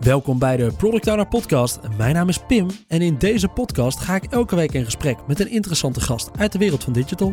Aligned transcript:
Welkom 0.00 0.38
bij 0.38 0.56
de 0.56 0.72
Product 0.76 1.06
Owner 1.06 1.26
Podcast. 1.26 1.78
Mijn 1.96 2.14
naam 2.14 2.28
is 2.28 2.38
Pim 2.38 2.66
en 2.88 3.02
in 3.02 3.18
deze 3.18 3.48
podcast 3.48 3.98
ga 3.98 4.14
ik 4.14 4.24
elke 4.24 4.56
week 4.56 4.72
in 4.72 4.84
gesprek 4.84 5.18
met 5.26 5.40
een 5.40 5.50
interessante 5.50 6.00
gast 6.00 6.30
uit 6.38 6.52
de 6.52 6.58
wereld 6.58 6.84
van 6.84 6.92
digital. 6.92 7.32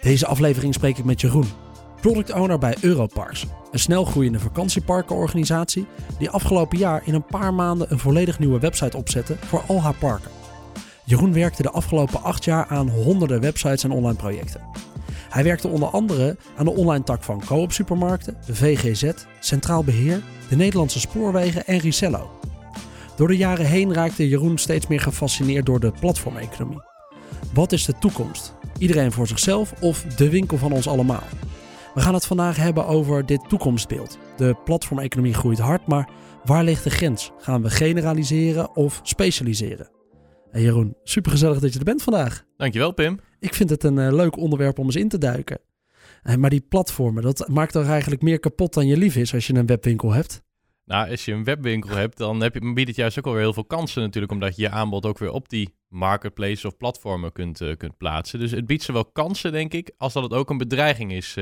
Deze 0.00 0.26
aflevering 0.26 0.74
spreek 0.74 0.98
ik 0.98 1.04
met 1.04 1.20
Jeroen, 1.20 1.48
Product 2.00 2.32
Owner 2.32 2.58
bij 2.58 2.76
Europarks, 2.80 3.46
een 3.72 3.78
snelgroeiende 3.78 4.38
vakantieparkenorganisatie 4.38 5.86
die 6.18 6.30
afgelopen 6.30 6.78
jaar 6.78 7.02
in 7.04 7.14
een 7.14 7.26
paar 7.26 7.54
maanden 7.54 7.92
een 7.92 7.98
volledig 7.98 8.38
nieuwe 8.38 8.58
website 8.58 8.96
opzette 8.96 9.36
voor 9.46 9.62
al 9.66 9.82
haar 9.82 9.96
parken. 9.96 10.30
Jeroen 11.04 11.32
werkte 11.32 11.62
de 11.62 11.70
afgelopen 11.70 12.22
acht 12.22 12.44
jaar 12.44 12.66
aan 12.66 12.88
honderden 12.88 13.40
websites 13.40 13.84
en 13.84 13.90
online 13.90 14.18
projecten. 14.18 14.60
Hij 15.30 15.44
werkte 15.44 15.68
onder 15.68 15.88
andere 15.88 16.36
aan 16.56 16.64
de 16.64 16.74
online 16.74 17.04
tak 17.04 17.22
van 17.22 17.42
Coop 17.46 17.72
Supermarkten, 17.72 18.36
de 18.46 18.54
VGZ, 18.54 19.10
Centraal 19.40 19.84
Beheer, 19.84 20.22
de 20.48 20.56
Nederlandse 20.56 21.00
Spoorwegen 21.00 21.66
en 21.66 21.78
Ricello. 21.78 22.30
Door 23.16 23.28
de 23.28 23.36
jaren 23.36 23.66
heen 23.66 23.94
raakte 23.94 24.28
Jeroen 24.28 24.58
steeds 24.58 24.86
meer 24.86 25.00
gefascineerd 25.00 25.66
door 25.66 25.80
de 25.80 25.92
platformeconomie. 26.00 26.82
Wat 27.54 27.72
is 27.72 27.84
de 27.84 27.94
toekomst? 27.98 28.54
Iedereen 28.78 29.12
voor 29.12 29.26
zichzelf 29.26 29.72
of 29.80 30.02
de 30.02 30.30
winkel 30.30 30.58
van 30.58 30.72
ons 30.72 30.88
allemaal? 30.88 31.24
We 31.94 32.00
gaan 32.00 32.14
het 32.14 32.26
vandaag 32.26 32.56
hebben 32.56 32.86
over 32.86 33.26
dit 33.26 33.48
toekomstbeeld. 33.48 34.18
De 34.36 34.56
platformeconomie 34.64 35.34
groeit 35.34 35.58
hard, 35.58 35.86
maar 35.86 36.08
waar 36.44 36.64
ligt 36.64 36.84
de 36.84 36.90
grens? 36.90 37.30
Gaan 37.38 37.62
we 37.62 37.70
generaliseren 37.70 38.76
of 38.76 39.00
specialiseren? 39.02 39.90
Hey 40.50 40.62
Jeroen, 40.62 40.96
supergezellig 41.02 41.58
dat 41.58 41.72
je 41.72 41.78
er 41.78 41.84
bent 41.84 42.02
vandaag. 42.02 42.44
Dankjewel 42.56 42.92
Pim. 42.92 43.20
Ik 43.40 43.54
vind 43.54 43.70
het 43.70 43.84
een 43.84 43.96
uh, 43.96 44.12
leuk 44.12 44.36
onderwerp 44.36 44.78
om 44.78 44.84
eens 44.84 44.96
in 44.96 45.08
te 45.08 45.18
duiken. 45.18 45.60
Uh, 46.22 46.34
maar 46.34 46.50
die 46.50 46.60
platformen, 46.60 47.22
dat 47.22 47.48
maakt 47.48 47.72
toch 47.72 47.86
eigenlijk 47.86 48.22
meer 48.22 48.40
kapot 48.40 48.74
dan 48.74 48.86
je 48.86 48.96
lief 48.96 49.16
is 49.16 49.34
als 49.34 49.46
je 49.46 49.54
een 49.54 49.66
webwinkel 49.66 50.12
hebt? 50.12 50.42
Nou, 50.84 51.10
als 51.10 51.24
je 51.24 51.32
een 51.32 51.44
webwinkel 51.44 51.96
hebt, 51.96 52.16
dan 52.16 52.42
heb 52.42 52.54
je, 52.54 52.72
biedt 52.72 52.88
het 52.88 52.96
juist 52.96 53.18
ook 53.18 53.26
alweer 53.26 53.42
heel 53.42 53.52
veel 53.52 53.64
kansen 53.64 54.02
natuurlijk, 54.02 54.32
omdat 54.32 54.56
je 54.56 54.62
je 54.62 54.70
aanbod 54.70 55.06
ook 55.06 55.18
weer 55.18 55.30
op 55.30 55.48
die 55.48 55.74
marketplaces 55.88 56.64
of 56.64 56.76
platformen 56.76 57.32
kunt, 57.32 57.60
uh, 57.60 57.76
kunt 57.76 57.96
plaatsen. 57.96 58.38
Dus 58.38 58.50
het 58.50 58.66
biedt 58.66 58.82
zowel 58.82 59.04
kansen, 59.04 59.52
denk 59.52 59.72
ik, 59.72 59.92
als 59.96 60.12
dat 60.12 60.22
het 60.22 60.32
ook 60.32 60.50
een 60.50 60.58
bedreiging 60.58 61.12
is 61.12 61.36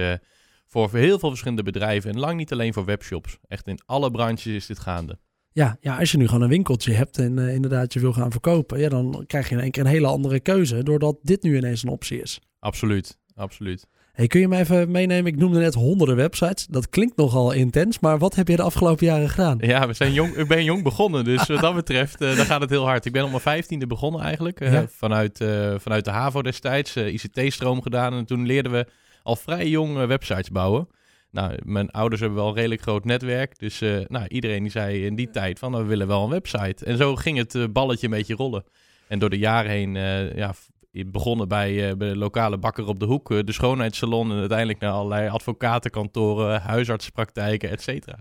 voor 0.66 0.90
heel 0.92 1.18
veel 1.18 1.28
verschillende 1.28 1.62
bedrijven. 1.62 2.10
En 2.10 2.18
lang 2.18 2.36
niet 2.36 2.52
alleen 2.52 2.72
voor 2.72 2.84
webshops. 2.84 3.38
Echt 3.46 3.66
in 3.66 3.80
alle 3.86 4.10
branches 4.10 4.46
is 4.46 4.66
dit 4.66 4.78
gaande. 4.78 5.18
Ja, 5.59 5.77
ja, 5.81 5.98
als 5.98 6.12
je 6.12 6.19
nu 6.19 6.27
gewoon 6.27 6.42
een 6.42 6.48
winkeltje 6.48 6.92
hebt 6.92 7.19
en 7.19 7.39
uh, 7.39 7.55
inderdaad 7.55 7.92
je 7.92 8.01
wil 8.01 8.12
gaan 8.12 8.31
verkopen, 8.31 8.81
ja, 8.81 8.89
dan 8.89 9.25
krijg 9.27 9.48
je 9.48 9.55
in 9.55 9.61
één 9.61 9.70
keer 9.70 9.83
een 9.83 9.91
hele 9.91 10.06
andere 10.06 10.41
keuze, 10.41 10.83
doordat 10.83 11.17
dit 11.23 11.42
nu 11.42 11.56
ineens 11.56 11.83
een 11.83 11.89
optie 11.89 12.23
is. 12.23 12.41
Absoluut, 12.61 13.19
absoluut. 13.34 13.86
Hey, 14.12 14.27
kun 14.27 14.41
je 14.41 14.48
me 14.48 14.59
even 14.59 14.91
meenemen? 14.91 15.33
Ik 15.33 15.39
noemde 15.39 15.59
net 15.59 15.75
honderden 15.75 16.17
websites. 16.17 16.67
Dat 16.67 16.89
klinkt 16.89 17.17
nogal 17.17 17.53
intens, 17.53 17.98
maar 17.98 18.19
wat 18.19 18.34
heb 18.34 18.48
je 18.48 18.56
de 18.56 18.62
afgelopen 18.62 19.06
jaren 19.06 19.29
gedaan? 19.29 19.59
Ja, 19.61 19.86
we 19.86 19.92
zijn 19.92 20.12
jong, 20.12 20.36
ik 20.36 20.48
ben 20.48 20.64
jong 20.64 20.83
begonnen, 20.83 21.25
dus 21.25 21.47
wat 21.47 21.61
dat 21.61 21.75
betreft, 21.75 22.23
uh, 22.23 22.36
dan 22.36 22.47
gaat 22.47 22.61
het 22.61 22.70
heel 22.70 22.86
hard. 22.86 23.05
Ik 23.05 23.12
ben 23.12 23.25
op 23.25 23.31
mijn 23.31 23.42
vijftiende 23.42 23.86
begonnen 23.86 24.20
eigenlijk, 24.20 24.61
uh, 24.61 24.73
ja. 24.73 24.86
vanuit, 24.89 25.45
vanuit 25.77 26.05
de 26.05 26.11
HAVO 26.11 26.42
destijds, 26.42 26.97
ICT-stroom 26.97 27.83
gedaan. 27.83 28.12
En 28.12 28.25
toen 28.25 28.47
leerden 28.47 28.73
we 28.73 28.86
al 29.23 29.36
vrij 29.36 29.69
jong 29.69 30.06
websites 30.06 30.51
bouwen. 30.51 30.89
Nou, 31.30 31.58
mijn 31.64 31.90
ouders 31.90 32.20
hebben 32.20 32.38
wel 32.38 32.48
een 32.48 32.54
redelijk 32.54 32.80
groot 32.80 33.04
netwerk. 33.04 33.58
Dus 33.58 33.82
uh, 33.82 33.98
nou, 34.06 34.26
iedereen 34.28 34.62
die 34.62 34.70
zei 34.70 35.04
in 35.04 35.14
die 35.14 35.30
tijd 35.30 35.58
van, 35.58 35.70
nou, 35.70 35.82
we 35.82 35.88
willen 35.88 36.06
wel 36.06 36.24
een 36.24 36.30
website. 36.30 36.84
En 36.84 36.96
zo 36.96 37.16
ging 37.16 37.38
het 37.38 37.54
uh, 37.54 37.64
balletje 37.72 38.06
een 38.06 38.12
beetje 38.12 38.34
rollen. 38.34 38.64
En 39.08 39.18
door 39.18 39.30
de 39.30 39.38
jaren 39.38 39.70
heen, 39.70 39.94
uh, 39.94 40.36
ja, 40.36 40.54
begonnen 40.90 41.48
bij, 41.48 41.96
bij 41.96 42.08
de 42.08 42.16
lokale 42.16 42.58
bakker 42.58 42.86
op 42.86 43.00
de 43.00 43.06
hoek, 43.06 43.28
de 43.28 43.52
schoonheidssalon 43.52 44.30
en 44.32 44.38
uiteindelijk 44.38 44.78
naar 44.78 44.92
allerlei 44.92 45.28
advocatenkantoren, 45.28 46.60
huisartsenpraktijken, 46.60 47.70
et 47.70 47.82
cetera. 47.82 48.18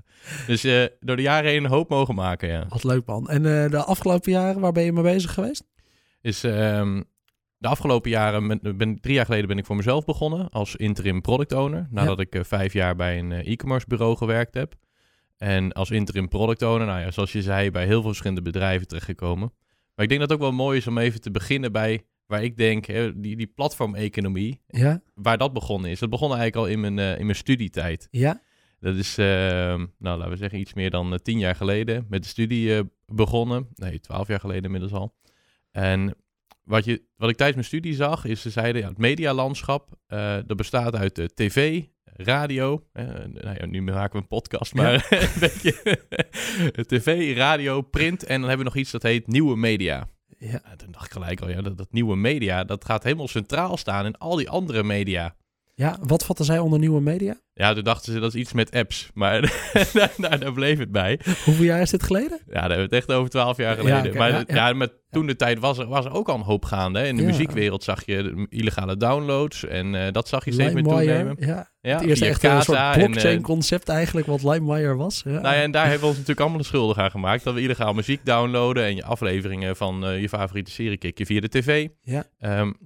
Dus 0.48 0.62
door 1.00 1.16
de 1.16 1.22
jaren 1.22 1.50
heen 1.50 1.64
een 1.64 1.70
hoop 1.70 1.90
mogen 1.90 2.16
maken, 2.16 2.50
ja. 2.50 2.66
Wat 2.70 2.84
leuk 2.84 3.06
man. 3.06 3.30
En 3.30 3.42
de 3.70 3.84
afgelopen 3.84 4.32
jaren, 4.32 4.62
waar 4.62 4.72
ben 4.72 4.84
je 4.84 4.94
mee 4.94 5.04
bezig 5.04 5.34
geweest? 5.34 5.64
Is 6.22 6.44
ehm, 6.44 7.02
de 7.58 7.68
afgelopen 7.68 8.10
jaren, 8.10 8.78
ben, 8.78 9.00
drie 9.00 9.14
jaar 9.14 9.26
geleden 9.26 9.48
ben 9.48 9.58
ik 9.58 9.66
voor 9.66 9.76
mezelf 9.76 10.06
begonnen 10.06 10.50
als 10.50 10.76
interim 10.76 11.22
product 11.22 11.54
owner. 11.54 11.88
Nadat 11.90 12.18
ja. 12.18 12.24
ik 12.24 12.36
uh, 12.36 12.44
vijf 12.44 12.74
jaar 12.74 12.96
bij 12.96 13.20
een 13.20 13.32
uh, 13.32 13.48
e-commerce 13.48 13.88
bureau 13.88 14.16
gewerkt 14.16 14.54
heb. 14.54 14.76
En 15.38 15.72
als 15.72 15.92
interim 15.92 16.28
product 16.28 16.62
owner, 16.62 16.88
nou 16.88 17.00
ja, 17.00 17.12
zoals 17.12 17.32
je 17.32 17.42
zei, 17.42 17.72
bij 17.72 17.86
heel 17.86 18.00
veel 18.00 18.10
verschillende 18.10 18.42
bedrijven 18.42 18.88
terechtgekomen. 18.88 19.54
Maar 19.96 20.06
ik 20.06 20.10
denk 20.10 20.22
dat 20.22 20.30
het 20.30 20.40
ook 20.40 20.44
wel 20.44 20.66
mooi 20.66 20.78
is 20.78 20.88
om 20.88 20.98
even 20.98 21.22
te 21.22 21.32
beginnen 21.32 21.72
bij 21.72 22.06
waar 22.26 22.44
ik 22.44 22.58
denk, 22.58 22.86
hè, 22.86 23.20
die, 23.20 23.36
die 23.36 23.48
platformeconomie, 23.48 24.62
ja. 24.68 25.02
waar 25.14 25.38
dat 25.38 25.54
begonnen 25.54 25.92
is. 25.92 26.00
Dat 26.00 26.10
begon 26.10 26.28
eigenlijk 26.36 26.58
al 26.58 26.68
in 26.68 26.80
mijn, 26.80 26.98
uh, 26.98 27.20
in 27.20 27.26
mijn 27.26 27.38
studietijd. 27.38 28.08
Ja. 28.12 28.42
Dat 28.80 28.96
is, 28.96 29.18
ehm, 29.18 29.86
nou 29.98 30.18
laten 30.18 30.30
we 30.30 30.38
zeggen, 30.38 30.60
iets 30.60 30.74
meer 30.74 30.90
dan 30.90 31.20
tien 31.24 31.40
jaar 31.40 31.56
geleden 31.56 32.06
met 32.10 32.24
de 32.24 32.30
studie 32.30 32.84
begonnen. 33.06 33.68
Nee, 33.76 34.00
twaalf 34.00 34.28
jaar 34.28 34.40
geleden 34.40 34.64
inmiddels 34.64 34.94
al. 34.94 35.16
En 35.72 36.16
wat, 36.68 36.86
je, 36.86 37.04
wat 37.16 37.30
ik 37.30 37.36
tijdens 37.36 37.58
mijn 37.58 37.68
studie 37.68 37.96
zag, 37.96 38.26
is 38.26 38.42
ze 38.42 38.50
zeiden, 38.50 38.82
ja, 38.82 38.88
het 38.88 38.98
medialandschap, 38.98 39.90
uh, 40.08 40.38
dat 40.46 40.58
bestaat 40.58 40.96
uit 40.96 41.20
uh, 41.20 41.26
tv, 41.26 41.84
radio, 42.04 42.88
uh, 42.94 43.04
nou 43.28 43.56
ja, 43.60 43.66
nu 43.66 43.82
maken 43.82 44.12
we 44.12 44.18
een 44.18 44.28
podcast, 44.28 44.74
maar 44.74 45.08
ja. 45.10 45.22
een 45.22 45.40
beetje 45.40 46.00
tv, 46.98 47.36
radio, 47.36 47.82
print 47.82 48.24
en 48.24 48.40
dan 48.40 48.50
hebben 48.50 48.66
we 48.66 48.72
nog 48.74 48.82
iets 48.82 48.92
dat 48.92 49.04
heet 49.04 49.28
nieuwe 49.28 49.58
media. 49.58 50.10
Ja. 50.38 50.64
En 50.64 50.78
toen 50.78 50.92
dacht 50.92 51.06
ik 51.06 51.12
gelijk 51.12 51.42
al, 51.42 51.50
ja, 51.50 51.62
dat, 51.62 51.78
dat 51.78 51.92
nieuwe 51.92 52.16
media, 52.16 52.64
dat 52.64 52.86
gaat 52.86 53.04
helemaal 53.04 53.28
centraal 53.28 53.78
staan 53.78 54.06
in 54.06 54.18
al 54.18 54.36
die 54.36 54.50
andere 54.50 54.84
media. 54.84 55.36
Ja, 55.78 55.98
wat 56.02 56.26
vatten 56.26 56.46
zij 56.46 56.60
onder 56.60 56.80
nieuwe 56.80 57.02
media? 57.02 57.40
Ja, 57.54 57.74
toen 57.74 57.84
dachten 57.84 58.14
ze 58.14 58.20
dat 58.20 58.34
is 58.34 58.40
iets 58.40 58.54
met 58.54 58.72
apps, 58.72 59.10
maar 59.14 59.42
daar, 60.18 60.40
daar, 60.40 60.54
bleef 60.54 60.78
het 60.80 60.92
bij. 60.92 61.20
Hoeveel 61.46 61.66
jaar 61.66 61.82
is 61.82 61.90
dit 61.90 62.04
geleden? 62.04 62.40
Ja, 62.46 62.54
daar 62.54 62.62
hebben 62.62 62.78
we 62.90 62.96
het 62.96 63.06
echt 63.06 63.12
over 63.12 63.30
twaalf 63.30 63.58
jaar 63.58 63.76
geleden. 63.76 64.04
Ja, 64.04 64.10
okay, 64.10 64.18
maar 64.18 64.30
ja, 64.30 64.44
ja. 64.48 64.68
ja, 64.68 64.74
met 64.74 64.94
toen 65.10 65.28
de 65.28 65.36
tijd 65.36 65.60
was 65.60 65.78
er, 65.78 65.88
was 65.88 66.06
er 66.06 66.14
ook 66.14 66.30
al 66.30 66.36
een 66.36 66.42
hoop 66.42 66.66
gaande. 66.66 67.00
Hè? 67.00 67.06
In 67.06 67.16
de 67.16 67.24
muziekwereld 67.24 67.84
zag 67.84 68.06
je 68.06 68.48
illegale 68.50 68.98
downloads 68.98 69.66
en 69.66 69.94
uh, 69.94 70.02
dat 70.12 70.28
zag 70.28 70.46
je 70.46 70.52
steeds 70.52 70.74
meer 70.74 70.84
toenemen. 70.84 71.38
Ja. 71.40 71.70
Het 71.82 72.02
eerste 72.02 72.26
echt 72.26 72.44
een 72.44 72.62
soort 72.62 72.92
blockchain-concept 72.92 73.90
uh, 73.90 73.96
eigenlijk, 73.96 74.28
wat 74.28 74.44
LimeWire 74.44 74.96
was. 74.96 75.22
Ja. 75.26 75.32
Nou 75.32 75.56
ja, 75.56 75.62
en 75.62 75.72
daar 75.72 75.84
hebben 75.84 76.02
we 76.02 76.08
ons 76.08 76.16
natuurlijk 76.16 76.42
allemaal 76.42 76.62
de 76.62 76.66
schuldig 76.66 76.98
aan 76.98 77.12
gemaakt. 77.12 77.44
Dat 77.44 77.54
we 77.54 77.62
illegaal 77.62 77.94
muziek 77.94 78.26
downloaden 78.26 78.84
en 78.84 78.96
je 78.96 79.04
afleveringen 79.04 79.76
van 79.76 80.10
uh, 80.10 80.22
je 80.22 80.30
favoriete 80.30 80.72
serie 80.72 80.98
kijk 80.98 81.18
je 81.18 81.26
via 81.26 81.40
de 81.40 81.50
tv. 81.50 81.88
Ja. 82.02 82.26
Um, 82.40 82.78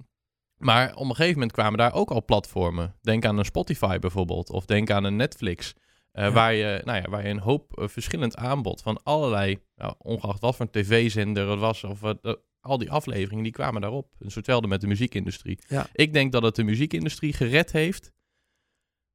maar 0.62 0.94
op 0.94 1.08
een 1.08 1.14
gegeven 1.14 1.32
moment 1.32 1.52
kwamen 1.52 1.78
daar 1.78 1.94
ook 1.94 2.10
al 2.10 2.24
platformen. 2.24 2.94
Denk 3.00 3.24
aan 3.24 3.38
een 3.38 3.44
Spotify 3.44 3.98
bijvoorbeeld, 3.98 4.50
of 4.50 4.64
denk 4.64 4.90
aan 4.90 5.04
een 5.04 5.16
Netflix. 5.16 5.74
Uh, 6.12 6.24
ja. 6.24 6.32
waar, 6.32 6.54
je, 6.54 6.80
nou 6.84 7.02
ja, 7.02 7.10
waar 7.10 7.22
je 7.22 7.28
een 7.28 7.38
hoop 7.38 7.78
uh, 7.78 7.88
verschillend 7.88 8.36
aanbod 8.36 8.82
van 8.82 9.02
allerlei, 9.02 9.58
nou, 9.76 9.94
ongeacht 9.98 10.40
wat 10.40 10.56
voor 10.56 10.66
een 10.70 10.82
tv-zender 10.82 11.50
het 11.50 11.58
was, 11.58 11.84
of 11.84 12.02
uh, 12.02 12.34
al 12.60 12.78
die 12.78 12.90
afleveringen, 12.90 13.42
die 13.42 13.52
kwamen 13.52 13.80
daarop. 13.80 14.12
Dus 14.18 14.34
hetzelfde 14.34 14.68
met 14.68 14.80
de 14.80 14.86
muziekindustrie. 14.86 15.58
Ja. 15.68 15.86
Ik 15.92 16.12
denk 16.12 16.32
dat 16.32 16.42
het 16.42 16.54
de 16.54 16.64
muziekindustrie 16.64 17.32
gered 17.32 17.72
heeft 17.72 18.12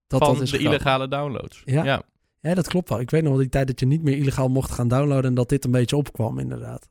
dat, 0.08 0.20
van 0.20 0.34
dat 0.34 0.42
is 0.42 0.50
de 0.50 0.58
grappig. 0.58 0.80
illegale 0.80 1.08
downloads. 1.08 1.62
Ja. 1.66 1.84
ja. 1.84 2.04
Ja, 2.42 2.54
dat 2.54 2.68
klopt 2.68 2.90
wel. 2.90 3.00
Ik 3.00 3.10
weet 3.10 3.22
nog 3.22 3.32
wel 3.32 3.42
die 3.42 3.50
tijd 3.50 3.68
dat 3.68 3.80
je 3.80 3.86
niet 3.86 4.04
meer 4.04 4.18
illegaal 4.18 4.48
mocht 4.48 4.72
gaan 4.72 4.88
downloaden 4.88 5.26
en 5.30 5.34
dat 5.34 5.50
dit 5.50 5.66
een 5.66 5.72
beetje 5.72 5.98
opkwam, 5.98 6.40
inderdaad. 6.40 6.90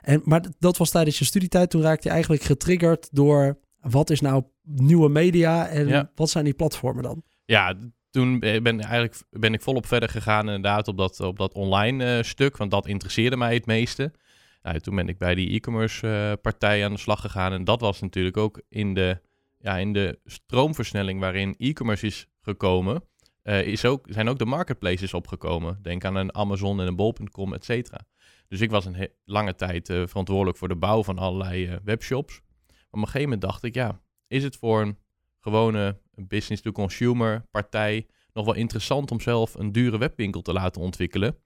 En, 0.00 0.20
maar 0.24 0.44
dat 0.58 0.76
was 0.76 0.90
tijdens 0.90 1.18
je 1.18 1.24
studietijd. 1.24 1.70
Toen 1.70 1.82
raakte 1.82 2.08
je 2.08 2.14
eigenlijk 2.14 2.42
getriggerd 2.42 3.08
door 3.12 3.58
wat 3.90 4.10
is 4.10 4.20
nou 4.20 4.44
nieuwe 4.62 5.08
media 5.08 5.66
en 5.66 5.88
Ja. 5.88 6.10
wat 6.14 6.30
zijn 6.30 6.44
die 6.44 6.54
platformen 6.54 7.02
dan? 7.02 7.22
Ja, 7.44 7.74
toen 8.10 8.38
ben, 8.38 8.80
eigenlijk, 8.80 9.22
ben 9.30 9.54
ik 9.54 9.62
volop 9.62 9.86
verder 9.86 10.08
gegaan 10.08 10.46
inderdaad 10.46 10.88
op 10.88 10.96
dat, 10.96 11.20
op 11.20 11.38
dat 11.38 11.54
online 11.54 12.16
eh, 12.16 12.22
stuk, 12.22 12.56
want 12.56 12.70
dat 12.70 12.86
interesseerde 12.86 13.36
mij 13.36 13.54
het 13.54 13.66
meeste. 13.66 14.12
Nou, 14.62 14.78
toen 14.78 14.94
ben 14.94 15.08
ik 15.08 15.18
bij 15.18 15.34
die 15.34 15.50
e-commerce 15.50 16.08
eh, 16.08 16.32
partij 16.42 16.84
aan 16.84 16.92
de 16.92 16.98
slag 16.98 17.20
gegaan 17.20 17.52
en 17.52 17.64
dat 17.64 17.80
was 17.80 18.00
natuurlijk 18.00 18.36
ook 18.36 18.62
in 18.68 18.94
de, 18.94 19.20
ja, 19.58 19.76
in 19.78 19.92
de 19.92 20.18
stroomversnelling 20.24 21.20
waarin 21.20 21.54
e-commerce 21.58 22.06
is 22.06 22.26
gekomen, 22.40 23.04
eh, 23.42 23.66
is 23.66 23.84
ook, 23.84 24.06
zijn 24.08 24.28
ook 24.28 24.38
de 24.38 24.46
marketplaces 24.46 25.14
opgekomen. 25.14 25.78
Denk 25.82 26.04
aan 26.04 26.16
een 26.16 26.34
Amazon 26.34 26.80
en 26.80 26.86
een 26.86 26.96
bol.com, 26.96 27.54
et 27.54 27.64
cetera. 27.64 28.00
Dus 28.48 28.60
ik 28.60 28.70
was 28.70 28.84
een 28.84 29.08
lange 29.24 29.54
tijd 29.54 29.86
verantwoordelijk 29.86 30.58
voor 30.58 30.68
de 30.68 30.76
bouw 30.76 31.02
van 31.02 31.18
allerlei 31.18 31.78
webshops. 31.84 32.40
Op 32.96 33.02
een 33.02 33.08
gegeven 33.08 33.28
moment 33.28 33.40
dacht 33.40 33.62
ik, 33.62 33.74
ja, 33.74 34.00
is 34.26 34.42
het 34.42 34.56
voor 34.56 34.80
een 34.80 34.98
gewone 35.40 36.00
business-to-consumer 36.14 37.46
partij 37.50 38.06
nog 38.32 38.44
wel 38.44 38.54
interessant 38.54 39.10
om 39.10 39.20
zelf 39.20 39.54
een 39.54 39.72
dure 39.72 39.98
webwinkel 39.98 40.42
te 40.42 40.52
laten 40.52 40.82
ontwikkelen? 40.82 41.38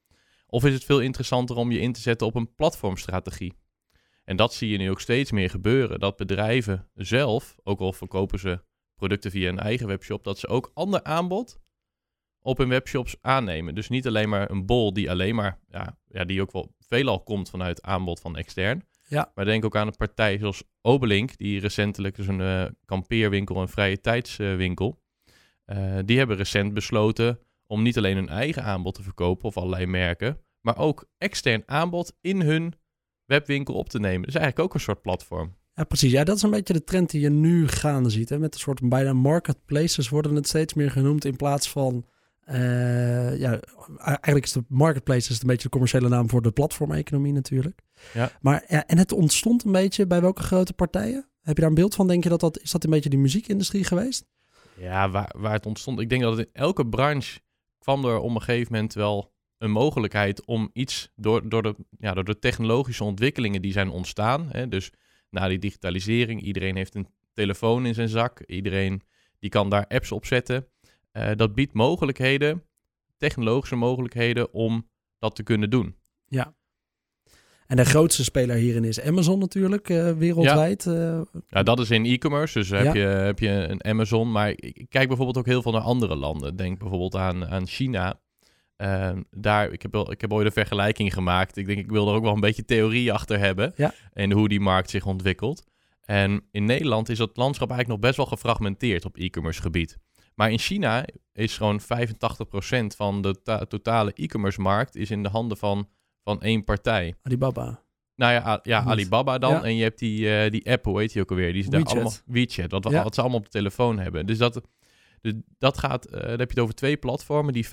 Of 0.47 0.65
is 0.65 0.73
het 0.73 0.85
veel 0.85 1.01
interessanter 1.01 1.57
om 1.57 1.71
je 1.71 1.81
in 1.81 1.93
te 1.93 2.01
zetten 2.01 2.27
op 2.27 2.35
een 2.35 2.55
platformstrategie? 2.55 3.55
En 4.25 4.37
dat 4.37 4.55
zie 4.55 4.69
je 4.69 4.79
nu 4.79 4.91
ook 4.91 5.01
steeds 5.01 5.31
meer 5.31 5.51
gebeuren. 5.51 6.01
Dat 6.01 6.17
bedrijven 6.17 6.89
zelf, 6.95 7.57
ook 7.63 7.81
al 7.81 7.93
verkopen 7.93 8.39
ze 8.39 8.63
producten 8.95 9.31
via 9.31 9.49
een 9.49 9.59
eigen 9.59 9.87
webshop, 9.87 10.25
dat 10.25 10.39
ze 10.39 10.49
ook 10.49 10.71
ander 10.75 11.03
aanbod 11.03 11.61
op 12.41 12.59
hun 12.59 12.69
webshops 12.69 13.17
aannemen. 13.21 13.75
Dus 13.75 13.89
niet 13.89 14.07
alleen 14.07 14.29
maar 14.29 14.51
een 14.51 14.67
bol 14.67 14.93
die 14.93 15.11
alleen 15.11 15.35
maar, 15.35 15.61
ja, 15.69 15.99
ja 16.09 16.25
die 16.25 16.41
ook 16.41 16.53
wel 16.53 16.75
veelal 16.79 17.23
komt 17.23 17.51
vanuit 17.51 17.83
aanbod 17.83 18.21
van 18.21 18.37
extern. 18.37 18.89
Ja. 19.11 19.31
Maar 19.35 19.45
denk 19.45 19.65
ook 19.65 19.77
aan 19.77 19.87
een 19.87 19.97
partij 19.97 20.39
zoals 20.39 20.63
Obelink, 20.83 21.37
die 21.37 21.61
recentelijk 21.61 22.17
dus 22.17 22.27
een 22.27 22.41
eh, 22.41 22.65
kampeerwinkel, 22.85 23.57
een 23.57 23.69
vrije 23.69 24.01
tijdswinkel. 24.01 25.03
Uh, 25.67 25.99
die 26.05 26.19
hebben 26.19 26.37
recent 26.37 26.75
besloten 26.75 27.39
om 27.67 27.83
niet 27.83 27.97
alleen 27.99 28.17
hun 28.17 28.29
eigen 28.29 28.63
aanbod 28.63 28.95
te 28.95 29.03
verkopen 29.03 29.45
of 29.45 29.57
allerlei 29.57 29.87
merken, 29.87 30.39
maar 30.61 30.79
ook 30.79 31.09
extern 31.19 31.63
aanbod 31.67 32.17
in 32.21 32.41
hun 32.41 32.75
webwinkel 33.25 33.75
op 33.75 33.89
te 33.89 33.99
nemen. 33.99 34.23
Dus 34.23 34.35
eigenlijk 34.35 34.65
ook 34.65 34.75
een 34.75 34.81
soort 34.81 35.03
platform. 35.03 35.57
Ja, 35.75 35.85
precies. 35.85 36.13
Ja, 36.13 36.25
dat 36.25 36.37
is 36.37 36.43
een 36.43 36.51
beetje 36.51 36.73
de 36.73 36.85
trend 36.85 37.11
die 37.11 37.21
je 37.21 37.31
nu 37.31 37.69
gaande 37.69 38.11
ziet. 38.11 38.29
Hè? 38.29 38.39
Met 38.39 38.55
een 38.55 38.61
soort 38.61 38.89
bijna 38.89 39.13
marketplaces 39.13 40.09
worden 40.09 40.35
het 40.35 40.49
steeds 40.49 40.75
meer 40.75 40.91
genoemd 40.91 41.25
in 41.25 41.37
plaats 41.37 41.71
van... 41.71 42.05
Uh, 42.53 43.39
ja, 43.39 43.61
eigenlijk 43.99 44.45
is 44.45 44.53
de 44.53 44.65
marketplace 44.69 45.31
is 45.31 45.41
een 45.41 45.47
beetje 45.47 45.63
de 45.63 45.69
commerciële 45.69 46.09
naam 46.09 46.31
voor 46.31 46.43
de 46.43 46.51
platformeconomie 46.51 47.33
natuurlijk. 47.33 47.81
Ja. 48.13 48.31
Maar 48.41 48.65
ja, 48.69 48.87
en 48.87 48.99
het 48.99 49.13
ontstond 49.13 49.65
een 49.65 49.73
beetje 49.73 50.07
bij 50.07 50.21
welke 50.21 50.43
grote 50.43 50.73
partijen? 50.73 51.29
Heb 51.43 51.55
je 51.55 51.61
daar 51.61 51.71
een 51.71 51.77
beeld 51.77 51.95
van? 51.95 52.07
Denk 52.07 52.23
je 52.23 52.29
dat 52.29 52.41
dat 52.41 52.61
is 52.61 52.71
dat 52.71 52.85
een 52.85 52.91
beetje 52.91 53.11
die 53.11 53.19
muziekindustrie 53.19 53.85
geweest? 53.85 54.25
Ja, 54.77 55.11
waar, 55.11 55.35
waar 55.39 55.53
het 55.53 55.67
ontstond. 55.67 56.01
Ik 56.01 56.09
denk 56.09 56.23
dat 56.23 56.37
het 56.37 56.47
in 56.47 56.53
elke 56.53 56.87
branche 56.87 57.41
kwam 57.79 58.05
er 58.05 58.19
op 58.19 58.35
een 58.35 58.43
gegeven 58.43 58.73
moment 58.73 58.95
wel 58.95 59.33
een 59.59 59.71
mogelijkheid 59.71 60.45
om 60.45 60.71
iets 60.73 61.13
door, 61.17 61.49
door, 61.49 61.63
de, 61.63 61.75
ja, 61.99 62.15
door 62.15 62.25
de 62.25 62.39
technologische 62.39 63.05
ontwikkelingen 63.05 63.63
die 63.63 63.73
zijn 63.73 63.91
ontstaan. 63.91 64.49
Hè, 64.51 64.69
dus 64.69 64.93
na 65.31 65.49
die 65.49 65.59
digitalisering, 65.59 66.43
iedereen 66.43 66.77
heeft 66.77 66.95
een 66.95 67.09
telefoon 67.35 67.87
in 67.87 67.95
zijn 67.95 68.09
zak, 68.09 68.43
iedereen 68.47 69.03
die 69.39 69.51
kan 69.51 69.71
daar 69.71 69.87
apps 69.87 70.13
op 70.13 70.27
zetten. 70.27 70.67
Uh, 71.13 71.31
dat 71.37 71.55
biedt 71.55 71.73
mogelijkheden, 71.73 72.65
technologische 73.17 73.77
mogelijkheden 73.77 74.53
om 74.53 74.89
dat 75.19 75.37
te 75.37 75.43
kunnen 75.43 75.71
doen. 75.71 75.97
Ja. 76.27 76.55
En 77.67 77.77
de 77.77 77.85
grootste 77.85 78.25
speler 78.25 78.57
hierin 78.57 78.85
is 78.85 79.01
Amazon 79.01 79.39
natuurlijk, 79.39 79.89
uh, 79.89 80.13
wereldwijd. 80.13 80.85
Ja. 80.85 80.93
Uh, 80.93 81.21
ja. 81.49 81.63
dat 81.63 81.81
is 81.81 81.91
in 81.91 82.05
e-commerce. 82.05 82.59
Dus 82.59 82.69
heb, 82.69 82.95
je, 82.95 83.01
heb 83.01 83.39
je 83.39 83.49
een 83.49 83.85
Amazon. 83.85 84.33
Maar 84.33 84.53
ik 84.57 84.87
kijk 84.89 85.09
bijvoorbeeld 85.09 85.39
ook 85.39 85.47
heel 85.47 85.63
veel 85.63 85.73
naar 85.73 85.81
andere 85.81 86.17
landen. 86.17 86.57
Denk 86.57 86.79
bijvoorbeeld 86.79 87.15
aan, 87.15 87.47
aan 87.47 87.67
China. 87.67 88.21
Uh, 88.77 89.11
daar, 89.31 89.73
ik, 89.73 89.83
heb, 89.83 89.95
ik 89.95 90.21
heb 90.21 90.33
ooit 90.33 90.47
een 90.47 90.53
vergelijking 90.53 91.15
gemaakt. 91.15 91.57
Ik 91.57 91.67
denk, 91.67 91.79
ik 91.79 91.91
wil 91.91 92.09
er 92.09 92.15
ook 92.15 92.23
wel 92.23 92.35
een 92.35 92.41
beetje 92.41 92.65
theorie 92.65 93.13
achter 93.13 93.39
hebben. 93.39 93.73
Ja. 93.77 93.95
En 94.13 94.33
hoe 94.33 94.49
die 94.49 94.61
markt 94.61 94.91
zich 94.91 95.07
ontwikkelt. 95.07 95.65
En 96.05 96.43
in 96.51 96.65
Nederland 96.65 97.09
is 97.09 97.19
het 97.19 97.37
landschap 97.37 97.71
eigenlijk 97.71 98.01
nog 98.01 98.11
best 98.11 98.17
wel 98.17 98.37
gefragmenteerd 98.37 99.05
op 99.05 99.17
e-commerce 99.17 99.61
gebied. 99.61 99.99
Maar 100.41 100.51
in 100.51 100.59
China 100.59 101.05
is 101.33 101.57
gewoon 101.57 101.81
85% 101.81 101.85
van 102.97 103.23
de 103.23 103.65
totale 103.69 104.13
e-commerce 104.15 104.61
markt 104.61 104.97
is 104.97 105.11
in 105.11 105.23
de 105.23 105.29
handen 105.29 105.57
van, 105.57 105.89
van 106.25 106.43
één 106.43 106.65
partij. 106.65 107.15
Alibaba. 107.23 107.83
Nou 108.15 108.33
ja, 108.33 108.61
ja 108.63 108.85
Alibaba 108.85 109.39
dan. 109.39 109.65
En 109.65 109.77
je 109.77 109.83
hebt 109.83 109.99
die, 109.99 110.45
uh, 110.45 110.51
die 110.51 110.71
app, 110.71 110.85
hoe 110.85 111.01
heet 111.01 111.13
die 111.13 111.23
ook 111.23 111.31
alweer? 111.31 111.53
Die 111.53 111.63
is 111.63 111.69
daar 111.69 111.83
allemaal 111.83 112.13
WeChat, 112.27 112.71
wat, 112.71 112.85
wat 112.85 113.15
ze 113.15 113.21
allemaal 113.21 113.39
op 113.39 113.45
de 113.45 113.51
telefoon 113.51 113.99
hebben. 113.99 114.27
Dus 114.27 114.39
dat, 114.39 114.61
dus 115.21 115.33
dat 115.59 115.79
gaat, 115.79 116.07
uh, 116.07 116.13
dan 116.13 116.29
heb 116.29 116.39
je 116.39 116.47
het 116.47 116.59
over 116.59 116.75
twee 116.75 116.97
platformen 116.97 117.53
die 117.53 117.67
85% 117.67 117.69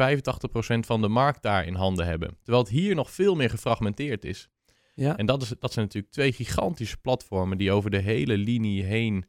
van 0.79 1.01
de 1.01 1.07
markt 1.07 1.41
daar 1.41 1.65
in 1.65 1.75
handen 1.75 2.05
hebben. 2.05 2.37
Terwijl 2.43 2.63
het 2.63 2.73
hier 2.73 2.95
nog 2.95 3.11
veel 3.11 3.35
meer 3.35 3.49
gefragmenteerd 3.49 4.25
is. 4.25 4.49
Ja. 4.95 5.17
En 5.17 5.25
dat, 5.25 5.41
is, 5.41 5.53
dat 5.59 5.73
zijn 5.73 5.85
natuurlijk 5.85 6.13
twee 6.13 6.31
gigantische 6.31 6.97
platformen 6.97 7.57
die 7.57 7.71
over 7.71 7.89
de 7.89 8.01
hele 8.01 8.37
linie 8.37 8.83
heen, 8.83 9.25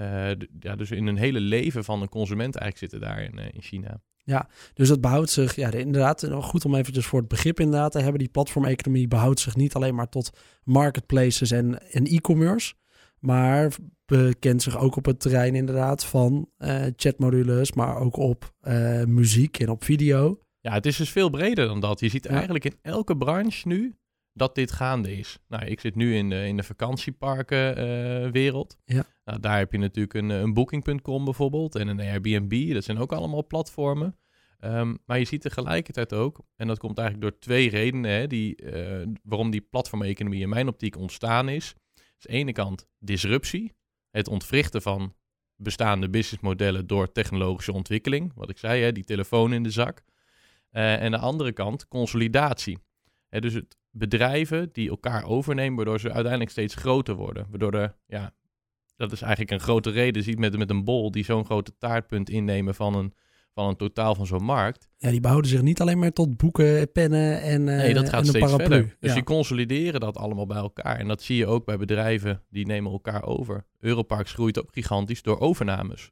uh, 0.00 0.30
ja, 0.60 0.76
dus 0.76 0.90
in 0.90 1.06
een 1.06 1.16
hele 1.16 1.40
leven 1.40 1.84
van 1.84 2.02
een 2.02 2.08
consument 2.08 2.56
eigenlijk 2.56 2.92
zitten 2.92 3.08
daar 3.08 3.22
in, 3.22 3.38
uh, 3.38 3.44
in 3.52 3.62
China. 3.62 4.00
Ja, 4.24 4.48
dus 4.74 4.88
dat 4.88 5.00
behoudt 5.00 5.30
zich, 5.30 5.56
ja, 5.56 5.72
inderdaad, 5.72 6.28
goed 6.32 6.64
om 6.64 6.74
eventjes 6.74 7.06
voor 7.06 7.18
het 7.18 7.28
begrip 7.28 7.60
inderdaad 7.60 7.92
te 7.92 8.00
hebben. 8.00 8.18
Die 8.18 8.28
platformeconomie 8.28 9.08
behoudt 9.08 9.40
zich 9.40 9.56
niet 9.56 9.74
alleen 9.74 9.94
maar 9.94 10.08
tot 10.08 10.38
marketplaces 10.64 11.50
en, 11.50 11.90
en 11.92 12.04
e-commerce, 12.04 12.74
maar 13.18 13.72
bekent 14.06 14.62
zich 14.62 14.78
ook 14.78 14.96
op 14.96 15.04
het 15.04 15.20
terrein 15.20 15.54
inderdaad 15.54 16.04
van 16.04 16.50
uh, 16.58 16.84
chatmodules, 16.96 17.72
maar 17.72 17.96
ook 17.96 18.16
op 18.16 18.52
muziek 19.06 19.58
en 19.58 19.68
op 19.68 19.84
video. 19.84 20.38
Ja, 20.60 20.72
het 20.72 20.86
is 20.86 20.96
dus 20.96 21.10
veel 21.10 21.30
breder 21.30 21.66
dan 21.66 21.80
dat. 21.80 22.00
Je 22.00 22.08
ziet 22.08 22.24
ja. 22.24 22.30
eigenlijk 22.30 22.64
in 22.64 22.76
elke 22.82 23.16
branche 23.16 23.68
nu 23.68 23.96
dat 24.38 24.54
dit 24.54 24.72
gaande 24.72 25.16
is. 25.16 25.38
Nou, 25.48 25.64
ik 25.64 25.80
zit 25.80 25.94
nu 25.94 26.16
in 26.16 26.30
de, 26.30 26.46
in 26.46 26.56
de 26.56 26.62
vakantieparkenwereld. 26.62 28.76
Uh, 28.84 28.96
ja. 28.96 29.04
Nou, 29.24 29.40
daar 29.40 29.58
heb 29.58 29.72
je 29.72 29.78
natuurlijk 29.78 30.14
een, 30.14 30.30
een 30.30 30.54
Booking.com 30.54 31.24
bijvoorbeeld 31.24 31.74
en 31.74 31.88
een 31.88 32.00
Airbnb. 32.00 32.72
Dat 32.72 32.84
zijn 32.84 32.98
ook 32.98 33.12
allemaal 33.12 33.46
platformen. 33.46 34.16
Um, 34.64 34.98
maar 35.06 35.18
je 35.18 35.24
ziet 35.24 35.40
tegelijkertijd 35.40 36.12
ook, 36.12 36.40
en 36.56 36.66
dat 36.66 36.78
komt 36.78 36.98
eigenlijk 36.98 37.30
door 37.30 37.40
twee 37.40 37.70
redenen, 37.70 38.10
hè, 38.10 38.26
die, 38.26 38.62
uh, 38.62 39.06
waarom 39.22 39.50
die 39.50 39.60
platformeconomie 39.60 40.40
in 40.40 40.48
mijn 40.48 40.68
optiek 40.68 40.96
ontstaan 40.96 41.48
is. 41.48 41.74
Dus 41.94 42.04
aan 42.04 42.12
de 42.20 42.28
ene 42.28 42.52
kant 42.52 42.88
disruptie, 42.98 43.72
het 44.10 44.28
ontwrichten 44.28 44.82
van 44.82 45.14
bestaande 45.56 46.10
businessmodellen 46.10 46.86
door 46.86 47.12
technologische 47.12 47.72
ontwikkeling. 47.72 48.32
Wat 48.34 48.50
ik 48.50 48.58
zei, 48.58 48.82
hè, 48.82 48.92
die 48.92 49.04
telefoon 49.04 49.52
in 49.52 49.62
de 49.62 49.70
zak. 49.70 50.02
Uh, 50.72 50.92
en 50.92 51.02
aan 51.02 51.10
de 51.10 51.18
andere 51.18 51.52
kant 51.52 51.88
consolidatie. 51.88 52.78
Hè, 53.28 53.40
dus 53.40 53.54
het 53.54 53.76
bedrijven 53.90 54.68
die 54.72 54.88
elkaar 54.90 55.24
overnemen, 55.24 55.76
waardoor 55.76 56.00
ze 56.00 56.12
uiteindelijk 56.12 56.50
steeds 56.50 56.74
groter 56.74 57.14
worden. 57.14 57.46
Waardoor 57.50 57.74
er, 57.74 57.96
ja, 58.06 58.34
dat 58.96 59.12
is 59.12 59.20
eigenlijk 59.20 59.50
een 59.50 59.60
grote 59.60 59.90
reden. 59.90 60.22
Je 60.22 60.28
ziet 60.28 60.38
met, 60.38 60.58
met 60.58 60.70
een 60.70 60.84
bol 60.84 61.10
die 61.10 61.24
zo'n 61.24 61.44
grote 61.44 61.72
taartpunt 61.78 62.30
innemen 62.30 62.74
van 62.74 62.94
een, 62.94 63.14
van 63.54 63.68
een 63.68 63.76
totaal 63.76 64.14
van 64.14 64.26
zo'n 64.26 64.44
markt. 64.44 64.88
Ja, 64.96 65.10
die 65.10 65.20
behouden 65.20 65.50
zich 65.50 65.62
niet 65.62 65.80
alleen 65.80 65.98
maar 65.98 66.12
tot 66.12 66.36
boeken, 66.36 66.92
pennen 66.92 67.40
en, 67.40 67.60
uh, 67.60 67.76
nee, 67.76 67.94
dat 67.94 68.08
gaat 68.08 68.26
steeds 68.26 68.44
paraplu. 68.44 68.66
verder. 68.66 68.96
Dus 69.00 69.08
ja. 69.08 69.14
die 69.14 69.24
consolideren 69.24 70.00
dat 70.00 70.16
allemaal 70.16 70.46
bij 70.46 70.56
elkaar. 70.56 70.96
En 70.96 71.08
dat 71.08 71.22
zie 71.22 71.36
je 71.36 71.46
ook 71.46 71.64
bij 71.64 71.76
bedrijven 71.76 72.42
die 72.50 72.66
nemen 72.66 72.92
elkaar 72.92 73.24
over. 73.24 73.66
Europarks 73.78 74.32
groeit 74.32 74.58
ook 74.58 74.72
gigantisch 74.72 75.22
door 75.22 75.40
overnames. 75.40 76.10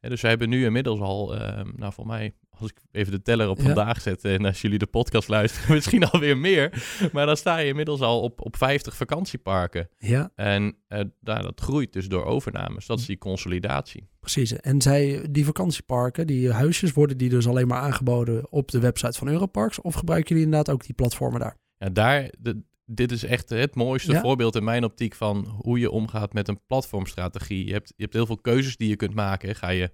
Dus 0.00 0.20
we 0.20 0.28
hebben 0.28 0.48
nu 0.48 0.64
inmiddels 0.64 1.00
al, 1.00 1.34
uh, 1.34 1.60
nou 1.76 1.92
voor 1.92 2.06
mij, 2.06 2.34
als 2.50 2.70
ik 2.70 2.78
even 2.90 3.12
de 3.12 3.22
teller 3.22 3.48
op 3.48 3.58
Ja. 3.58 3.64
vandaag 3.64 4.00
zet 4.00 4.24
en 4.24 4.44
als 4.44 4.60
jullie 4.60 4.78
de 4.78 4.86
podcast 4.86 5.28
luisteren, 5.28 5.74
misschien 5.74 6.04
alweer 6.04 6.38
meer. 6.38 6.84
Maar 7.12 7.26
dan 7.26 7.36
sta 7.36 7.58
je 7.58 7.68
inmiddels 7.68 8.00
al 8.00 8.20
op, 8.20 8.40
op 8.44 8.56
50 8.56 8.96
vakantieparken. 8.96 9.88
Ja, 9.98 10.30
En 10.34 10.76
daar, 11.20 11.42
dat 11.42 11.60
groeit 11.60 11.92
dus 11.92 12.08
door 12.08 12.24
overnames. 12.24 12.86
Dat 12.86 12.98
is 12.98 13.06
die 13.06 13.18
consolidatie. 13.18 14.08
precies. 14.20 14.52
En 14.52 14.82
zij, 14.82 15.26
die 15.30 15.44
vakantieparken, 15.44 16.26
die 16.26 16.50
huisjes, 16.52 16.92
worden 16.92 17.18
die 17.18 17.28
dus 17.28 17.48
alleen 17.48 17.66
maar 17.68 17.80
aangeboden 17.80 18.52
op 18.52 18.70
de 18.70 18.80
website 18.80 19.18
van 19.18 19.28
Europarks? 19.28 19.80
Of 19.80 19.94
gebruiken 19.94 20.28
jullie 20.28 20.44
inderdaad 20.44 20.74
ook 20.74 20.84
die 20.84 20.94
platformen 20.94 21.40
daar? 21.40 21.56
Ja, 21.78 21.88
daar, 21.88 22.30
de, 22.38 22.62
dit 22.86 23.12
is 23.12 23.24
echt 23.24 23.48
het 23.48 23.74
mooiste 23.74 24.12
Ja? 24.12 24.20
voorbeeld 24.20 24.54
in 24.56 24.64
mijn 24.64 24.84
optiek 24.84 25.14
van 25.14 25.46
hoe 25.46 25.78
je 25.78 25.90
omgaat 25.90 26.32
met 26.32 26.48
een 26.48 26.60
platformstrategie. 26.66 27.66
Je 27.66 27.72
hebt, 27.72 27.92
je 27.96 28.02
hebt 28.02 28.14
heel 28.14 28.26
veel 28.26 28.40
keuzes 28.40 28.76
die 28.76 28.88
je 28.88 28.96
kunt 28.96 29.14
maken. 29.14 29.54
Ga 29.54 29.68
je 29.68 29.90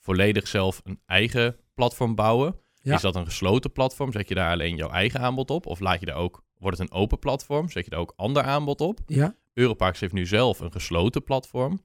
volledig 0.00 0.48
zelf 0.48 0.80
een 0.84 1.00
eigen 1.06 1.56
platform 1.74 2.14
bouwen? 2.14 2.58
Ja. 2.74 2.94
Is 2.94 3.00
dat 3.00 3.16
een 3.16 3.24
gesloten 3.24 3.72
platform? 3.72 4.12
Zet 4.12 4.28
je 4.28 4.34
daar 4.34 4.50
alleen 4.50 4.76
jouw 4.76 4.90
eigen 4.90 5.20
aanbod 5.20 5.50
op? 5.50 5.66
Of 5.66 5.80
laat 5.80 6.00
je 6.00 6.06
daar 6.06 6.16
ook, 6.16 6.44
wordt 6.58 6.78
het 6.78 6.90
een 6.90 6.96
open 6.96 7.18
platform? 7.18 7.70
Zet 7.70 7.84
je 7.84 7.90
daar 7.90 8.00
ook 8.00 8.12
ander 8.16 8.42
aanbod 8.42 8.80
op? 8.80 9.00
Ja, 9.06 9.36
Europarks 9.52 10.00
heeft 10.00 10.12
nu 10.12 10.26
zelf 10.26 10.60
een 10.60 10.72
gesloten 10.72 11.22
platform. 11.22 11.80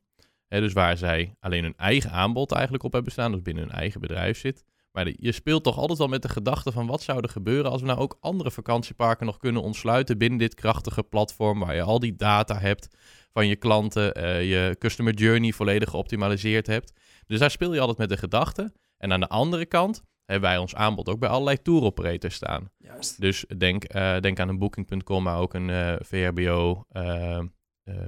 Hè, 0.48 0.60
dus 0.60 0.74
waar 0.74 0.98
zij 0.98 1.36
alleen 1.40 1.64
hun 1.64 1.78
eigen 1.78 2.12
aanbod 2.12 2.52
eigenlijk 2.52 2.84
op 2.84 2.94
hebben 2.94 3.12
staan. 3.12 3.32
Dus 3.32 3.42
binnen 3.42 3.64
hun 3.64 3.74
eigen 3.74 4.02
bedrijf 4.02 4.40
zit. 4.40 4.64
Maar 4.92 5.12
je 5.16 5.32
speelt 5.32 5.64
toch 5.64 5.78
altijd 5.78 6.00
al 6.00 6.08
met 6.08 6.22
de 6.22 6.30
gedachte 6.30 6.72
van 6.72 6.88
wat 6.88 7.02
zou 7.02 7.20
er 7.22 7.30
gebeuren 7.30 7.72
als 7.72 7.82
we 7.82 7.88
nou 7.88 8.00
ook 8.00 8.18
andere 8.20 8.52
vakantieparken 8.52 9.26
nog 9.26 9.38
kunnen 9.38 9.62
ontsluiten 9.62 10.18
binnen 10.18 10.40
dit 10.40 10.54
krachtige 10.54 11.04
platform 11.04 11.60
waar 11.60 11.76
je 11.76 11.82
al 11.82 12.00
die 12.00 12.16
data 12.16 12.60
hebt 12.60 12.88
van 13.32 13.48
je 13.48 13.56
klanten, 13.56 14.14
eh, 14.14 14.50
je 14.50 14.76
customer 14.80 15.14
journey 15.14 15.52
volledig 15.52 15.90
geoptimaliseerd 15.90 16.68
hebt. 16.68 16.94
Dus 17.26 17.40
daar 17.40 17.52
speel 17.52 17.74
je 17.74 17.80
altijd 17.80 17.98
met 17.98 18.10
de 18.10 18.18
gedachte. 18.18 18.74
En 18.98 19.14
aan 19.14 19.20
de 19.20 19.28
andere 19.28 19.66
kant 19.66 20.04
hebben 20.26 20.50
wij 20.50 20.58
ons 20.58 20.76
aanbod 20.76 21.10
ook 21.10 21.20
bij 21.20 21.30
allerlei 21.30 21.62
tour 21.62 21.84
operators 21.84 22.36
staan. 22.36 22.72
juist. 22.78 23.22
Dus 23.22 23.46
denk, 23.58 23.84
eh, 23.84 24.20
denk 24.20 24.40
aan 24.40 24.50
een 24.50 24.58
Booking.com, 24.58 25.24
maar 25.24 25.40
ook 25.40 25.54
een 25.54 25.70
eh, 25.70 25.96
VRBO, 26.00 26.86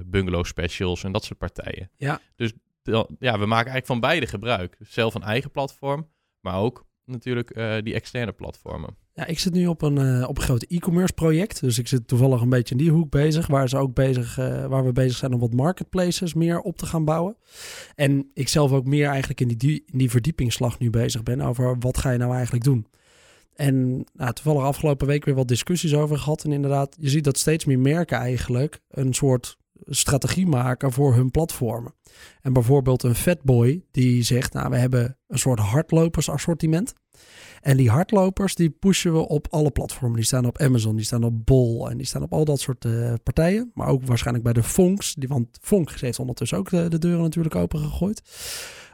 Bungalow 0.06 0.44
Specials 0.44 1.04
en 1.04 1.12
dat 1.12 1.24
soort 1.24 1.38
partijen. 1.38 1.90
Ja. 1.96 2.20
Dus 2.36 2.52
ja, 2.82 3.38
we 3.38 3.46
maken 3.46 3.48
eigenlijk 3.48 3.86
van 3.86 4.00
beide 4.00 4.26
gebruik. 4.26 4.76
Zelf 4.78 5.14
een 5.14 5.22
eigen 5.22 5.50
platform, 5.50 6.08
maar 6.42 6.56
ook 6.56 6.84
natuurlijk 7.04 7.50
eh, 7.50 7.74
die 7.82 7.94
externe 7.94 8.32
platformen. 8.32 8.96
Ja, 9.14 9.26
ik 9.26 9.38
zit 9.38 9.52
nu 9.52 9.66
op 9.66 9.82
een, 9.82 9.98
eh, 9.98 10.28
op 10.28 10.36
een 10.36 10.42
groot 10.42 10.62
e-commerce 10.68 11.12
project. 11.12 11.60
Dus 11.60 11.78
ik 11.78 11.88
zit 11.88 12.08
toevallig 12.08 12.40
een 12.40 12.48
beetje 12.48 12.74
in 12.74 12.80
die 12.80 12.90
hoek 12.90 13.10
bezig. 13.10 13.46
Waar, 13.46 13.68
ze 13.68 13.76
ook 13.76 13.94
bezig, 13.94 14.38
eh, 14.38 14.66
waar 14.66 14.84
we 14.84 14.92
bezig 14.92 15.16
zijn 15.16 15.32
om 15.32 15.40
wat 15.40 15.52
marketplaces 15.52 16.34
meer 16.34 16.60
op 16.60 16.76
te 16.76 16.86
gaan 16.86 17.04
bouwen. 17.04 17.36
En 17.94 18.30
ik 18.34 18.48
zelf 18.48 18.72
ook 18.72 18.86
meer 18.86 19.08
eigenlijk 19.08 19.40
in 19.40 19.48
die, 19.48 19.56
die, 19.56 19.82
in 19.86 19.98
die 19.98 20.10
verdiepingsslag 20.10 20.78
nu 20.78 20.90
bezig 20.90 21.22
ben. 21.22 21.40
Over 21.40 21.76
wat 21.78 21.98
ga 21.98 22.10
je 22.10 22.18
nou 22.18 22.34
eigenlijk 22.34 22.64
doen. 22.64 22.86
En 23.54 24.04
nou, 24.12 24.32
toevallig 24.32 24.62
afgelopen 24.62 25.06
week 25.06 25.24
weer 25.24 25.34
wat 25.34 25.48
discussies 25.48 25.94
over 25.94 26.18
gehad. 26.18 26.44
En 26.44 26.52
inderdaad, 26.52 26.96
je 27.00 27.08
ziet 27.08 27.24
dat 27.24 27.38
steeds 27.38 27.64
meer 27.64 27.78
merken 27.78 28.18
eigenlijk 28.18 28.80
een 28.88 29.14
soort 29.14 29.56
strategie 29.86 30.46
maken 30.46 30.92
voor 30.92 31.14
hun 31.14 31.30
platformen. 31.30 31.94
En 32.40 32.52
bijvoorbeeld 32.52 33.02
een 33.02 33.14
Fatboy 33.14 33.84
die 33.90 34.22
zegt, 34.22 34.52
nou 34.52 34.70
we 34.70 34.76
hebben 34.76 35.18
een 35.26 35.38
soort 35.38 35.58
hardlopersassortiment. 35.58 36.92
En 37.60 37.76
die 37.76 37.90
hardlopers 37.90 38.54
die 38.54 38.70
pushen 38.70 39.12
we 39.12 39.28
op 39.28 39.46
alle 39.50 39.70
platformen. 39.70 40.16
Die 40.16 40.26
staan 40.26 40.46
op 40.46 40.58
Amazon, 40.58 40.96
die 40.96 41.04
staan 41.04 41.24
op 41.24 41.46
Bol 41.46 41.90
en 41.90 41.96
die 41.96 42.06
staan 42.06 42.22
op 42.22 42.32
al 42.32 42.44
dat 42.44 42.60
soort 42.60 42.84
eh, 42.84 43.14
partijen. 43.22 43.70
Maar 43.74 43.88
ook 43.88 44.04
waarschijnlijk 44.04 44.44
bij 44.44 44.52
de 44.52 44.62
Fonks. 44.62 45.14
Die, 45.14 45.28
want 45.28 45.58
Fonk 45.60 45.90
heeft 45.90 46.18
ondertussen 46.18 46.58
ook 46.58 46.70
de, 46.70 46.88
de 46.88 46.98
deuren 46.98 47.22
natuurlijk 47.22 47.54
open 47.54 47.78
gegooid. 47.78 48.22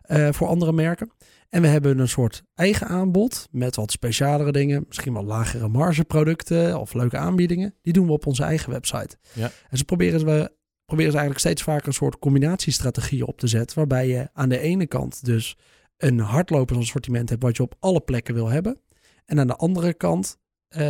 eh, 0.02 0.28
voor 0.32 0.46
andere 0.48 0.72
merken. 0.72 1.10
En 1.48 1.62
we 1.62 1.68
hebben 1.68 1.98
een 1.98 2.08
soort 2.08 2.42
eigen 2.54 2.86
aanbod 2.86 3.48
met 3.50 3.76
wat 3.76 3.90
specialere 3.90 4.52
dingen. 4.52 4.84
Misschien 4.88 5.12
wel 5.12 5.24
lagere 5.24 5.68
margeproducten 5.68 6.80
of 6.80 6.92
leuke 6.92 7.16
aanbiedingen. 7.16 7.74
Die 7.82 7.92
doen 7.92 8.06
we 8.06 8.12
op 8.12 8.26
onze 8.26 8.42
eigen 8.42 8.70
website. 8.70 9.16
Ja. 9.32 9.50
En 9.70 9.78
ze 9.78 9.84
proberen, 9.84 10.24
we, 10.24 10.52
proberen 10.88 11.12
ze 11.12 11.18
eigenlijk 11.18 11.46
steeds 11.46 11.62
vaker 11.62 11.86
een 11.86 11.92
soort 11.92 12.18
combinatiestrategie 12.18 13.26
op 13.26 13.38
te 13.38 13.46
zetten. 13.46 13.76
Waarbij 13.78 14.08
je 14.08 14.28
aan 14.32 14.48
de 14.48 14.58
ene 14.58 14.86
kant 14.86 15.24
dus 15.24 15.56
een 15.96 16.18
hardlopersassortiment 16.18 17.28
hebt 17.28 17.42
wat 17.42 17.56
je 17.56 17.62
op 17.62 17.74
alle 17.80 18.00
plekken 18.00 18.34
wil 18.34 18.48
hebben. 18.48 18.80
En 19.24 19.38
aan 19.40 19.46
de 19.46 19.56
andere 19.56 19.94
kant 19.94 20.38
eh, 20.68 20.80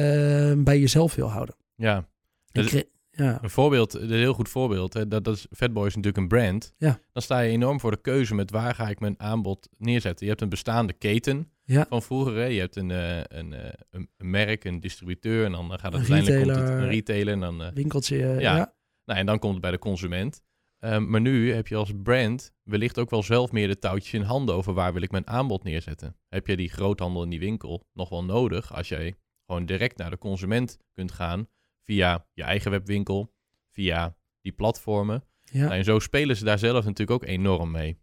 bij 0.57 0.79
jezelf 0.81 1.15
wil 1.15 1.31
houden. 1.31 1.55
Ja, 1.75 2.09
Dus- 2.53 2.83
ja. 3.11 3.39
een 3.43 3.51
voorbeeld, 3.51 3.95
een 3.95 4.11
heel 4.11 4.33
goed 4.35 4.49
voorbeeld. 4.49 4.93
Hè, 4.95 5.09
dat, 5.09 5.25
dat 5.25 5.37
is, 5.37 5.47
Fatboy 5.57 5.87
is 5.87 5.95
natuurlijk 5.97 6.23
een 6.23 6.29
brand. 6.39 6.75
Ja. 6.77 6.99
Dan 7.13 7.23
sta 7.23 7.41
je 7.41 7.51
enorm 7.51 7.81
voor 7.81 7.91
de 7.91 8.01
keuze 8.01 8.35
met 8.35 8.51
waar 8.51 8.75
ga 8.75 8.89
ik 8.89 9.01
mijn 9.01 9.15
aanbod 9.21 9.69
neerzetten. 9.79 10.25
Je 10.25 10.31
hebt 10.31 10.43
een 10.43 10.49
bestaande 10.49 10.93
keten 10.93 11.51
Ja. 11.65 11.87
van 11.89 12.03
vroeger. 12.03 12.35
Hè. 12.35 12.45
Je 12.45 12.61
hebt 12.61 12.77
een, 12.77 12.91
eh, 12.91 13.17
een, 13.29 13.53
eh, 13.53 13.71
een, 13.91 14.09
een 14.17 14.31
merk, 14.31 14.65
een 14.65 14.81
distributeur 14.81 15.45
en 15.45 15.53
dan 15.53 15.71
gaat 15.71 15.93
het 15.93 15.95
uiteindelijk 15.95 16.43
komt 16.43 16.49
het 16.57 16.59
retailer. 16.59 16.83
een 16.83 16.91
retailer 16.91 17.33
en 17.35 17.41
dan... 17.41 17.63
eh, 17.63 17.69
winkeltje. 17.75 18.17
Ja. 18.39 18.75
Nou, 19.09 19.21
en 19.21 19.27
dan 19.27 19.39
komt 19.39 19.53
het 19.53 19.63
bij 19.63 19.71
de 19.71 19.79
consument. 19.79 20.43
Ehm, 20.79 21.11
maar 21.11 21.21
nu 21.21 21.53
heb 21.53 21.67
je 21.67 21.77
als 21.77 21.93
brand 22.03 22.53
wellicht 22.63 22.99
ook 22.99 23.11
wel 23.11 23.23
zelf 23.23 23.53
meer 23.53 23.69
de 23.69 23.79
touwtjes 23.79 24.13
in 24.13 24.23
handen 24.23 24.55
over 24.55 24.73
waar 24.75 24.93
wil 24.93 25.03
ik 25.03 25.11
mijn 25.11 25.27
aanbod 25.27 25.65
neerzetten. 25.65 26.17
Heb 26.29 26.47
je 26.47 26.57
die 26.57 26.69
groothandel 26.69 27.23
in 27.23 27.31
die 27.31 27.39
winkel 27.39 27.87
nog 27.93 28.09
wel 28.09 28.25
nodig 28.25 28.75
als 28.75 28.89
jij 28.89 29.15
gewoon 29.47 29.67
direct 29.67 29.97
naar 29.97 30.11
de 30.11 30.19
consument 30.19 30.79
kunt 30.93 31.13
gaan 31.13 31.49
via 31.83 32.27
je 32.33 32.43
eigen 32.43 32.71
webwinkel, 32.71 33.35
via 33.71 34.17
die 34.41 34.53
platformen. 34.53 35.25
Ja. 35.43 35.61
Nou, 35.61 35.73
en 35.73 35.85
zo 35.85 35.99
spelen 35.99 36.37
ze 36.37 36.45
daar 36.45 36.59
zelf 36.59 36.85
natuurlijk 36.85 37.23
ook 37.23 37.29
enorm 37.29 37.71
mee. 37.71 37.99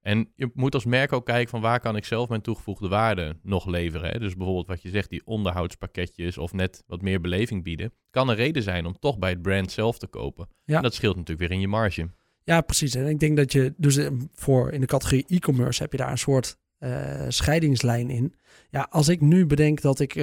En 0.00 0.32
je 0.34 0.50
moet 0.54 0.74
als 0.74 0.84
merk 0.84 1.12
ook 1.12 1.26
kijken 1.26 1.50
van 1.50 1.60
waar 1.60 1.80
kan 1.80 1.96
ik 1.96 2.04
zelf 2.04 2.28
mijn 2.28 2.40
toegevoegde 2.40 2.88
waarde 2.88 3.36
nog 3.42 3.66
leveren. 3.66 4.10
Hè? 4.10 4.18
Dus 4.18 4.36
bijvoorbeeld 4.36 4.66
wat 4.66 4.82
je 4.82 4.88
zegt, 4.88 5.10
die 5.10 5.22
onderhoudspakketjes 5.24 6.38
of 6.38 6.52
net 6.52 6.82
wat 6.86 7.02
meer 7.02 7.20
beleving 7.20 7.62
bieden. 7.62 7.92
Kan 8.10 8.28
een 8.28 8.34
reden 8.34 8.62
zijn 8.62 8.86
om 8.86 8.98
toch 8.98 9.18
bij 9.18 9.30
het 9.30 9.42
brand 9.42 9.72
zelf 9.72 9.98
te 9.98 10.06
kopen. 10.06 10.48
Ja. 10.64 10.76
En 10.76 10.82
dat 10.82 10.94
scheelt 10.94 11.16
natuurlijk 11.16 11.48
weer 11.48 11.56
in 11.56 11.60
je 11.60 11.68
marge. 11.68 12.10
Ja, 12.44 12.60
precies. 12.60 12.94
En 12.94 13.06
ik 13.06 13.18
denk 13.18 13.36
dat 13.36 13.52
je 13.52 13.74
dus 13.76 13.96
eh, 13.96 14.10
voor 14.32 14.72
in 14.72 14.80
de 14.80 14.86
categorie 14.86 15.24
e-commerce 15.26 15.82
heb 15.82 15.92
je 15.92 15.98
daar 15.98 16.10
een 16.10 16.18
soort 16.18 16.58
eh, 16.78 17.24
scheidingslijn 17.28 18.10
in. 18.10 18.34
Ja, 18.70 18.86
als 18.90 19.08
ik 19.08 19.20
nu 19.20 19.46
bedenk 19.46 19.80
dat 19.80 20.00
ik 20.00 20.14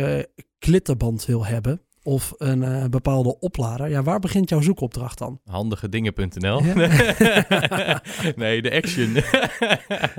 klittenband 0.59 1.25
wil 1.25 1.45
hebben 1.45 1.81
of 2.07 2.33
een 2.37 2.63
eh, 2.63 2.85
bepaalde 2.85 3.39
oplader, 3.39 3.89
ja, 3.89 4.03
waar 4.03 4.19
begint 4.19 4.49
jouw 4.49 4.61
zoekopdracht 4.61 5.17
dan? 5.17 5.39
Handigedingen.nl. 5.45 6.63
Ja. 6.63 6.73
nee, 8.35 8.61
de 8.61 8.71
action. 8.71 9.13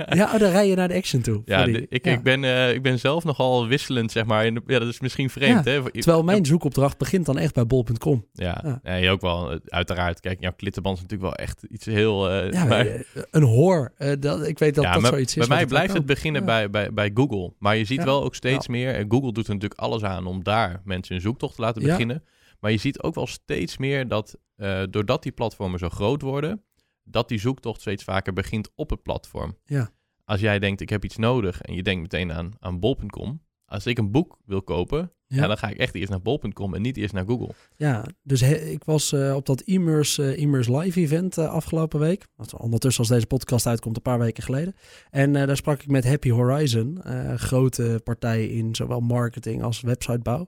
Ja, 0.09 0.25
oh, 0.33 0.39
dan 0.39 0.51
rij 0.51 0.67
je 0.67 0.75
naar 0.75 0.87
de 0.87 0.93
action 0.93 1.21
toe. 1.21 1.41
Ja, 1.45 1.65
de- 1.65 1.85
ik, 1.89 2.05
ja. 2.05 2.11
ik, 2.11 2.23
ben, 2.23 2.43
eh, 2.43 2.73
ik 2.73 2.81
ben 2.81 2.99
zelf 2.99 3.23
nogal 3.23 3.67
wisselend, 3.67 4.11
zeg 4.11 4.25
maar. 4.25 4.45
Ja, 4.45 4.79
dat 4.79 4.87
is 4.87 4.99
misschien 4.99 5.29
vreemd, 5.29 5.65
Ja, 5.65 5.71
hè? 5.71 5.91
Terwijl 5.91 6.23
mijn 6.23 6.45
zoekopdracht 6.45 6.97
begint 6.97 7.25
dan 7.25 7.37
echt 7.37 7.53
bij 7.53 7.65
bol.com. 7.65 8.25
Ja, 8.33 8.61
Ja. 8.63 8.79
Nee, 8.83 9.09
ook 9.09 9.21
wel. 9.21 9.51
eh, 9.51 9.57
Uiteraard, 9.65 10.19
kijk, 10.19 10.37
jouw 10.41 10.53
klittenband 10.57 10.95
is 10.97 11.01
natuurlijk 11.01 11.29
wel 11.37 11.45
echt 11.45 11.63
iets 11.69 11.85
heel... 11.85 12.31
Ja, 12.51 12.65
maar- 12.71 13.03
een 13.31 13.43
hoor. 13.43 13.91
dat, 14.19 14.47
ik 14.47 14.59
weet 14.59 14.75
dat 14.75 14.83
dat 14.83 15.01
maar 15.01 15.11
zoiets 15.11 15.37
is. 15.37 15.47
bij 15.47 15.55
mij 15.57 15.65
blijft 15.65 15.93
het 15.93 16.05
beginnen 16.05 16.45
bij, 16.45 16.69
bij, 16.69 16.93
bij 16.93 17.11
Google. 17.13 17.53
Maar 17.59 17.77
je 17.77 17.85
ziet 17.85 18.03
wel 18.03 18.23
ook 18.23 18.35
steeds 18.35 18.67
meer... 18.67 18.95
en 18.95 19.05
Google 19.09 19.33
doet 19.33 19.47
er 19.47 19.53
natuurlijk 19.53 19.79
alles 19.81 20.03
aan 20.03 20.25
om 20.25 20.43
daar 20.43 20.81
mensen 20.83 21.15
een 21.15 21.21
zoektocht 21.21 21.55
te 21.55 21.61
laten 21.61 21.78
Beginnen. 21.87 22.23
Maar 22.59 22.71
je 22.71 22.77
ziet 22.77 23.01
ook 23.01 23.15
wel 23.15 23.27
steeds 23.27 23.77
meer 23.77 24.07
dat... 24.07 24.37
eh, 24.55 24.83
doordat 24.89 25.23
die 25.23 25.31
platformen 25.31 25.79
zo 25.79 25.89
groot 25.89 26.21
worden... 26.21 26.63
dat 27.03 27.27
die 27.27 27.39
zoektocht 27.39 27.81
steeds 27.81 28.03
vaker 28.03 28.33
begint 28.33 28.69
op 28.75 28.89
het 28.89 29.03
platform. 29.03 29.57
Ja. 29.65 29.89
Als 30.25 30.39
jij 30.39 30.59
denkt, 30.59 30.81
ik 30.81 30.89
heb 30.89 31.03
iets 31.03 31.17
nodig... 31.17 31.61
en 31.61 31.73
je 31.73 31.83
denkt 31.83 32.01
meteen 32.01 32.31
aan, 32.31 32.51
aan 32.59 32.79
bol.com... 32.79 33.47
Als 33.69 33.85
ik 33.85 33.97
een 33.97 34.11
boek 34.11 34.37
wil 34.45 34.61
kopen, 34.61 35.11
Ja. 35.27 35.37
ja. 35.41 35.47
dan 35.47 35.57
ga 35.57 35.67
ik 35.67 35.77
echt 35.77 35.95
eerst 35.95 36.09
naar 36.09 36.21
bol.com 36.21 36.73
en 36.75 36.81
niet 36.81 36.97
eerst 36.97 37.13
naar 37.13 37.25
Google. 37.25 37.49
Ja, 37.75 38.05
dus 38.23 38.41
he- 38.41 38.55
ik 38.55 38.83
was 38.83 39.11
eh, 39.11 39.35
op 39.35 39.45
dat 39.45 39.61
Immers, 39.61 40.17
eh, 40.17 40.37
Immers 40.37 40.67
Live 40.67 40.99
event 40.99 41.37
eh, 41.37 41.49
afgelopen 41.49 41.99
week. 41.99 42.27
Ondertussen 42.57 42.99
als 43.03 43.11
deze 43.11 43.25
podcast 43.25 43.65
uitkomt 43.65 43.95
een 43.95 44.01
paar 44.01 44.19
weken 44.19 44.43
geleden. 44.43 44.75
En 45.09 45.33
daar 45.33 45.55
sprak 45.57 45.81
ik 45.81 45.87
met 45.87 46.03
Happy 46.07 46.29
Horizon, 46.29 47.01
grote 47.35 48.01
partij 48.03 48.45
in 48.47 48.75
zowel 48.75 48.99
marketing 48.99 49.63
als 49.63 49.81
websitebouw. 49.81 50.47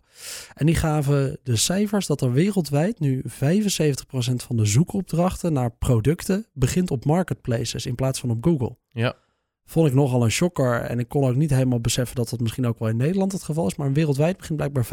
En 0.54 0.66
die 0.66 0.76
gaven 0.76 1.40
de 1.44 1.56
cijfers 1.56 2.08
dat 2.08 2.22
er 2.22 2.32
wereldwijd 2.32 3.00
nu 3.00 3.24
75% 3.26 4.44
van 4.44 4.56
de 4.58 4.66
zoekopdrachten 4.66 5.54
naar 5.54 5.72
producten 5.72 6.46
begint 6.54 6.92
op 6.92 7.06
marketplaces 7.06 7.86
in 7.86 7.96
plaats 7.96 8.20
van 8.20 8.30
op 8.30 8.44
Google. 8.46 8.78
Ja. 8.92 9.16
Vond 9.72 9.88
ik 9.88 9.94
nogal 9.94 10.24
een 10.24 10.32
shocker 10.32 10.82
en 10.82 11.00
ik 11.00 11.08
kon 11.08 11.30
ook 11.30 11.36
niet 11.36 11.50
helemaal 11.50 11.80
beseffen 11.80 12.16
dat 12.16 12.30
dat 12.30 12.40
misschien 12.40 12.66
ook 12.66 12.80
wel 12.80 12.90
in 12.90 12.98
Nederland 12.98 13.32
het 13.32 13.44
geval 13.44 13.68
is. 13.68 13.76
Maar 13.76 13.94
wereldwijd 13.94 14.38
begint 14.38 14.58
blijkbaar 14.58 14.86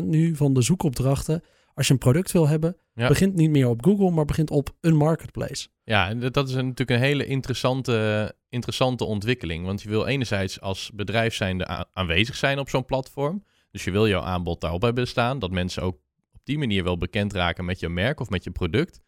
75% 0.00 0.04
nu 0.04 0.36
van 0.36 0.52
de 0.52 0.62
zoekopdrachten 0.62 1.42
als 1.74 1.86
je 1.86 1.92
een 1.92 1.98
product 1.98 2.32
wil 2.32 2.48
hebben, 2.48 2.76
Ja. 2.94 3.08
begint 3.08 3.34
niet 3.34 3.50
meer 3.50 3.68
op 3.68 3.84
Google, 3.84 4.10
maar 4.10 4.24
begint 4.24 4.50
op 4.50 4.70
een 4.80 4.96
marketplace. 4.96 5.68
Ja, 5.84 6.08
en 6.08 6.20
dat 6.30 6.48
is 6.48 6.54
natuurlijk 6.54 6.90
een 6.90 6.98
hele 6.98 7.26
interessante, 7.26 8.34
interessante 8.48 9.04
ontwikkeling. 9.04 9.64
Want 9.64 9.82
je 9.82 9.88
wil 9.88 10.06
enerzijds 10.06 10.60
als 10.60 10.90
bedrijf 10.94 11.34
zijnde 11.34 11.86
aanwezig 11.92 12.36
zijn 12.36 12.58
op 12.58 12.68
zo'n 12.68 12.84
platform. 12.84 13.44
Dus 13.70 13.84
je 13.84 13.90
wil 13.90 14.08
jouw 14.08 14.22
aanbod 14.22 14.60
daarop 14.60 14.82
hebben 14.82 15.08
staan. 15.08 15.38
Dat 15.38 15.50
mensen 15.50 15.82
ook 15.82 15.94
op 16.32 16.40
die 16.44 16.58
manier 16.58 16.84
wel 16.84 16.96
bekend 16.96 17.32
raken 17.32 17.64
met 17.64 17.80
je 17.80 17.88
merk 17.88 18.20
of 18.20 18.30
met 18.30 18.44
je 18.44 18.50
product. 18.50 19.00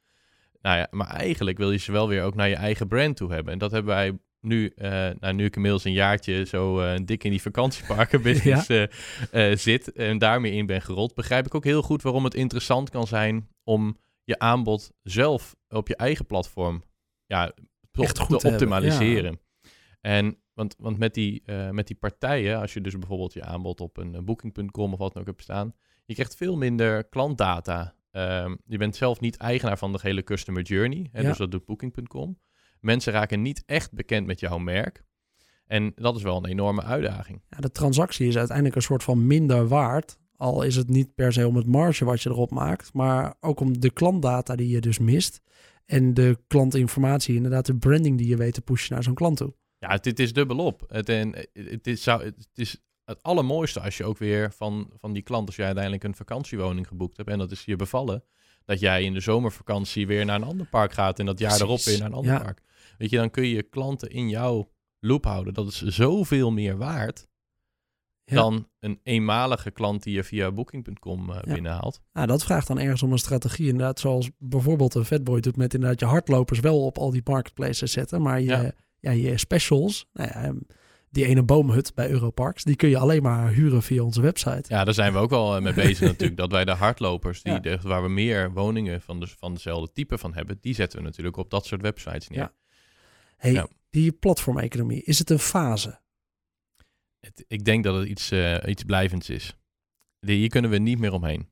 Nou 0.61 0.77
ja, 0.79 0.87
maar 0.91 1.09
eigenlijk 1.09 1.59
wil 1.59 1.71
je 1.71 1.79
ze 1.79 1.93
wel 1.93 2.09
weer 2.09 2.23
ook 2.23 2.35
naar 2.35 2.49
je 2.49 2.57
eigen 2.57 2.89
brand 2.89 3.17
toe 3.17 3.33
hebben. 3.33 3.53
En 3.53 3.59
dat 3.59 3.71
hebben 3.71 3.95
wij 3.95 4.19
nu, 4.45 4.73
eh, 4.77 4.91
nou, 4.91 5.35
nu 5.35 5.45
ik 5.45 5.57
inmiddels 5.57 5.85
een 5.85 5.93
jaartje 5.93 6.45
zo 6.45 6.81
eh, 6.81 7.01
dik 7.05 7.25
in 7.25 7.31
die 7.31 7.43
vakantieparkenbusiness 7.43 8.69
eh, 8.69 9.57
zit 9.57 9.93
en 9.93 10.19
daarmee 10.19 10.53
in 10.53 10.67
ben 10.67 10.83
gerold, 10.83 11.15
begrijp 11.15 11.47
ik 11.47 11.55
ook 11.55 11.65
heel 11.65 11.83
goed 11.83 12.03
waarom 12.03 12.25
het 12.25 12.35
interessant 12.35 12.91
kan 12.91 13.07
zijn 13.07 13.49
om 13.65 13.99
je 14.25 14.39
aanbod 14.39 14.93
zelf 15.03 15.57
op 15.69 15.89
je 15.89 15.97
eigen 15.97 16.27
platform 16.27 16.83
ja, 17.27 17.53
Echt 17.93 18.19
goed 18.19 18.41
te 18.41 18.49
optimaliseren. 18.49 19.41
En 20.01 20.39
want, 20.55 20.75
want 20.79 20.99
met, 20.99 21.15
die, 21.15 21.43
met 21.71 21.87
die 21.87 21.97
partijen, 21.97 22.61
als 22.61 22.73
je 22.73 22.81
dus 22.81 22.99
bijvoorbeeld 22.99 23.33
je 23.33 23.43
aanbod 23.43 23.81
op 23.81 23.97
een 23.97 24.25
booking.com 24.25 24.93
of 24.93 24.99
wat 24.99 25.13
dan 25.13 25.23
ook 25.23 25.29
hebt 25.29 25.43
staan, 25.43 25.75
je 26.05 26.15
krijgt 26.15 26.37
veel 26.37 26.57
minder 26.57 27.05
klantdata. 27.05 27.95
Ehm, 28.11 28.57
je 28.67 28.79
bent 28.79 28.97
zelf 28.97 29.21
niet 29.21 29.37
eigenaar 29.37 29.79
van 29.79 29.93
de 29.93 29.99
hele 30.03 30.23
customer 30.23 30.63
journey, 30.63 31.09
hè, 31.13 31.21
Ja. 31.21 31.29
dus 31.29 31.39
dat 31.39 31.51
doet 31.51 31.65
booking.com. 31.65 32.39
Mensen 32.85 33.13
raken 33.13 33.43
niet 33.43 33.63
echt 33.67 33.93
bekend 33.93 34.27
met 34.27 34.41
jouw 34.41 34.59
merk. 34.59 35.05
En 35.67 35.93
dat 35.95 36.17
is 36.17 36.23
wel 36.23 36.37
een 36.37 36.47
enorme 36.47 36.83
uitdaging. 36.83 37.43
Ja, 37.49 37.57
de 37.57 37.71
transactie 37.71 38.29
is 38.29 38.37
uiteindelijk 38.37 38.77
een 38.77 38.83
soort 38.83 39.03
van 39.03 39.27
minder 39.27 39.69
waard. 39.69 40.19
Al 40.37 40.63
is 40.63 40.77
het 40.77 40.89
niet 40.89 41.15
per 41.15 41.33
se 41.33 41.47
om 41.47 41.57
het 41.57 41.67
marge 41.67 42.05
wat 42.05 42.23
je 42.23 42.31
erop 42.31 42.51
maakt, 42.51 42.93
maar 42.93 43.35
ook 43.41 43.61
om 43.61 43.81
de 43.81 43.91
klantdata 43.91 44.57
die 44.57 44.69
je 44.69 44.81
dus 44.81 44.99
mist. 44.99 45.41
En 45.87 46.15
de 46.15 46.39
klantinformatie, 46.47 47.35
inderdaad 47.35 47.67
de 47.67 47.77
branding 47.77 48.19
die 48.19 48.29
je 48.29 48.37
weet 48.37 48.55
te 48.55 48.61
pushen 48.61 48.95
naar 48.95 49.03
zo'n 49.03 49.15
klant 49.15 49.37
toe. 49.37 49.55
Ja, 49.79 49.89
het 49.91 50.19
is 50.19 50.33
dubbelop. 50.33 50.85
Het, 50.89 51.09
en, 51.09 51.35
het, 51.53 51.87
is, 51.87 52.03
zou, 52.03 52.25
het 52.25 52.49
is 52.55 52.83
het 53.05 53.23
allermooiste 53.23 53.81
als 53.81 53.97
je 53.97 54.05
ook 54.05 54.19
weer 54.19 54.53
van, 54.53 54.91
van 55.01 55.13
die 55.13 55.23
klant, 55.23 55.47
als 55.47 55.57
jij 55.57 55.67
uiteindelijk 55.67 56.05
een 56.05 56.15
vakantiewoning 56.15 56.87
geboekt 56.87 57.17
hebt 57.17 57.29
en 57.29 57.39
dat 57.39 57.51
is 57.51 57.65
je 57.65 57.77
bevallen, 57.77 58.25
dat 58.65 58.81
jij 58.81 59.03
in 59.03 59.13
de 59.13 59.21
zomervakantie 59.21 60.07
weer 60.07 60.25
naar 60.25 60.37
een 60.37 60.47
ander 60.47 60.67
park 60.67 60.93
gaat 60.93 61.19
en 61.19 61.27
dat 61.27 61.39
jaar 61.39 61.61
erop 61.61 61.81
weer 61.81 61.99
naar 61.99 62.07
een 62.07 62.15
ander 62.15 62.33
ja. 62.33 62.43
park. 62.43 62.61
Weet 63.05 63.13
je, 63.13 63.19
dan 63.19 63.31
kun 63.31 63.47
je 63.47 63.55
je 63.55 63.63
klanten 63.63 64.11
in 64.11 64.29
jouw 64.29 64.71
loop 65.01 65.25
houden. 65.25 65.55
Dat 65.55 65.67
is 65.67 65.83
zoveel 65.83 66.51
meer 66.53 66.77
waard 66.77 67.27
Ja. 68.25 68.35
dan 68.35 68.69
een 68.81 69.01
eenmalige 69.03 69.71
klant 69.71 70.03
die 70.03 70.15
je 70.15 70.25
via 70.25 70.53
booking.com 70.53 71.31
eh, 71.31 71.39
Ja. 71.45 71.53
binnenhaalt. 71.55 72.01
Nou, 72.13 72.27
dat 72.27 72.45
vraagt 72.45 72.67
dan 72.67 72.79
ergens 72.79 73.03
om 73.03 73.13
een 73.13 73.19
strategie. 73.19 73.67
Inderdaad, 73.69 74.01
zoals 74.01 74.31
bijvoorbeeld 74.39 74.95
een 74.95 75.05
Fatboy 75.05 75.41
doet 75.41 75.57
met 75.57 75.75
inderdaad 75.75 76.01
je 76.01 76.07
hardlopers 76.07 76.61
wel 76.61 76.85
op 76.85 76.99
al 76.99 77.11
die 77.11 77.21
marketplaces 77.25 77.93
zetten. 77.93 78.23
Maar 78.23 78.41
je, 78.41 78.47
ja. 78.47 78.73
Ja. 79.01 79.11
je 79.11 79.39
specials, 79.39 80.07
nou 80.13 80.29
ja, 80.29 80.43
ehm, 80.43 80.57
die 81.11 81.27
ene 81.27 81.43
boomhut 81.43 81.95
bij 81.95 82.11
Europarks, 82.11 82.65
die 82.65 82.77
kun 82.77 82.89
je 82.89 82.99
alleen 82.99 83.23
maar 83.23 83.53
huren 83.53 83.83
via 83.83 84.03
onze 84.03 84.21
website. 84.21 84.65
Ja, 84.69 84.85
daar 84.85 84.95
zijn 84.95 85.13
we 85.13 85.19
ook 85.19 85.31
wel 85.31 85.57
eh, 85.57 85.63
mee 85.63 85.75
bezig 85.75 86.01
natuurlijk. 86.11 86.39
Dat 86.39 86.51
wij 86.51 86.65
de 86.65 86.71
hardlopers, 86.75 87.43
die 87.43 87.61
de, 87.61 87.79
waar 87.83 88.03
we 88.03 88.09
meer 88.09 88.53
woningen 88.53 89.01
van, 89.01 89.21
de, 89.21 89.27
van 89.27 89.55
dezelfde 89.55 89.93
type 89.93 90.19
van 90.19 90.35
hebben, 90.35 90.59
die 90.61 90.75
zetten 90.75 90.99
we 90.99 91.05
natuurlijk 91.05 91.37
op 91.37 91.51
dat 91.51 91.67
soort 91.67 91.83
websites 91.83 92.29
neer. 92.29 92.53
Ja. 93.53 93.53
Hey, 93.53 93.53
Ja. 93.53 93.69
die 93.91 94.13
platformeconomie, 94.13 95.03
is 95.03 95.19
het 95.19 95.31
een 95.31 95.39
fase? 95.39 96.01
Het- 97.21 97.45
ik 97.49 97.65
denk 97.65 97.85
dat 97.85 97.95
het 97.99 98.09
iets, 98.09 98.31
eh, 98.31 98.57
iets 98.67 98.83
blijvends 98.83 99.31
is. 99.31 99.57
Die, 100.21 100.37
hier 100.39 100.49
kunnen 100.49 100.71
we 100.71 100.79
niet 100.79 100.99
meer 100.99 101.13
omheen. 101.13 101.49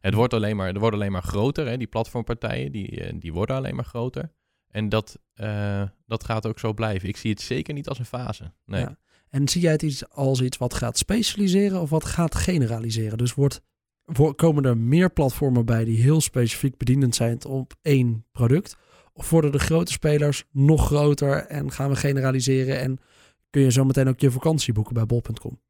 Het 0.00 0.14
wordt 0.14 0.34
alleen 0.34 0.56
maar, 0.56 0.68
er 0.74 0.78
wordt 0.80 0.94
alleen 0.96 1.12
maar 1.12 1.22
groter, 1.22 1.66
hè, 1.68 1.76
die 1.76 1.86
platformpartijen, 1.86 2.72
die, 2.72 3.00
eh, 3.04 3.14
die 3.18 3.32
worden 3.32 3.56
alleen 3.56 3.74
maar 3.74 3.84
groter. 3.84 4.32
En 4.68 4.88
dat, 4.88 5.18
eh, 5.34 5.82
dat 6.06 6.24
gaat 6.24 6.46
ook 6.46 6.58
zo 6.58 6.72
blijven. 6.72 7.08
Ik 7.08 7.16
zie 7.16 7.30
het 7.30 7.40
zeker 7.40 7.74
niet 7.74 7.88
als 7.88 7.98
een 7.98 8.04
fase. 8.04 8.52
Nee. 8.64 8.80
Ja. 8.80 8.98
En 9.28 9.48
zie 9.48 9.60
jij 9.60 9.72
het 9.72 9.82
iets 9.82 10.08
als 10.08 10.40
iets 10.40 10.56
wat 10.56 10.74
gaat 10.74 10.98
specialiseren 10.98 11.80
of 11.80 11.90
wat 11.90 12.04
gaat 12.04 12.34
generaliseren? 12.34 13.18
Dus 13.18 13.34
wordt, 13.34 13.60
wo- 14.04 14.32
komen 14.34 14.64
er 14.64 14.78
meer 14.78 15.12
platformen 15.12 15.64
bij 15.64 15.84
die 15.84 16.00
heel 16.00 16.20
specifiek 16.20 16.76
bedienend 16.76 17.14
zijn 17.14 17.44
op 17.44 17.74
één 17.82 18.26
product? 18.32 18.76
Of 19.16 19.30
worden 19.30 19.52
de 19.52 19.58
grote 19.58 19.92
spelers 19.92 20.44
nog 20.50 20.86
groter 20.86 21.46
en 21.46 21.72
gaan 21.72 21.90
we 21.90 21.96
generaliseren 21.96 22.80
en 22.80 22.98
kun 23.50 23.62
je 23.62 23.72
zo 23.72 23.84
meteen 23.84 24.08
ook 24.08 24.20
je 24.20 24.30
vakantie 24.30 24.72
boeken 24.72 24.94
bij 24.94 25.06
bol.com? 25.06 25.60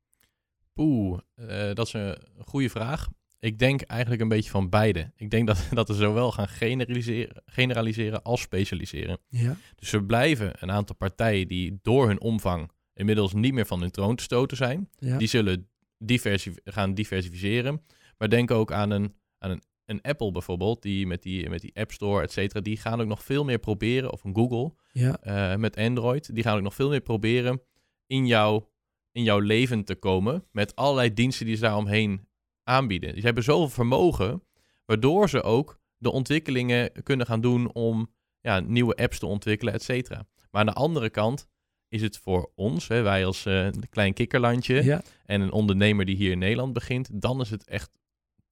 Poeh, 0.72 1.18
uh, 1.36 1.72
dat 1.74 1.86
is 1.86 1.92
een 1.92 2.16
goede 2.44 2.70
vraag. 2.70 3.08
Ik 3.38 3.58
denk 3.58 3.80
eigenlijk 3.80 4.22
een 4.22 4.28
beetje 4.28 4.50
van 4.50 4.68
beide. 4.68 5.12
Ik 5.16 5.30
denk 5.30 5.46
dat, 5.46 5.68
dat 5.70 5.88
we 5.88 5.94
zowel 5.94 6.32
gaan 6.32 6.48
generaliseren, 6.48 7.42
generaliseren 7.46 8.22
als 8.22 8.40
specialiseren. 8.40 9.18
Ja. 9.28 9.56
Dus 9.76 9.92
er 9.92 10.04
blijven 10.04 10.52
een 10.60 10.70
aantal 10.70 10.96
partijen 10.96 11.48
die 11.48 11.78
door 11.82 12.06
hun 12.06 12.20
omvang 12.20 12.70
inmiddels 12.94 13.32
niet 13.32 13.54
meer 13.54 13.66
van 13.66 13.80
hun 13.80 13.90
troon 13.90 14.16
te 14.16 14.22
stoten 14.22 14.56
zijn. 14.56 14.88
Ja. 14.98 15.18
Die 15.18 15.28
zullen 15.28 15.68
diversi 15.98 16.54
gaan 16.64 16.94
diversificeren. 16.94 17.82
Maar 18.18 18.28
denk 18.28 18.50
ook 18.50 18.72
aan 18.72 18.90
een, 18.90 19.14
aan 19.38 19.50
een, 19.50 19.62
een 19.86 20.02
Apple 20.02 20.32
bijvoorbeeld, 20.32 20.82
die 20.82 21.06
met 21.06 21.22
die, 21.22 21.48
met 21.48 21.60
die 21.60 21.76
App 21.76 21.92
Store, 21.92 22.22
et 22.22 22.32
cetera, 22.32 22.60
die 22.60 22.76
gaan 22.76 23.00
ook 23.00 23.06
nog 23.06 23.24
veel 23.24 23.44
meer 23.44 23.58
proberen, 23.58 24.12
of 24.12 24.24
een 24.24 24.34
Google 24.34 24.74
ja. 24.92 25.18
uh, 25.52 25.56
met 25.56 25.76
Android, 25.76 26.34
die 26.34 26.42
gaan 26.42 26.56
ook 26.56 26.62
nog 26.62 26.74
veel 26.74 26.88
meer 26.88 27.00
proberen 27.00 27.62
in, 28.06 28.26
jouw 28.26 28.70
in 29.12 29.22
jouw 29.22 29.38
leven 29.38 29.84
te 29.84 29.94
komen 29.94 30.44
met 30.50 30.76
allerlei 30.76 31.14
diensten 31.14 31.46
die 31.46 31.54
ze 31.54 31.60
daaromheen 31.60 32.28
aanbieden. 32.62 33.14
Ze 33.14 33.20
hebben 33.20 33.44
zoveel 33.44 33.68
vermogen, 33.68 34.42
waardoor 34.84 35.28
ze 35.28 35.42
ook 35.42 35.80
de 35.96 36.10
ontwikkelingen 36.10 36.92
kunnen 37.02 37.26
gaan 37.26 37.40
doen 37.40 37.72
om 37.72 38.14
ja, 38.40 38.60
nieuwe 38.60 38.94
apps 38.94 39.18
te 39.18 39.26
ontwikkelen, 39.26 39.74
et 39.74 39.82
cetera. 39.82 40.26
Maar 40.50 40.60
aan 40.60 40.66
de 40.66 40.72
andere 40.72 41.10
kant 41.10 41.46
is 41.88 42.02
het 42.02 42.18
voor 42.18 42.52
ons, 42.54 42.88
hè, 42.88 43.02
wij 43.02 43.26
als 43.26 43.46
uh, 43.46 43.68
klein 43.90 44.12
kikkerlandje 44.12 44.84
ja. 44.84 45.02
en 45.24 45.40
een 45.40 45.52
ondernemer 45.52 46.04
die 46.04 46.16
hier 46.16 46.30
in 46.30 46.38
Nederland 46.38 46.72
begint, 46.72 47.20
dan 47.20 47.40
is 47.40 47.50
het 47.50 47.64
echt 47.64 47.90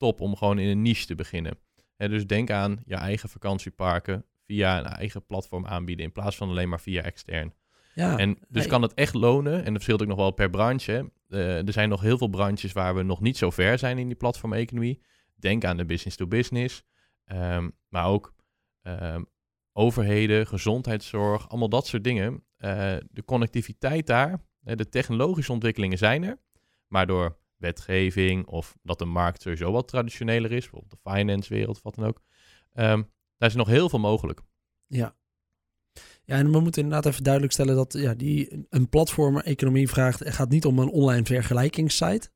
top 0.04 0.20
om 0.20 0.36
gewoon 0.36 0.58
in 0.58 0.68
een 0.68 0.82
niche 0.82 1.06
te 1.06 1.14
beginnen. 1.14 1.58
Hè, 1.96 2.08
dus 2.08 2.26
denk 2.26 2.50
aan 2.50 2.82
je 2.86 2.94
eigen 2.94 3.28
vakantieparken 3.28 4.24
via 4.46 4.78
een 4.78 4.86
eigen 4.86 5.26
platform 5.26 5.66
aanbieden 5.66 6.04
in 6.04 6.12
plaats 6.12 6.36
van 6.36 6.48
alleen 6.48 6.68
maar 6.68 6.80
via 6.80 7.02
extern. 7.02 7.54
Ja, 7.94 8.18
En 8.18 8.38
dus 8.48 8.66
kan 8.66 8.82
het 8.82 8.94
echt 8.94 9.14
lonen, 9.14 9.52
en 9.52 9.64
dat 9.64 9.72
verschilt 9.72 10.02
ook 10.02 10.08
nog 10.08 10.16
wel 10.16 10.30
per 10.30 10.50
branche. 10.50 11.10
Uh, 11.28 11.66
er 11.66 11.72
zijn 11.72 11.88
nog 11.88 12.00
heel 12.00 12.18
veel 12.18 12.28
branches 12.28 12.72
waar 12.72 12.94
we 12.94 13.02
nog 13.02 13.20
niet 13.20 13.36
zo 13.36 13.50
ver 13.50 13.78
zijn 13.78 13.98
in 13.98 14.06
die 14.06 14.16
platformeconomie. 14.16 15.02
Denk 15.34 15.64
aan 15.64 15.76
de 15.76 15.84
business 15.84 16.16
to 16.16 16.26
business, 16.26 16.84
um, 17.26 17.72
maar 17.88 18.06
ook 18.06 18.34
um, 18.82 19.26
overheden, 19.72 20.46
gezondheidszorg, 20.46 21.48
allemaal 21.48 21.68
dat 21.68 21.86
soort 21.86 22.04
dingen. 22.04 22.32
Uh, 22.32 22.96
de 23.10 23.24
connectiviteit 23.24 24.06
daar, 24.06 24.40
de 24.60 24.88
technologische 24.88 25.52
ontwikkelingen 25.52 25.98
zijn 25.98 26.22
er, 26.22 26.38
maar 26.88 27.06
door 27.06 27.36
wetgeving 27.64 28.46
of 28.46 28.76
dat 28.82 28.98
de 28.98 29.04
markt 29.04 29.42
sowieso 29.42 29.72
wat 29.72 29.88
traditioneler 29.88 30.52
is, 30.52 30.60
bijvoorbeeld 30.60 31.00
de 31.02 31.10
finance 31.10 31.54
wereld 31.54 31.76
of 31.76 31.82
wat 31.82 31.94
dan 31.94 32.06
ook, 32.06 32.20
um, 32.74 33.10
daar 33.36 33.48
is 33.48 33.54
nog 33.54 33.68
heel 33.68 33.88
veel 33.88 33.98
mogelijk. 33.98 34.40
Ja. 34.86 35.16
Ja, 36.24 36.36
en 36.36 36.52
we 36.52 36.60
moeten 36.60 36.82
inderdaad 36.82 37.12
even 37.12 37.24
duidelijk 37.24 37.52
stellen 37.52 37.74
dat 37.74 37.92
ja, 37.92 38.14
die, 38.14 38.66
een 38.70 38.88
platform-economie 38.88 39.88
vraagt, 39.88 40.18
het 40.18 40.34
gaat 40.34 40.48
niet 40.48 40.64
om 40.64 40.78
een 40.78 40.90
online 40.90 41.24
vergelijkingssite. 41.24 42.30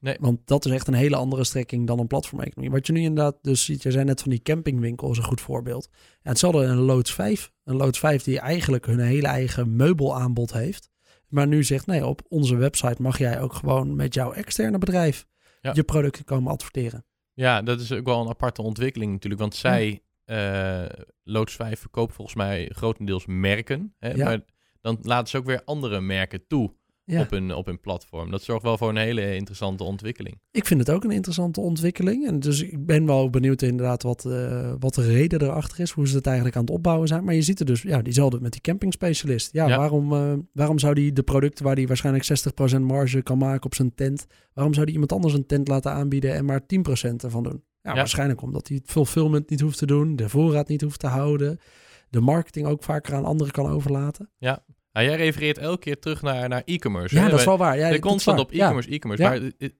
Nee. 0.00 0.16
Want 0.20 0.40
dat 0.44 0.64
is 0.64 0.72
echt 0.72 0.88
een 0.88 0.94
hele 0.94 1.16
andere 1.16 1.44
strekking 1.44 1.86
dan 1.86 1.98
een 1.98 2.06
platform-economie. 2.06 2.70
Wat 2.70 2.86
je 2.86 2.92
nu 2.92 3.00
inderdaad 3.00 3.38
dus 3.42 3.64
ziet, 3.64 3.82
je 3.82 3.90
zei 3.90 4.04
net 4.04 4.20
van 4.20 4.30
die 4.30 4.42
campingwinkel 4.42 5.10
is 5.10 5.16
een 5.16 5.24
goed 5.24 5.40
voorbeeld. 5.40 5.88
Ja, 5.92 6.30
hetzelfde 6.30 6.62
een 6.62 6.76
Loods 6.76 7.12
5. 7.12 7.52
Een 7.64 7.76
Loods 7.76 7.98
5 7.98 8.22
die 8.22 8.40
eigenlijk 8.40 8.86
hun 8.86 9.00
hele 9.00 9.26
eigen 9.26 9.76
meubelaanbod 9.76 10.52
heeft. 10.52 10.90
Maar 11.28 11.46
nu 11.46 11.64
zegt, 11.64 11.86
nee, 11.86 12.06
op 12.06 12.20
onze 12.28 12.56
website 12.56 13.02
mag 13.02 13.18
jij 13.18 13.40
ook 13.40 13.52
gewoon 13.52 13.96
met 13.96 14.14
jouw 14.14 14.32
externe 14.32 14.78
bedrijf 14.78 15.26
Ja. 15.60 15.70
je 15.74 15.82
producten 15.84 16.24
komen 16.24 16.52
adverteren. 16.52 17.04
Ja, 17.32 17.62
dat 17.62 17.80
is 17.80 17.92
ook 17.92 18.04
wel 18.06 18.20
een 18.20 18.28
aparte 18.28 18.62
ontwikkeling 18.62 19.12
natuurlijk, 19.12 19.40
want 19.40 19.54
zij, 19.54 20.02
uh, 20.26 20.84
Loods 21.22 21.54
5 21.54 21.80
verkoopt 21.80 22.14
volgens 22.14 22.36
mij 22.36 22.70
grotendeels 22.74 23.26
merken, 23.26 23.94
hè, 23.98 24.10
Ja. 24.10 24.24
maar 24.24 24.40
dan 24.80 24.98
laten 25.02 25.28
ze 25.28 25.36
ook 25.36 25.44
weer 25.44 25.62
andere 25.64 26.00
merken 26.00 26.46
toe 26.46 26.74
Ja. 27.08 27.20
op, 27.20 27.30
hun, 27.30 27.54
op 27.54 27.66
hun 27.66 27.80
platform. 27.80 28.30
Dat 28.30 28.42
zorgt 28.42 28.62
wel 28.62 28.78
voor 28.78 28.88
een 28.88 28.96
hele 28.96 29.34
interessante 29.34 29.84
ontwikkeling. 29.84 30.40
Ik 30.50 30.66
vind 30.66 30.80
het 30.80 30.90
ook 30.90 31.04
een 31.04 31.10
interessante 31.10 31.60
ontwikkeling. 31.60 32.26
En 32.26 32.40
dus 32.40 32.62
ik 32.62 32.86
ben 32.86 33.06
wel 33.06 33.30
benieuwd 33.30 33.62
inderdaad 33.62 34.02
wat, 34.02 34.24
eh, 34.24 34.72
wat 34.78 34.94
de 34.94 35.02
reden 35.02 35.42
erachter 35.42 35.80
is. 35.80 35.90
Hoe 35.90 36.08
ze 36.08 36.16
het 36.16 36.26
eigenlijk 36.26 36.56
aan 36.56 36.62
het 36.62 36.70
opbouwen 36.70 37.08
zijn. 37.08 37.24
Maar 37.24 37.34
je 37.34 37.42
ziet 37.42 37.60
er 37.60 37.66
dus, 37.66 37.82
ja, 37.82 38.02
diezelfde 38.02 38.40
met 38.40 38.52
die 38.52 38.60
campingspecialist. 38.60 39.52
Ja, 39.52 39.66
Ja. 39.68 39.76
Waarom, 39.78 40.12
eh, 40.12 40.32
waarom 40.52 40.78
zou 40.78 40.94
die 40.94 41.12
de 41.12 41.22
producten 41.22 41.64
waar 41.64 41.74
die 41.74 41.86
waarschijnlijk 41.86 42.24
60% 42.24 42.84
marge 42.84 43.22
kan 43.22 43.38
maken 43.38 43.64
op 43.64 43.74
zijn 43.74 43.94
tent. 43.94 44.26
Waarom 44.52 44.72
zou 44.74 44.84
die 44.86 44.94
iemand 44.94 45.12
anders 45.12 45.34
een 45.34 45.46
tent 45.46 45.68
laten 45.68 45.92
aanbieden 45.92 46.34
en 46.34 46.44
maar 46.44 46.66
10% 46.66 47.24
ervan 47.24 47.42
doen? 47.42 47.62
Ja, 47.82 47.90
Ja. 47.90 47.96
waarschijnlijk 47.96 48.42
omdat 48.42 48.68
hij 48.68 48.76
het 48.76 48.90
fulfillment 48.90 49.50
niet 49.50 49.60
hoeft 49.60 49.78
te 49.78 49.86
doen. 49.86 50.16
De 50.16 50.28
voorraad 50.28 50.68
niet 50.68 50.80
hoeft 50.80 51.00
te 51.00 51.06
houden. 51.06 51.58
De 52.10 52.20
marketing 52.20 52.66
ook 52.66 52.82
vaker 52.82 53.14
aan 53.14 53.24
anderen 53.24 53.52
kan 53.52 53.66
overlaten. 53.70 54.30
Nou, 54.96 55.08
jij 55.08 55.16
refereert 55.16 55.58
elke 55.58 55.78
keer 55.78 55.98
terug 55.98 56.22
naar, 56.22 56.48
naar 56.48 56.62
e-commerce. 56.64 57.14
Ja, 57.14 57.22
hè? 57.22 57.30
dat 57.30 57.38
is 57.38 57.44
wel 57.44 57.58
waar. 57.58 57.78
Ja, 57.78 57.90
de 57.90 57.98
constant 57.98 58.38
op 58.38 58.52
Ja. 58.52 58.62
e-commerce, 58.64 58.90
e-commerce. 58.90 59.22
Ja. 59.24 59.28
Maar 59.28 59.38
eh, 59.38 59.50
eh, 59.58 59.70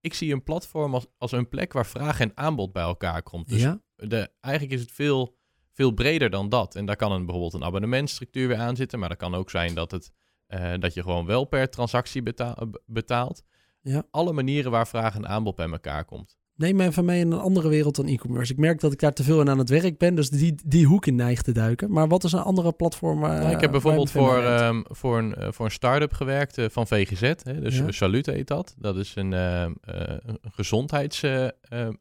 ik 0.00 0.14
zie 0.14 0.32
een 0.32 0.42
platform 0.42 0.94
als, 0.94 1.06
als 1.18 1.32
een 1.32 1.48
plek 1.48 1.72
waar 1.72 1.86
vraag 1.86 2.20
en 2.20 2.32
aanbod 2.34 2.72
bij 2.72 2.82
elkaar 2.82 3.22
komt. 3.22 3.48
Dus 3.48 3.60
Ja. 3.60 3.80
de, 3.96 4.30
eigenlijk 4.40 4.74
is 4.74 4.80
het 4.80 4.92
veel, 4.92 5.36
veel 5.72 5.90
breder 5.90 6.30
dan 6.30 6.48
dat. 6.48 6.74
En 6.74 6.86
daar 6.86 6.96
kan 6.96 7.12
een, 7.12 7.24
bijvoorbeeld 7.24 7.54
een 7.54 7.64
abonnementstructuur 7.64 8.48
weer 8.48 8.56
aan 8.58 8.76
zitten. 8.76 8.98
Maar 8.98 9.08
dat 9.08 9.18
kan 9.18 9.34
ook 9.34 9.50
zijn 9.50 9.74
dat, 9.74 9.90
het, 9.90 10.10
eh, 10.46 10.72
dat 10.78 10.94
je 10.94 11.02
gewoon 11.02 11.26
wel 11.26 11.44
per 11.44 11.70
transactie 11.70 12.22
beta- 12.22 12.56
eh, 12.56 12.66
betaalt. 12.86 13.42
Ja. 13.80 14.02
Alle 14.10 14.32
manieren 14.32 14.70
waar 14.70 14.88
vraag 14.88 15.14
en 15.14 15.28
aanbod 15.28 15.56
bij 15.56 15.70
elkaar 15.70 16.04
komt. 16.04 16.38
Neem 16.54 16.76
me 16.76 16.86
even 16.86 17.04
mee 17.04 17.20
in 17.20 17.32
een 17.32 17.38
andere 17.38 17.68
wereld 17.68 17.96
dan 17.96 18.06
e-commerce. 18.06 18.52
Ik 18.52 18.58
merk 18.58 18.80
dat 18.80 18.92
ik 18.92 18.98
daar 18.98 19.12
te 19.12 19.22
veel 19.22 19.40
in 19.40 19.50
aan 19.50 19.58
het 19.58 19.68
werk 19.68 19.98
ben, 19.98 20.14
dus 20.14 20.30
die, 20.30 20.54
die 20.64 20.86
hoek 20.86 21.06
in 21.06 21.14
neig 21.14 21.42
te 21.42 21.52
duiken. 21.52 21.92
Maar 21.92 22.08
wat 22.08 22.24
is 22.24 22.32
een 22.32 22.40
andere 22.40 22.72
platform? 22.72 23.20
Nou, 23.20 23.50
ik 23.50 23.60
heb 23.60 23.70
bijvoorbeeld 23.70 24.10
voor, 24.10 24.42
ehm, 24.42 24.82
voor, 24.84 25.18
een, 25.18 25.34
eh, 25.34 25.52
voor 25.52 25.64
een 25.64 25.70
start-up 25.70 26.12
gewerkt 26.12 26.58
eh, 26.58 26.66
van 26.70 26.86
VGZ. 26.86 27.20
Hè, 27.20 27.60
dus 27.60 27.78
Ja. 27.78 27.90
Salute 27.90 28.30
heet 28.30 28.48
dat. 28.48 28.74
Dat 28.78 28.96
is 28.96 29.14
een, 29.14 29.32
ehm, 29.32 29.72
eh, 29.80 30.16
gezondheids, 30.42 31.24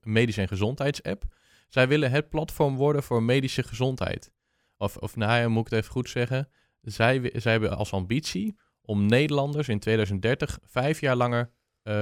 medische 0.02 0.42
en 0.42 0.48
gezondheidsapp. 0.48 1.24
Zij 1.70 1.88
willen 1.88 2.12
het 2.12 2.30
platform 2.30 2.76
worden 2.76 3.04
voor 3.04 3.24
medische 3.24 3.64
gezondheid. 3.64 4.32
Of, 4.78 4.98
of 4.98 5.16
nou 5.16 5.42
ja, 5.42 5.48
moet 5.48 5.66
ik 5.66 5.72
het 5.72 5.80
even 5.80 5.92
goed 5.92 6.10
zeggen. 6.10 6.48
Zij, 6.82 7.32
zij 7.34 7.52
hebben 7.52 7.78
als 7.78 7.92
ambitie 7.92 8.58
om 8.82 9.06
Nederlanders 9.06 9.68
in 9.68 9.80
2030 9.80 10.60
vijf 10.64 11.00
jaar 11.00 11.16
langer 11.16 11.52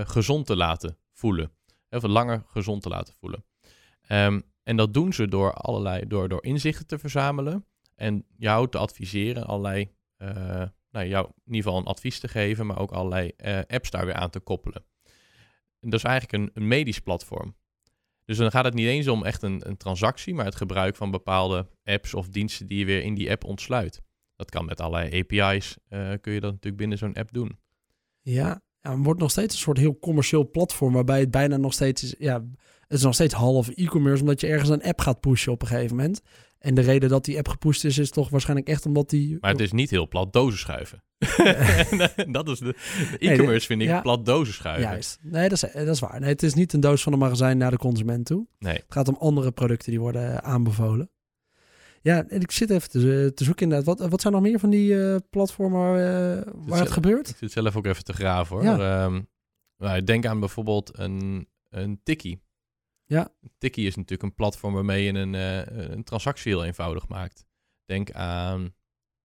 gezond 0.04 0.46
te 0.46 0.56
laten 0.56 0.98
voelen. 1.14 1.52
Of 1.90 2.04
langer 2.04 2.44
gezond 2.48 2.82
te 2.82 2.90
laten 2.90 3.14
voelen. 3.20 3.46
Ehm, 4.02 4.42
en 4.64 4.76
dat 4.76 4.94
doen 4.94 5.14
ze 5.14 5.28
door 5.28 5.54
allerlei, 5.54 6.08
door, 6.08 6.30
door 6.30 6.44
inzichten 6.44 6.88
te 6.88 7.00
verzamelen 7.00 7.66
en 7.96 8.26
jou 8.38 8.70
te 8.70 8.78
adviseren, 8.78 9.46
allerlei, 9.46 9.92
eh, 10.18 10.64
nou, 10.92 11.08
jou 11.08 11.26
in 11.26 11.54
ieder 11.54 11.64
geval 11.64 11.78
een 11.78 11.86
advies 11.86 12.20
te 12.20 12.28
geven, 12.28 12.66
maar 12.66 12.80
ook 12.80 12.92
allerlei 12.92 13.32
eh, 13.38 13.60
apps 13.68 13.90
daar 13.90 14.06
weer 14.06 14.16
aan 14.16 14.30
te 14.30 14.40
koppelen. 14.40 14.86
En 15.80 15.90
dat 15.90 16.00
is 16.00 16.06
eigenlijk 16.06 16.34
een, 16.34 16.52
een 16.54 16.68
medisch 16.68 17.00
platform. 17.00 17.56
Dus 18.26 18.38
dan 18.38 18.52
gaat 18.52 18.66
het 18.66 18.74
niet 18.74 18.88
eens 18.88 19.08
om 19.08 19.26
echt 19.26 19.42
een, 19.42 19.68
een 19.68 19.78
transactie, 19.78 20.34
maar 20.34 20.46
het 20.46 20.56
gebruik 20.56 20.96
van 20.96 21.12
bepaalde 21.12 21.70
apps 21.84 22.14
of 22.14 22.30
diensten 22.30 22.68
die 22.68 22.80
je 22.80 22.86
weer 22.86 23.04
in 23.04 23.14
die 23.14 23.32
app 23.32 23.44
ontsluit. 23.44 24.02
Dat 24.36 24.50
kan 24.50 24.66
met 24.66 24.82
allerlei 24.82 25.20
API's, 25.20 25.78
eh, 25.88 26.14
kun 26.22 26.34
je 26.34 26.40
dat 26.40 26.52
natuurlijk 26.52 26.78
binnen 26.78 26.98
zo'n 26.98 27.14
app 27.14 27.34
doen. 27.34 27.60
Ja, 28.22 28.62
ja, 28.82 28.92
het 28.92 29.04
wordt 29.04 29.20
nog 29.20 29.32
steeds 29.32 29.54
een 29.54 29.60
soort 29.60 29.78
heel 29.78 30.00
commercieel 30.00 30.50
platform 30.50 30.94
waarbij 30.94 31.20
het 31.20 31.32
bijna 31.32 31.58
nog 31.58 31.74
steeds 31.74 32.04
is. 32.04 32.16
Ja, 32.18 32.34
het 32.80 32.98
is 32.98 33.04
nog 33.04 33.14
steeds 33.14 33.34
half 33.34 33.70
e-commerce 33.70 34.22
omdat 34.22 34.42
je 34.42 34.48
ergens 34.48 34.70
een 34.70 34.84
app 34.84 35.02
gaat 35.02 35.20
pushen 35.20 35.52
op 35.52 35.62
een 35.62 35.68
gegeven 35.68 35.96
moment. 35.96 36.22
En 36.60 36.76
de 36.76 36.82
reden 36.82 37.10
dat 37.10 37.26
die 37.26 37.38
app 37.38 37.48
gepusht 37.48 37.84
is, 37.84 37.98
is 37.98 38.10
toch 38.10 38.30
waarschijnlijk 38.30 38.68
echt 38.68 38.86
omdat 38.86 39.10
die. 39.10 39.38
Maar 39.40 39.52
het 39.52 39.60
is 39.60 39.72
niet 39.72 39.90
heel 39.90 40.08
plat 40.08 40.34
dozen 40.34 40.60
schuiven. 40.60 41.04
dat 42.32 42.48
is 42.48 42.60
de, 42.60 42.66
de 42.66 43.18
Nee, 43.20 43.34
e-commerce 43.34 43.66
vind 43.66 43.82
ik 43.82 43.88
ja. 43.88 44.02
plat 44.02 44.26
dozen 44.26 44.54
schuiven. 44.54 44.90
Juist. 44.90 45.20
Nee, 45.22 45.50
dat 45.50 45.64
is, 45.64 45.72
dat 45.74 45.88
is 45.88 46.00
waar. 46.00 46.20
Nee, 46.20 46.30
het 46.30 46.44
is 46.44 46.54
niet 46.54 46.74
een 46.74 46.80
doos 46.80 47.04
van 47.04 47.14
een 47.14 47.20
magazijn 47.20 47.58
naar 47.58 47.72
de 47.72 47.78
consument 47.78 48.26
toe. 48.26 48.48
Nee. 48.60 48.74
Het 48.74 48.86
gaat 48.88 49.08
om 49.08 49.16
andere 49.20 49.52
producten 49.52 49.92
die 49.92 50.00
worden 50.00 50.32
eh, 50.32 50.38
aanbevolen. 50.38 51.10
Ja, 52.02 52.28
en 52.28 52.42
ik 52.42 52.52
zit 52.52 52.70
even 52.70 52.90
te, 52.90 53.32
te 53.36 53.44
zoeken 53.44 53.64
inderdaad. 53.64 53.98
Wat, 53.98 54.10
wat 54.10 54.22
zijn 54.22 54.34
nog 54.34 54.42
meer 54.42 54.60
van 54.60 54.70
die 54.70 55.04
eh, 55.04 55.16
platformen 55.30 55.80
waar, 55.80 55.96
eh, 55.96 56.44
waar 56.46 56.66
het 56.66 56.78
zelf- 56.78 56.90
gebeurt? 56.90 57.30
Ik 57.30 57.36
zit 57.36 57.52
zelf 57.52 57.76
ook 57.76 57.86
even 57.86 58.04
te 58.04 58.14
graven 58.14 58.56
hoor. 58.56 58.66
Ja. 58.66 59.04
Ehm, 59.04 59.22
nou, 59.78 60.04
denk 60.04 60.26
aan 60.26 60.40
bijvoorbeeld 60.40 60.98
een, 60.98 61.48
een 61.70 62.00
Tikkie. 62.04 62.42
Ja. 63.06 63.34
Tikkie 63.58 63.88
is 63.88 63.96
natuurlijk 63.96 64.24
een 64.24 64.36
platform 64.36 64.74
waarmee 64.74 65.04
je 65.04 65.14
een, 65.14 65.36
eh, 65.36 65.90
een 65.90 66.04
transactie 66.04 66.52
heel 66.52 66.66
eenvoudig 66.66 67.08
maakt. 67.08 67.46
Denk 67.86 68.12
aan, 68.12 68.76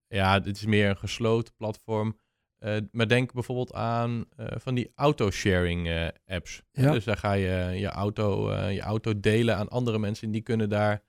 ja, 0.07 0.41
dit 0.41 0.57
is 0.57 0.67
meer 0.67 0.89
een 0.89 0.97
gesloten 0.97 1.55
platform. 1.57 2.19
Eh, 2.59 2.77
maar 2.91 3.09
denk 3.09 3.33
bijvoorbeeld 3.33 3.73
aan 3.73 4.25
eh, 4.37 4.47
van 4.57 4.75
die 4.75 4.93
autosharing 4.95 5.89
eh 5.89 6.09
apps. 6.27 6.63
Ja. 6.73 6.93
Dus 6.93 7.05
daar 7.05 7.17
ga 7.17 7.33
je 7.33 7.79
je 7.79 7.89
auto, 7.89 8.51
eh, 8.51 8.75
je 8.75 8.81
auto 8.81 9.21
delen 9.21 9.57
aan 9.57 9.69
andere 9.69 9.99
mensen 9.99 10.27
en 10.27 10.33
die 10.33 10.43
kunnen 10.43 10.69
daar 10.69 11.03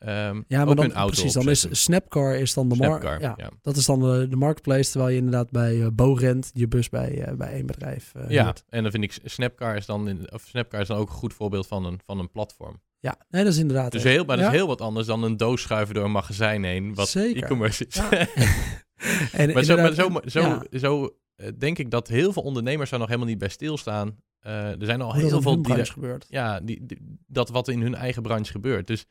ehm 0.00 0.40
Ja, 0.46 0.64
maar 0.64 0.74
dan, 0.74 0.84
hun 0.84 0.94
auto 0.94 1.12
precies. 1.14 1.32
Dan 1.32 1.48
is 1.48 1.66
Snapcar 1.70 2.34
is 2.34 2.54
dan 2.54 2.68
de 2.68 2.76
mar- 2.76 2.86
Snapcar, 2.88 3.20
ja, 3.20 3.34
ja. 3.36 3.50
Dat 3.62 3.76
is 3.76 3.84
dan 3.86 4.00
de, 4.00 4.26
de 4.28 4.36
marketplace, 4.36 4.90
terwijl 4.90 5.10
je 5.10 5.16
inderdaad 5.16 5.50
bij 5.50 5.74
uh, 5.76 5.86
Bogrent 5.92 6.50
je 6.54 6.68
bus 6.68 6.88
bij, 6.88 7.28
uh, 7.28 7.34
bij 7.36 7.52
één 7.52 7.66
bedrijf 7.66 8.12
uh, 8.16 8.28
Ja, 8.28 8.44
huurt. 8.44 8.64
en 8.68 8.82
dan 8.82 8.90
vind 8.90 9.04
ik 9.04 9.18
Snapcar 9.24 9.76
is 9.76 9.86
dan, 9.86 10.08
in, 10.08 10.32
of 10.32 10.42
Snapcar 10.46 10.80
is 10.80 10.86
dan 10.86 10.96
ook 10.96 11.08
een 11.08 11.14
goed 11.14 11.34
voorbeeld 11.34 11.66
van 11.66 11.84
een, 11.84 12.00
van 12.04 12.18
een 12.18 12.30
platform. 12.30 12.80
Ja, 12.98 13.16
nee, 13.28 13.44
dat 13.44 13.52
is 13.52 13.58
inderdaad. 13.58 13.92
Dus 13.92 14.02
heel, 14.02 14.24
maar 14.24 14.36
dat 14.36 14.46
is 14.46 14.52
heel 14.52 14.66
wat 14.66 14.80
anders 14.80 15.06
dan 15.06 15.22
een 15.22 15.36
doos 15.36 15.62
schuiven 15.62 15.94
door 15.94 16.04
een 16.04 16.10
magazijn 16.12 16.64
heen, 16.64 16.94
wat 16.94 17.14
e-commerce 17.14 17.86
is. 17.86 17.94
Ja. 17.94 18.10
en 19.32 19.52
maar 19.52 19.64
zo, 19.64 19.76
maar 20.08 20.22
zo, 20.30 20.60
zo, 20.72 21.16
eh, 21.36 21.48
denk 21.58 21.78
ik 21.78 21.90
dat 21.90 22.08
heel 22.08 22.32
veel 22.32 22.42
ondernemers 22.42 22.90
daar 22.90 22.98
nog 22.98 23.08
helemaal 23.08 23.28
niet 23.30 23.38
bij 23.38 23.48
stilstaan. 23.48 24.16
Eh, 24.40 24.52
er 24.80 24.84
zijn 24.86 25.00
al 25.00 25.12
Hoe 25.12 25.22
heel 25.22 25.42
veel 25.42 25.62
die, 25.62 25.84
gebeurt. 25.84 26.26
ja, 26.28 26.60
die, 26.60 26.86
die- 26.86 27.18
dat 27.26 27.48
wat 27.48 27.68
in 27.68 27.80
hun 27.82 27.94
eigen 27.94 28.22
branche 28.22 28.50
gebeurt. 28.52 28.86
Dus 28.86 29.06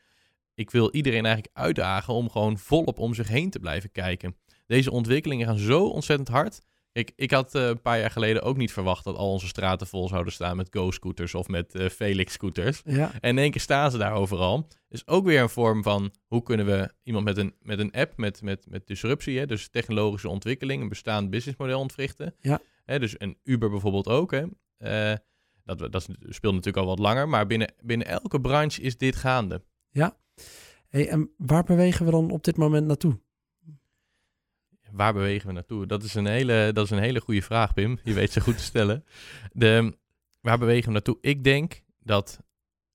ik 0.60 0.70
wil 0.70 0.90
iedereen 0.92 1.24
eigenlijk 1.24 1.56
uitdagen 1.56 2.14
om 2.14 2.30
gewoon 2.30 2.58
volop 2.58 2.98
om 2.98 3.14
zich 3.14 3.28
heen 3.28 3.50
te 3.50 3.58
blijven 3.58 3.92
kijken. 3.92 4.36
Deze 4.66 4.90
ontwikkelingen 4.90 5.46
gaan 5.46 5.58
zo 5.58 5.86
ontzettend 5.86 6.28
hard. 6.28 6.60
Ik, 6.92 7.12
ik 7.16 7.30
had 7.30 7.54
eh, 7.54 7.66
een 7.66 7.80
paar 7.80 7.98
jaar 7.98 8.10
geleden 8.10 8.42
ook 8.42 8.56
niet 8.56 8.72
verwacht 8.72 9.04
dat 9.04 9.16
al 9.16 9.30
onze 9.30 9.46
straten 9.46 9.86
vol 9.86 10.08
zouden 10.08 10.32
staan 10.32 10.56
met 10.56 10.68
Go-scooters 10.70 11.34
of 11.34 11.48
met 11.48 11.74
eh, 11.74 11.88
Felix-scooters. 11.88 12.82
Ja, 12.84 13.12
En 13.20 13.30
in 13.30 13.38
één 13.38 13.50
keer 13.50 13.60
staan 13.60 13.90
ze 13.90 13.98
daar 13.98 14.12
overal. 14.12 14.66
Dus 14.88 15.06
ook 15.06 15.24
weer 15.24 15.40
een 15.40 15.48
vorm 15.48 15.82
van 15.82 16.12
hoe 16.26 16.42
kunnen 16.42 16.66
we 16.66 16.92
iemand 17.02 17.24
met 17.24 17.36
een, 17.36 17.54
met 17.62 17.78
een 17.78 17.92
app, 17.92 18.16
met, 18.16 18.42
met, 18.42 18.66
met 18.68 18.86
disruptie, 18.86 19.38
hè, 19.38 19.46
dus 19.46 19.68
technologische 19.68 20.28
ontwikkeling, 20.28 20.82
een 20.82 20.88
bestaand 20.88 21.30
businessmodel 21.30 21.80
ontwrichten. 21.80 22.34
Ja. 22.40 22.60
Hè, 22.84 22.98
dus 22.98 23.14
een 23.18 23.38
Uber 23.44 23.70
bijvoorbeeld 23.70 24.08
ook. 24.08 24.30
Hè. 24.30 24.44
Eh, 24.76 25.16
dat, 25.64 25.92
dat 25.92 26.08
speelt 26.28 26.54
natuurlijk 26.54 26.84
al 26.84 26.86
wat 26.86 26.98
langer, 26.98 27.28
maar 27.28 27.46
binnen, 27.46 27.72
binnen 27.82 28.06
elke 28.06 28.40
branche 28.40 28.80
is 28.80 28.96
dit 28.96 29.16
gaande. 29.16 29.62
Hey, 30.90 31.08
en 31.08 31.30
waar 31.36 31.64
bewegen 31.64 32.04
we 32.04 32.10
dan 32.10 32.30
op 32.30 32.44
dit 32.44 32.56
moment 32.56 32.86
naartoe? 32.86 33.20
Waar 34.90 35.12
bewegen 35.12 35.46
we 35.46 35.52
naartoe? 35.52 35.86
Dat 35.86 36.02
is 36.02 36.14
een 36.14 36.26
hele, 36.26 36.70
dat 36.72 36.84
is 36.84 36.90
een 36.90 36.98
hele 36.98 37.20
goede 37.20 37.42
vraag, 37.42 37.74
Pim. 37.74 37.98
Je 38.04 38.14
weet 38.14 38.32
ze 38.32 38.40
goed 38.40 38.56
te 38.56 38.62
stellen. 38.62 39.04
De, 39.52 39.98
waar 40.40 40.58
bewegen 40.58 40.86
we 40.86 40.92
naartoe? 40.92 41.18
Ik 41.20 41.44
denk 41.44 41.82
dat 41.98 42.42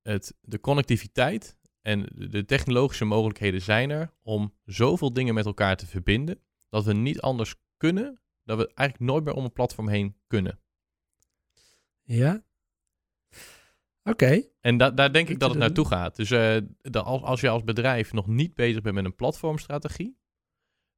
het, 0.01 0.33
de 0.41 0.59
connectiviteit 0.59 1.57
en 1.81 2.05
de 2.15 2.45
technologische 2.45 3.05
mogelijkheden 3.05 3.61
zijn 3.61 3.89
er 3.89 4.13
om 4.21 4.53
zoveel 4.65 5.13
dingen 5.13 5.33
met 5.33 5.45
elkaar 5.45 5.77
te 5.77 5.87
verbinden, 5.87 6.39
dat 6.69 6.85
we 6.85 6.93
niet 6.93 7.21
anders 7.21 7.55
kunnen, 7.77 8.21
dat 8.43 8.57
we 8.57 8.71
eigenlijk 8.73 9.11
nooit 9.11 9.23
meer 9.23 9.33
om 9.33 9.43
een 9.43 9.53
platform 9.53 9.87
heen 9.87 10.15
kunnen. 10.27 10.59
Ja? 12.03 12.43
Oké. 14.09 14.43
En 14.61 14.77
da- 14.77 14.91
daar 14.91 15.13
denk 15.13 15.29
ik 15.29 15.39
dat 15.39 15.49
het 15.49 15.57
doen. 15.57 15.67
naartoe 15.67 15.85
gaat. 15.87 16.15
Dus 16.15 16.31
eh, 16.31 16.57
de- 16.81 17.01
als, 17.01 17.21
als 17.21 17.41
je 17.41 17.49
als 17.49 17.63
bedrijf 17.63 18.13
nog 18.13 18.27
niet 18.27 18.53
bezig 18.53 18.81
bent 18.81 18.95
met 18.95 19.05
een 19.05 19.15
platformstrategie, 19.15 20.17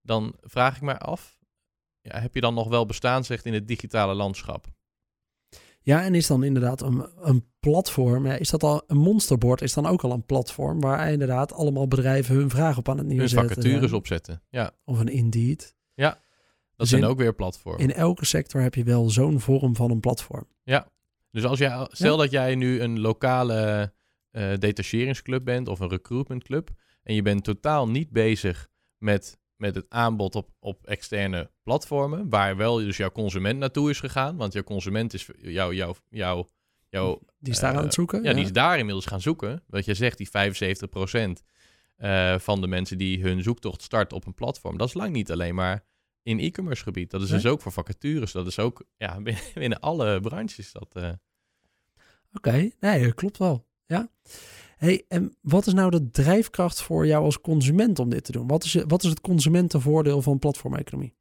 dan 0.01 0.35
vraag 0.41 0.75
ik 0.75 0.81
mij 0.81 0.97
af, 0.97 1.39
ja, 2.01 2.19
heb 2.19 2.33
je 2.35 2.41
dan 2.41 2.53
nog 2.53 2.67
wel 2.67 2.85
bestaansrecht 2.85 3.45
in 3.45 3.53
het 3.53 3.67
digitale 3.67 4.13
landschap? 4.13 4.67
Ja, 5.79 6.03
en 6.03 6.15
is 6.15 6.27
dan 6.27 6.43
inderdaad 6.43 6.81
een, 6.81 7.07
een 7.19 7.45
platform, 7.59 8.25
ja, 8.25 8.33
is 8.33 8.49
dat 8.49 8.63
al 8.63 8.83
een 8.87 8.97
monsterboard, 8.97 9.61
is 9.61 9.73
dan 9.73 9.85
ook 9.85 10.03
al 10.03 10.11
een 10.11 10.25
platform 10.25 10.79
waar 10.81 11.11
inderdaad 11.11 11.53
allemaal 11.53 11.87
bedrijven 11.87 12.35
hun 12.35 12.49
vraag 12.49 12.77
op 12.77 12.89
aan 12.89 12.97
het 12.97 13.07
Hun 13.07 13.15
neerzetten. 13.15 13.49
vacatures 13.49 13.79
zijn? 13.79 13.93
opzetten. 13.93 14.43
Ja, 14.49 14.71
Of 14.85 14.99
een 14.99 15.07
Indeed. 15.07 15.75
dat 15.95 16.15
Dus 16.75 16.89
zijn 16.89 17.01
in- 17.01 17.07
ook 17.07 17.17
weer 17.17 17.35
platforms. 17.35 17.81
In 17.83 17.93
elke 17.93 18.25
sector 18.25 18.61
heb 18.61 18.75
je 18.75 18.83
wel 18.83 19.09
zo'n 19.09 19.39
vorm 19.39 19.75
van 19.75 19.91
een 19.91 19.99
platform. 19.99 20.47
Dus 21.37 21.45
als 21.45 21.59
jij, 21.59 21.87
stel 21.91 22.17
dat 22.17 22.31
jij 22.31 22.55
nu 22.55 22.81
een 22.81 22.99
lokale 22.99 23.93
eh 24.31 24.53
detacheringsclub 24.57 25.45
bent 25.45 25.67
of 25.67 25.79
een 25.79 25.89
recruitmentclub 25.89 26.69
en 27.03 27.15
je 27.15 27.21
bent 27.21 27.43
totaal 27.43 27.87
niet 27.87 28.09
bezig 28.09 28.67
met, 28.97 29.39
met 29.55 29.75
het 29.75 29.85
aanbod 29.89 30.35
op, 30.35 30.49
op 30.59 30.85
externe 30.85 31.51
platformen, 31.63 32.29
waar 32.29 32.57
wel 32.57 32.75
dus 32.75 32.97
jouw 32.97 33.11
consument 33.11 33.59
naartoe 33.59 33.89
is 33.89 33.99
gegaan, 33.99 34.37
want 34.37 34.53
jouw 34.53 34.63
consument 34.63 35.13
is 35.13 35.29
jouw, 35.41 35.73
jouw, 35.73 35.95
jouw, 36.09 36.49
Die 37.39 37.53
is 37.53 37.59
daar 37.59 37.71
Eh, 37.71 37.77
aan 37.77 37.83
het 37.83 37.93
zoeken. 37.93 38.23
Ja, 38.23 38.33
die 38.33 38.43
is 38.43 38.51
daar 38.51 38.77
inmiddels 38.77 39.05
gaan 39.05 39.21
zoeken. 39.21 39.63
Wat 39.67 39.85
je 39.85 39.93
zegt, 39.93 40.17
die 40.17 40.29
75% 40.29 41.43
eh 41.97 42.39
van 42.39 42.61
de 42.61 42.67
mensen 42.67 42.97
die 42.97 43.21
hun 43.21 43.43
zoektocht 43.43 43.81
starten 43.81 44.17
op 44.17 44.25
een 44.25 44.33
platform. 44.33 44.77
Dat 44.77 44.87
is 44.87 44.93
lang 44.93 45.13
niet 45.13 45.31
alleen 45.31 45.55
maar 45.55 45.85
in 46.23 46.39
e-commerce 46.39 46.83
gebied. 46.83 47.11
Dat 47.11 47.21
is 47.21 47.29
Nee. 47.29 47.41
dus 47.41 47.51
ook 47.51 47.61
voor 47.61 47.71
vacatures. 47.71 48.31
Dat 48.31 48.47
is 48.47 48.59
ook 48.59 48.83
ja, 48.97 49.19
binnen, 49.21 49.43
binnen 49.53 49.79
alle 49.79 50.19
branches. 50.19 50.71
Dat, 50.71 50.95
Oké, 52.37 52.69
nee, 52.79 53.03
dat 53.03 53.13
klopt 53.13 53.37
wel. 53.37 53.65
Ja. 53.85 54.09
Hey, 54.77 55.05
en 55.07 55.35
wat 55.41 55.67
is 55.67 55.73
nou 55.73 55.91
de 55.91 56.09
drijfkracht 56.09 56.81
voor 56.81 57.07
jou 57.07 57.23
als 57.23 57.41
consument 57.41 57.99
om 57.99 58.09
dit 58.09 58.23
te 58.23 58.31
doen? 58.31 58.47
Wat 58.47 58.63
is, 58.63 58.73
wat 58.87 59.03
is 59.03 59.09
het 59.09 59.21
consumentenvoordeel 59.21 60.21
van 60.21 60.39
platformeconomie? 60.39 61.15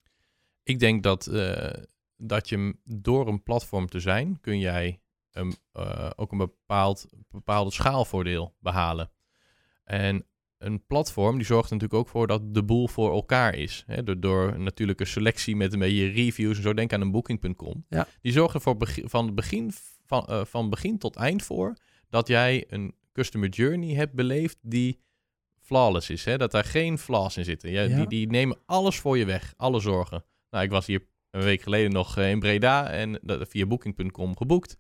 ik 0.63 0.79
denk 0.79 1.03
dat, 1.03 1.27
eh, 1.27 1.83
dat 2.17 2.49
je 2.49 2.77
door 2.85 3.29
een 3.29 3.43
platform 3.43 3.89
te 3.89 4.01
zijn, 4.01 4.41
kun 4.41 4.59
jij 4.59 5.01
een, 5.33 5.57
eh, 5.73 6.11
ook 6.17 6.33
een 6.33 6.39
bepaald, 6.39 7.07
bepaalde 7.31 7.71
schaalvoordeel 7.73 8.55
behalen. 8.61 9.11
En 9.85 10.25
een 10.59 10.87
platform 10.87 11.37
die 11.37 11.47
zorgt 11.47 11.71
er 11.71 11.75
natuurlijk 11.75 12.01
ook 12.01 12.09
voor 12.09 12.27
dat 12.27 12.55
de 12.55 12.65
boel 12.65 12.89
voor 12.89 13.13
elkaar 13.13 13.55
is. 13.55 13.85
Hè? 13.87 14.03
Door, 14.03 14.21
door 14.21 14.53
een 14.53 14.63
natuurlijke 14.63 15.05
selectie 15.05 15.57
met 15.57 15.73
een 15.73 15.79
beetje 15.79 16.09
reviews 16.09 16.57
en 16.57 16.63
zo. 16.63 16.75
Denk 16.75 16.93
aan 16.93 17.01
een 17.01 17.11
booking.com. 17.11 17.85
Ja. 17.89 18.07
Die 18.21 18.33
zorgt 18.33 18.55
er 18.55 18.61
voor 18.61 18.77
begi- 18.77 19.09
van, 19.09 19.35
begin, 19.35 19.73
van, 20.07 20.27
eh, 20.27 20.45
van 20.45 20.71
begin 20.71 20.99
tot 20.99 21.17
eind 21.17 21.43
voor 21.43 21.77
dat 22.09 22.29
jij 22.29 22.65
een 22.69 22.95
customer 23.13 23.49
journey 23.49 23.95
hebt 23.95 24.13
beleefd 24.13 24.59
die 24.63 25.01
flawless 25.61 26.11
is. 26.11 26.25
Hè? 26.25 26.39
Dat 26.39 26.51
daar 26.51 26.65
geen 26.65 26.99
flaws 26.99 27.37
in 27.37 27.45
zitten. 27.45 27.71
Ja. 27.71 27.87
Die, 27.87 28.07
die 28.07 28.27
nemen 28.27 28.59
alles 28.67 28.99
voor 28.99 29.19
je 29.19 29.25
weg. 29.25 29.55
Alle 29.57 29.81
zorgen. 29.81 30.25
Nou, 30.51 30.65
ik 30.65 30.71
was 30.71 30.87
hier 30.87 31.07
een 31.31 31.43
week 31.43 31.63
geleden 31.63 31.93
nog 31.93 32.17
eh, 32.17 32.31
in 32.31 32.39
Breda 32.39 32.91
en 32.91 33.19
dat, 33.23 33.49
via 33.49 33.67
booking.com 33.67 34.37
geboekt. 34.37 34.79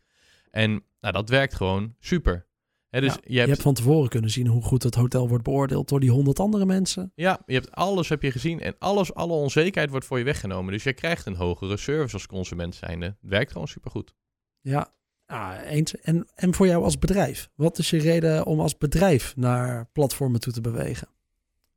En 0.50 0.84
nou, 1.00 1.14
dat 1.14 1.28
werkt 1.28 1.54
gewoon 1.54 1.94
super. 1.98 2.46
Hè, 2.88 3.00
dus 3.00 3.14
Ja, 3.14 3.20
je 3.24 3.34
hebt, 3.34 3.46
Je 3.46 3.52
hebt 3.52 3.62
van 3.62 3.74
tevoren 3.74 4.08
kunnen 4.08 4.30
zien 4.30 4.46
hoe 4.46 4.62
goed 4.62 4.82
het 4.82 4.94
hotel 4.94 5.28
wordt 5.28 5.44
beoordeeld 5.44 5.88
door 5.88 6.00
die 6.00 6.10
honderd 6.10 6.40
andere 6.40 6.66
mensen. 6.66 7.12
Ja, 7.14 7.42
je 7.46 7.54
hebt 7.54 7.70
alles 7.70 8.08
heb 8.08 8.22
je 8.22 8.30
gezien 8.30 8.60
en 8.60 8.74
alles, 8.78 9.14
alle 9.14 9.32
onzekerheid 9.32 9.90
wordt 9.90 10.06
voor 10.06 10.18
je 10.18 10.24
weggenomen. 10.24 10.72
Dus 10.72 10.82
je 10.82 10.92
krijgt 10.92 11.26
een 11.26 11.34
hogere 11.34 11.76
service 11.76 12.14
als 12.14 12.26
consument 12.26 12.74
zijnde. 12.74 13.06
Het 13.06 13.16
werkt 13.20 13.52
gewoon 13.52 13.68
supergoed. 13.68 14.14
Ja, 14.60 14.94
ah, 15.26 15.54
eens. 15.64 15.96
En, 16.00 16.26
en 16.34 16.54
voor 16.54 16.66
jou 16.66 16.84
als 16.84 16.98
bedrijf? 16.98 17.48
Wat 17.54 17.78
is 17.78 17.90
je 17.90 17.98
reden 17.98 18.46
om 18.46 18.60
als 18.60 18.76
bedrijf 18.78 19.36
naar 19.36 19.88
platformen 19.92 20.40
toe 20.40 20.52
te 20.52 20.60
bewegen? 20.60 21.08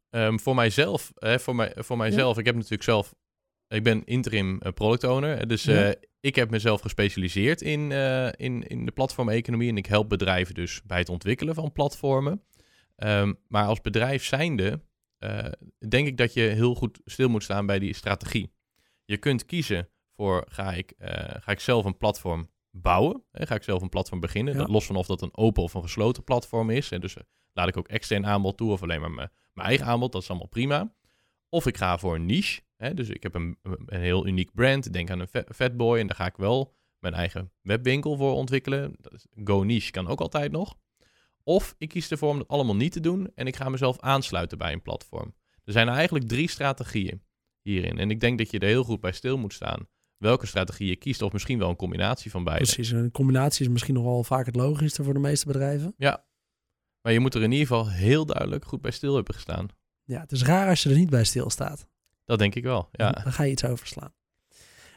Ehm, 0.09 0.37
voor 0.37 0.55
mijzelf, 0.55 1.11
hè, 1.15 1.39
voor, 1.39 1.55
mij, 1.55 1.73
voor 1.75 1.97
mijzelf, 1.97 2.37
ik 2.37 2.45
heb 2.45 2.55
natuurlijk 2.55 2.83
zelf, 2.83 3.13
ik 3.67 3.83
ben 3.83 4.05
interim 4.05 4.59
eh, 4.61 4.71
product 4.71 5.03
owner. 5.03 5.47
Dus 5.47 5.63
Ja. 5.63 5.89
eh, 5.89 5.95
ik 6.19 6.35
heb 6.35 6.49
mezelf 6.49 6.81
gespecialiseerd 6.81 7.61
in, 7.61 7.91
eh, 7.91 8.27
in, 8.35 8.67
in 8.67 8.85
de 8.85 8.91
platformeconomie 8.91 9.69
en 9.69 9.77
ik 9.77 9.85
help 9.85 10.09
bedrijven 10.09 10.53
dus 10.55 10.81
bij 10.83 10.97
het 10.97 11.09
ontwikkelen 11.09 11.55
van 11.55 11.71
platformen. 11.71 12.43
Ehm, 12.95 13.33
maar 13.47 13.65
als 13.65 13.81
bedrijf 13.81 14.23
zijnde, 14.23 14.81
denk 15.89 16.07
ik 16.07 16.17
dat 16.17 16.33
je 16.33 16.41
heel 16.41 16.75
goed 16.75 16.99
stil 17.05 17.29
moet 17.29 17.43
staan 17.43 17.65
bij 17.65 17.79
die 17.79 17.93
strategie. 17.93 18.51
Je 19.05 19.17
kunt 19.17 19.45
kiezen 19.45 19.89
voor, 20.15 20.45
ga 20.49 20.73
ik, 20.73 20.93
ga 21.39 21.51
ik 21.51 21.59
zelf 21.59 21.85
een 21.85 21.97
platform 21.97 22.49
bouwen? 22.81 23.23
Hè, 23.31 23.45
ga 23.45 23.55
ik 23.55 23.63
zelf 23.63 23.81
een 23.81 23.89
platform 23.89 24.19
beginnen? 24.19 24.53
Ja. 24.53 24.59
Dat, 24.59 24.69
los 24.69 24.85
van 24.85 24.95
of 24.95 25.07
dat 25.07 25.21
een 25.21 25.37
open 25.37 25.63
of 25.63 25.73
een 25.73 25.81
gesloten 25.81 26.23
platform 26.23 26.69
is. 26.69 26.91
En 26.91 27.01
dus 27.01 27.15
eh, 27.15 27.23
laat 27.53 27.67
ik 27.67 27.77
ook 27.77 27.87
extern 27.87 28.25
aanbod 28.25 28.57
toe 28.57 28.71
of 28.71 28.83
alleen 28.83 29.01
maar 29.01 29.11
mijn, 29.11 29.31
mijn 29.53 29.67
eigen 29.67 29.85
aanbod. 29.85 30.11
Dat 30.11 30.21
is 30.21 30.29
allemaal 30.29 30.47
prima. 30.47 30.93
Of 31.49 31.65
ik 31.67 31.77
ga 31.77 31.97
voor 31.97 32.15
een 32.15 32.25
niche. 32.25 32.61
Hè, 32.77 32.93
dus 32.93 33.09
ik 33.09 33.23
heb 33.23 33.35
een, 33.35 33.57
een 33.85 33.99
heel 33.99 34.27
uniek 34.27 34.53
brand. 34.53 34.93
Denk 34.93 35.09
aan 35.09 35.19
een 35.19 35.27
Fa- 35.27 35.45
Fatboy. 35.55 35.99
En 35.99 36.07
daar 36.07 36.15
ga 36.15 36.25
ik 36.25 36.37
wel 36.37 36.75
mijn 36.99 37.13
eigen 37.13 37.51
webwinkel 37.61 38.15
voor 38.15 38.33
ontwikkelen. 38.33 38.95
Go 39.43 39.63
niche 39.63 39.91
kan 39.91 40.07
ook 40.07 40.21
altijd 40.21 40.51
nog. 40.51 40.75
Of 41.43 41.75
ik 41.77 41.89
kies 41.89 42.11
ervoor 42.11 42.29
om 42.29 42.37
dat 42.37 42.47
allemaal 42.47 42.75
niet 42.75 42.91
te 42.91 42.99
doen. 42.99 43.31
En 43.35 43.47
ik 43.47 43.55
ga 43.55 43.69
mezelf 43.69 43.99
aansluiten 43.99 44.57
bij 44.57 44.73
een 44.73 44.81
platform. 44.81 45.35
Er 45.63 45.71
zijn 45.71 45.87
eigenlijk 45.89 46.27
drie 46.27 46.49
strategieën 46.49 47.23
hierin. 47.61 47.97
En 47.97 48.11
ik 48.11 48.19
denk 48.19 48.37
dat 48.37 48.51
je 48.51 48.59
er 48.59 48.67
heel 48.67 48.83
goed 48.83 48.99
bij 48.99 49.11
stil 49.11 49.37
moet 49.37 49.53
staan. 49.53 49.87
Welke 50.19 50.45
strategie 50.45 50.87
je 50.87 50.95
kiest. 50.95 51.21
Of 51.21 51.31
misschien 51.31 51.59
wel 51.59 51.69
een 51.69 51.75
combinatie 51.75 52.31
van 52.31 52.43
beide. 52.43 52.63
Precies, 52.63 52.91
een 52.91 53.11
combinatie 53.11 53.65
is 53.65 53.71
misschien 53.71 53.93
nog 53.93 54.03
wel 54.03 54.23
vaak 54.23 54.45
het 54.45 54.55
logischste 54.55 55.03
voor 55.03 55.13
de 55.13 55.19
meeste 55.19 55.45
bedrijven. 55.45 55.93
Maar 57.01 57.13
je 57.13 57.19
moet 57.19 57.35
er 57.35 57.41
in 57.41 57.51
ieder 57.51 57.67
geval 57.67 57.89
heel 57.89 58.25
duidelijk 58.25 58.65
goed 58.65 58.81
bij 58.81 58.91
stil 58.91 59.15
hebben 59.15 59.33
gestaan. 59.33 59.67
Ja, 60.03 60.19
het 60.19 60.31
is 60.31 60.43
raar 60.43 60.69
als 60.69 60.83
je 60.83 60.89
er 60.89 60.95
niet 60.95 61.09
bij 61.09 61.23
stilstaat. 61.23 61.87
Dat 62.25 62.39
denk 62.39 62.55
ik 62.55 62.63
wel. 62.63 62.89
Ja. 62.91 63.11
Dan, 63.11 63.23
dan 63.23 63.33
ga 63.33 63.43
je 63.43 63.51
iets 63.51 63.65
overslaan. 63.65 64.13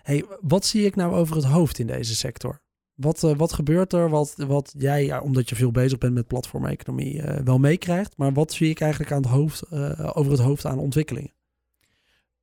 Hey, 0.02 0.24
wat 0.40 0.66
zie 0.66 0.84
ik 0.84 0.96
nou 0.96 1.14
over 1.14 1.36
het 1.36 1.44
hoofd 1.44 1.78
in 1.78 1.86
deze 1.86 2.14
sector? 2.14 2.62
Wat, 2.94 3.24
eh, 3.24 3.36
wat 3.36 3.52
gebeurt 3.52 3.92
er 3.92 4.08
wat, 4.08 4.34
wat 4.36 4.74
jij, 4.78 5.04
ja, 5.04 5.20
omdat 5.20 5.48
je 5.48 5.54
veel 5.54 5.70
bezig 5.70 5.98
bent 5.98 6.14
met 6.14 6.26
platformeconomie, 6.26 7.22
eh 7.22 7.44
wel 7.44 7.58
meekrijgt? 7.58 8.16
Maar 8.16 8.32
wat 8.32 8.52
zie 8.52 8.70
ik 8.70 8.80
eigenlijk 8.80 9.12
aan 9.12 9.22
het 9.22 9.30
hoofd, 9.30 9.62
eh, 9.62 10.10
over 10.12 10.32
het 10.32 10.40
hoofd 10.40 10.64
aan 10.64 10.78
ontwikkelingen? 10.78 11.32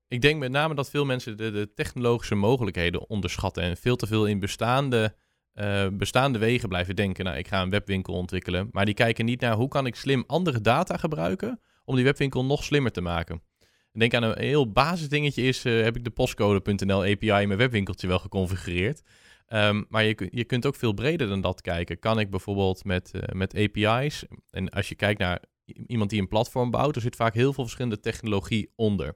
Ik 0.09 0.21
denk 0.21 0.39
met 0.39 0.51
name 0.51 0.75
dat 0.75 0.89
veel 0.89 1.05
mensen 1.05 1.37
de, 1.37 1.51
de 1.51 1.73
technologische 1.73 2.35
mogelijkheden 2.35 3.09
onderschatten 3.09 3.63
en 3.63 3.77
veel 3.77 3.95
te 3.95 4.07
veel 4.07 4.25
in 4.25 4.39
bestaande, 4.39 5.15
eh, 5.53 5.87
bestaande 5.91 6.39
wegen 6.39 6.69
blijven 6.69 6.95
denken. 6.95 7.25
Nou, 7.25 7.37
ik 7.37 7.47
ga 7.47 7.61
een 7.61 7.69
webwinkel 7.69 8.13
ontwikkelen, 8.13 8.69
maar 8.71 8.85
die 8.85 8.93
kijken 8.93 9.25
niet 9.25 9.41
naar 9.41 9.55
hoe 9.55 9.67
kan 9.67 9.85
ik 9.85 9.95
slim 9.95 10.23
andere 10.27 10.61
data 10.61 10.97
gebruiken 10.97 11.59
om 11.85 11.95
die 11.95 12.03
webwinkel 12.03 12.45
nog 12.45 12.63
slimmer 12.63 12.91
te 12.91 13.01
maken. 13.01 13.41
Denk 13.91 14.13
aan 14.13 14.23
een 14.23 14.39
heel 14.39 14.71
basisdingetje 14.71 15.41
is, 15.41 15.65
eh, 15.65 15.81
heb 15.81 15.95
ik 15.95 16.03
de 16.03 16.09
postcode.nl 16.09 17.03
API 17.03 17.41
in 17.41 17.47
mijn 17.47 17.57
webwinkeltje 17.57 18.07
wel 18.07 18.19
geconfigureerd. 18.19 19.01
Ehm, 19.47 19.83
maar 19.89 20.03
je, 20.03 20.27
je 20.31 20.43
kunt 20.43 20.65
ook 20.65 20.75
veel 20.75 20.93
breder 20.93 21.27
dan 21.27 21.41
dat 21.41 21.61
kijken. 21.61 21.99
Kan 21.99 22.19
ik 22.19 22.29
bijvoorbeeld 22.29 22.83
met, 22.83 23.11
eh, 23.11 23.21
met 23.35 23.55
API's, 23.55 24.25
en 24.49 24.69
als 24.69 24.89
je 24.89 24.95
kijkt 24.95 25.19
naar 25.19 25.43
iemand 25.87 26.09
die 26.09 26.21
een 26.21 26.27
platform 26.27 26.71
bouwt, 26.71 26.95
er 26.95 27.01
zit 27.01 27.15
vaak 27.15 27.33
heel 27.33 27.53
veel 27.53 27.63
verschillende 27.63 27.99
technologie 27.99 28.71
onder. 28.75 29.15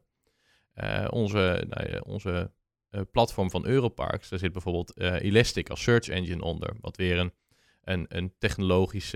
Eh, 0.74 1.08
onze 1.10 1.66
nou 1.70 1.92
ja, 1.92 2.00
onze 2.00 2.52
eh, 2.90 3.02
platform 3.12 3.50
van 3.50 3.66
Europarks, 3.66 4.30
daar 4.30 4.40
zit 4.40 4.52
bijvoorbeeld 4.52 4.94
eh, 4.94 5.22
Elastic 5.22 5.70
als 5.70 5.84
search 5.84 6.08
engine 6.08 6.44
onder. 6.44 6.76
Wat 6.80 6.98
weer 6.98 7.18
een, 7.18 7.34
een, 7.84 8.06
een 8.10 8.34
technologisch 8.38 9.14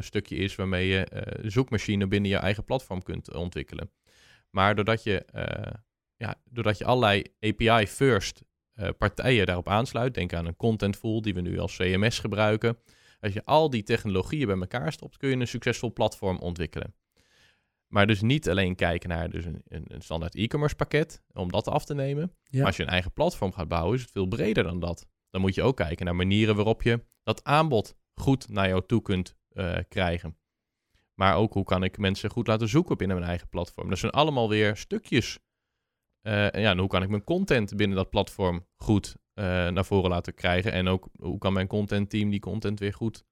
stukje 0.00 0.36
is 0.36 0.54
waarmee 0.54 0.88
je 0.88 1.06
zoekmachine 1.42 2.06
binnen 2.06 2.30
je 2.30 2.36
eigen 2.36 2.64
platform 2.64 3.02
kunt 3.02 3.34
ontwikkelen. 3.34 3.90
Maar 4.50 4.74
doordat 4.74 5.02
je, 5.02 5.24
ja, 6.16 6.34
doordat 6.44 6.78
je 6.78 6.84
allerlei 6.84 7.24
API-first 7.40 8.42
partijen 8.98 9.46
daarop 9.46 9.68
aansluit, 9.68 10.14
denk 10.14 10.32
aan 10.32 10.46
een 10.46 10.56
contentful 10.56 11.22
die 11.22 11.34
we 11.34 11.40
nu 11.40 11.58
als 11.58 11.76
CMS 11.76 12.18
gebruiken. 12.18 12.78
Als 13.20 13.32
je 13.32 13.44
al 13.44 13.70
die 13.70 13.82
technologieën 13.82 14.46
bij 14.46 14.58
elkaar 14.58 14.92
stopt, 14.92 15.16
kun 15.16 15.28
je 15.28 15.36
een 15.36 15.48
succesvol 15.48 15.92
platform 15.92 16.38
ontwikkelen. 16.38 16.94
Maar 17.88 18.06
dus 18.06 18.20
niet 18.20 18.48
alleen 18.48 18.74
kijken 18.74 19.08
naar 19.08 19.30
dus 19.30 19.44
een, 19.44 19.62
een 19.68 20.02
standaard 20.02 20.34
e-commerce 20.34 20.76
pakket 20.76 21.22
om 21.32 21.50
dat 21.50 21.68
af 21.68 21.84
te 21.84 21.94
nemen. 21.94 22.32
Maar 22.50 22.66
als 22.66 22.76
je 22.76 22.82
een 22.82 22.88
eigen 22.88 23.12
platform 23.12 23.52
gaat 23.52 23.68
bouwen, 23.68 23.94
is 23.94 24.00
het 24.00 24.10
veel 24.10 24.26
breder 24.26 24.64
dan 24.64 24.80
dat. 24.80 25.06
Dan 25.30 25.40
moet 25.40 25.54
je 25.54 25.62
ook 25.62 25.76
kijken 25.76 26.04
naar 26.04 26.16
manieren 26.16 26.56
waarop 26.56 26.82
je 26.82 27.04
dat 27.22 27.44
aanbod 27.44 27.96
goed 28.14 28.48
naar 28.48 28.68
jou 28.68 28.86
toe 28.86 29.02
kunt 29.02 29.36
uh, 29.52 29.76
krijgen. 29.88 30.36
Maar 31.14 31.36
ook 31.36 31.52
hoe 31.52 31.64
kan 31.64 31.82
ik 31.82 31.98
mensen 31.98 32.30
goed 32.30 32.46
laten 32.46 32.68
zoeken 32.68 32.96
binnen 32.96 33.16
mijn 33.16 33.28
eigen 33.28 33.48
platform. 33.48 33.88
Dat 33.88 33.98
zijn 33.98 34.12
allemaal 34.12 34.48
weer 34.48 34.76
stukjes. 34.76 35.38
Uh, 36.22 36.54
en 36.54 36.60
ja, 36.60 36.70
en 36.70 36.78
hoe 36.78 36.88
kan 36.88 37.02
ik 37.02 37.08
mijn 37.08 37.24
content 37.24 37.76
binnen 37.76 37.96
dat 37.96 38.10
platform 38.10 38.66
goed 38.76 39.16
uh, 39.34 39.44
naar 39.68 39.84
voren 39.84 40.10
laten 40.10 40.34
krijgen. 40.34 40.72
En 40.72 40.88
ook 40.88 41.08
hoe 41.18 41.38
kan 41.38 41.52
mijn 41.52 41.66
content 41.66 42.10
team 42.10 42.30
die 42.30 42.40
content 42.40 42.78
weer 42.78 42.94
goed 42.94 43.24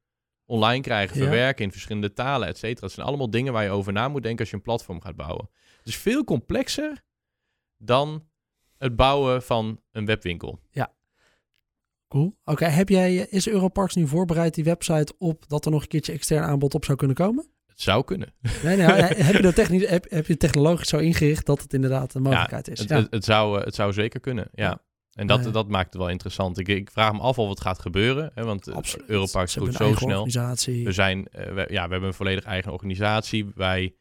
online 0.47 0.83
krijgen, 0.83 1.17
verwerken 1.17 1.65
in 1.65 1.73
verschillende 1.73 2.13
talen, 2.13 2.49
et 2.49 2.59
cetera. 2.59 2.81
Dat 2.81 2.93
zijn 2.93 3.07
allemaal 3.07 3.31
dingen 3.31 3.53
waar 3.53 3.65
je 3.65 3.71
over 3.71 3.93
na 3.93 4.09
moet 4.09 4.23
denken 4.23 4.41
als 4.41 4.51
je 4.51 4.57
een 4.57 4.63
platform 4.63 5.01
gaat 5.01 5.17
bouwen. 5.17 5.49
Het 5.79 5.87
is 5.87 5.97
veel 5.97 6.25
complexer 6.25 7.03
dan 7.77 8.29
het 8.79 8.97
bouwen 8.97 9.43
van 9.43 9.81
een 9.93 10.07
webwinkel. 10.07 10.61
Ja. 10.71 10.95
Cool. 12.09 12.39
Oké, 12.45 12.65
heb 12.65 12.89
jij, 12.89 13.17
is 13.17 13.49
Europarks 13.49 13.95
nu 13.95 14.07
voorbereid 14.07 14.55
die 14.55 14.65
website 14.65 15.15
op 15.19 15.49
dat 15.49 15.65
er 15.65 15.71
nog 15.71 15.83
een 15.83 15.89
keertje 15.89 16.13
extern 16.13 16.45
aanbod 16.45 16.75
op 16.75 16.85
zou 16.85 16.99
kunnen 16.99 17.17
komen? 17.17 17.51
Het 17.67 17.81
zou 17.81 18.05
kunnen. 18.05 18.35
Nee, 18.63 18.77
nee, 18.77 18.87
heb, 18.87 19.37
je 19.37 19.43
dat 19.43 19.55
technisch, 19.55 19.89
heb, 19.89 20.11
heb 20.11 20.27
je 20.27 20.37
technologisch 20.37 20.89
zo 20.89 20.99
ingericht 20.99 21.47
dat 21.47 21.63
het 21.63 21.75
inderdaad 21.75 22.15
een 22.15 22.23
mogelijkheid 22.23 22.69
is? 22.69 22.79
Het, 22.79 22.89
ja. 22.89 22.97
het, 22.97 23.11
het, 23.11 23.25
zou, 23.25 23.61
het 23.61 23.75
zou 23.75 23.93
zeker 23.93 24.21
kunnen, 24.21 24.49
ja. 24.53 24.85
En 25.17 25.27
dat, 25.27 25.53
dat 25.53 25.69
maakt 25.69 25.93
het 25.93 26.03
wel 26.03 26.11
interessant. 26.11 26.59
Ik, 26.59 26.69
ik 26.69 26.91
vraag 26.91 27.13
me 27.13 27.19
af 27.19 27.39
of 27.39 27.49
het 27.49 27.61
gaat 27.61 27.79
gebeuren. 27.79 28.31
Hè, 28.35 28.45
want 28.45 28.67
eh, 28.67 28.75
Absoluut. 28.75 29.09
Europark 29.09 29.51
groeit 29.51 29.75
zo 29.75 29.95
snel. 29.95 30.25
We, 30.85 30.93
zijn, 30.93 31.19
uh, 31.19 31.45
we, 31.45 31.67
ja, 31.71 31.85
we 31.85 31.91
hebben 31.91 32.03
een 32.03 32.15
volledig 32.15 32.45
eigen 32.45 32.73
organisatie. 32.73 33.47
Wij, 33.55 33.95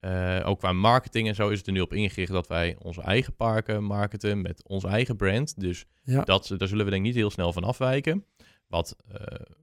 uh, 0.00 0.40
ook 0.44 0.58
qua 0.58 0.72
marketing 0.72 1.28
en 1.28 1.34
zo 1.34 1.48
is 1.48 1.58
het 1.58 1.66
er 1.66 1.72
nu 1.72 1.80
op 1.80 1.92
ingericht 1.92 2.32
dat 2.32 2.46
wij 2.46 2.76
onze 2.82 3.00
eigen 3.00 3.34
parken 3.34 3.84
marketen 3.84 4.42
met 4.42 4.62
ons 4.68 4.84
eigen 4.84 5.16
brand. 5.16 5.60
Dus 5.60 5.84
ja. 6.04 6.22
dat, 6.24 6.54
daar 6.56 6.68
zullen 6.68 6.84
we 6.84 6.90
denk 6.90 7.02
ik 7.02 7.08
niet 7.08 7.18
heel 7.18 7.30
snel 7.30 7.52
van 7.52 7.64
afwijken. 7.64 8.24
Wat, 8.66 8.96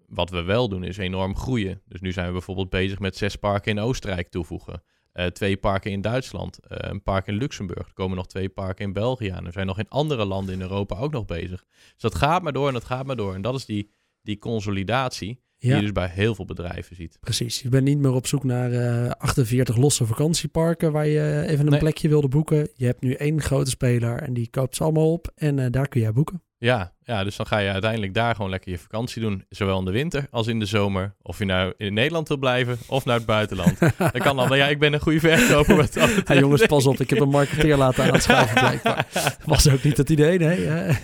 wat 0.07 0.29
we 0.29 0.41
wel 0.41 0.69
doen 0.69 0.83
is 0.83 0.97
enorm 0.97 1.35
groeien. 1.35 1.81
Dus 1.87 2.01
nu 2.01 2.11
zijn 2.11 2.27
we 2.27 2.31
bijvoorbeeld 2.31 2.69
bezig 2.69 2.99
met 2.99 3.17
zes 3.17 3.35
parken 3.35 3.71
in 3.71 3.79
Oostenrijk 3.79 4.29
toevoegen. 4.29 4.83
Uh, 5.15 5.25
twee 5.25 5.57
parken 5.57 5.91
in 5.91 6.01
Duitsland, 6.01 6.59
uh, 6.63 6.77
een 6.79 7.03
park 7.03 7.27
in 7.27 7.35
Luxemburg. 7.35 7.87
Er 7.87 7.93
komen 7.93 8.17
nog 8.17 8.27
twee 8.27 8.49
parken 8.49 8.85
in 8.85 8.93
België 8.93 9.29
aan. 9.29 9.45
Er 9.45 9.51
zijn 9.51 9.67
nog 9.67 9.79
in 9.79 9.89
andere 9.89 10.25
landen 10.25 10.53
in 10.53 10.61
Europa 10.61 10.97
ook 10.97 11.11
nog 11.11 11.25
bezig. 11.25 11.65
Dus 11.69 12.01
dat 12.01 12.15
gaat 12.15 12.41
maar 12.41 12.53
door 12.53 12.67
en 12.67 12.73
dat 12.73 12.83
gaat 12.83 13.05
maar 13.05 13.15
door. 13.15 13.33
En 13.33 13.41
dat 13.41 13.55
is 13.55 13.65
die, 13.65 13.91
die 14.21 14.37
consolidatie 14.37 15.43
die 15.57 15.75
je 15.75 15.81
dus 15.81 15.91
bij 15.91 16.07
heel 16.07 16.35
veel 16.35 16.45
bedrijven 16.45 16.95
ziet. 16.95 17.17
Precies. 17.19 17.61
Je 17.61 17.69
bent 17.69 17.83
niet 17.83 17.97
meer 17.97 18.13
op 18.13 18.27
zoek 18.27 18.43
naar 18.43 18.71
uh, 18.71 19.11
48 19.11 19.77
losse 19.77 20.05
vakantieparken 20.05 20.91
waar 20.91 21.07
je 21.07 21.45
even 21.47 21.73
een 21.73 21.79
plekje 21.79 22.09
wilde 22.09 22.27
boeken. 22.27 22.69
Je 22.73 22.85
hebt 22.85 23.01
nu 23.01 23.13
één 23.13 23.41
grote 23.41 23.69
speler 23.69 24.21
en 24.21 24.33
die 24.33 24.49
koopt 24.49 24.75
ze 24.75 24.83
allemaal 24.83 25.11
op 25.11 25.31
en 25.35 25.71
daar 25.71 25.87
kun 25.87 26.01
jij 26.01 26.13
boeken. 26.13 26.44
Ja, 26.57 26.93
ja, 27.03 27.23
dus 27.23 27.35
dan 27.35 27.45
ga 27.45 27.57
je 27.57 27.69
uiteindelijk 27.69 28.13
daar 28.13 28.35
gewoon 28.35 28.49
lekker 28.49 28.71
je 28.71 28.77
vakantie 28.77 29.21
doen. 29.21 29.45
Zowel 29.49 29.79
in 29.79 29.85
de 29.85 29.91
winter 29.91 30.27
als 30.31 30.47
in 30.47 30.59
de 30.59 30.65
zomer. 30.65 31.15
Of 31.21 31.39
je 31.39 31.45
nou 31.45 31.73
in 31.77 31.93
Nederland 31.93 32.27
wil 32.27 32.37
blijven 32.37 32.77
of 32.87 33.05
naar 33.05 33.15
het 33.15 33.25
buitenland. 33.25 33.79
dat 33.97 34.17
kan 34.17 34.35
dan. 34.35 34.57
Ja, 34.57 34.67
ik 34.67 34.79
ben 34.79 34.93
een 34.93 34.99
goede 34.99 35.19
verkoper 35.19 35.75
met 35.75 35.93
dat. 35.93 36.37
Jongens, 36.39 36.65
pas 36.65 36.85
op. 36.85 36.99
Ik 36.99 37.09
heb 37.09 37.19
een 37.19 37.29
marketeer 37.29 37.77
laten 37.77 38.11
aanschuiven 38.11 38.59
blijkbaar. 38.65 39.07
Was 39.45 39.69
ook 39.69 39.83
niet 39.83 39.97
het 39.97 40.09
idee, 40.09 40.37
nee. 40.39 40.97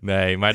nee, 0.00 0.36
maar 0.36 0.54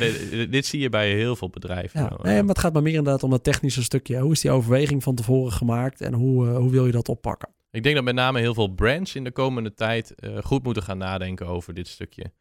dit 0.50 0.66
zie 0.66 0.80
je 0.80 0.90
bij 0.90 1.12
heel 1.12 1.36
veel 1.36 1.50
bedrijven. 1.50 2.00
Ja, 2.00 2.18
nee, 2.22 2.40
maar 2.40 2.50
het 2.50 2.60
gaat 2.60 2.74
maar 2.74 2.82
meer 2.82 2.94
inderdaad 2.94 3.24
om 3.24 3.30
dat 3.30 3.44
technische 3.44 3.84
stukje. 3.84 4.20
Hoe 4.20 4.32
is 4.32 4.42
die 4.42 4.52
overweging 4.52 5.04
van 5.04 5.16
tevoren 5.16 5.52
gemaakt 5.52 6.02
en 6.02 6.14
hoe, 6.14 6.46
uh, 6.46 6.58
hoe 6.58 6.72
wil 6.72 6.86
je 6.86 6.92
dat 6.92 7.10
oppakken? 7.10 7.50
Ik 7.72 7.84
denk 7.84 7.96
dat 7.96 8.04
met 8.04 8.16
name 8.16 8.40
heel 8.40 8.54
veel 8.54 8.68
brands 8.68 9.16
in 9.16 9.24
de 9.24 9.32
komende 9.32 9.74
tijd 9.74 10.14
uh, 10.20 10.38
goed 10.44 10.64
moeten 10.64 10.84
gaan 10.84 10.98
nadenken 10.98 11.48
over 11.48 11.74
dit 11.74 11.88
stukje 11.88 12.32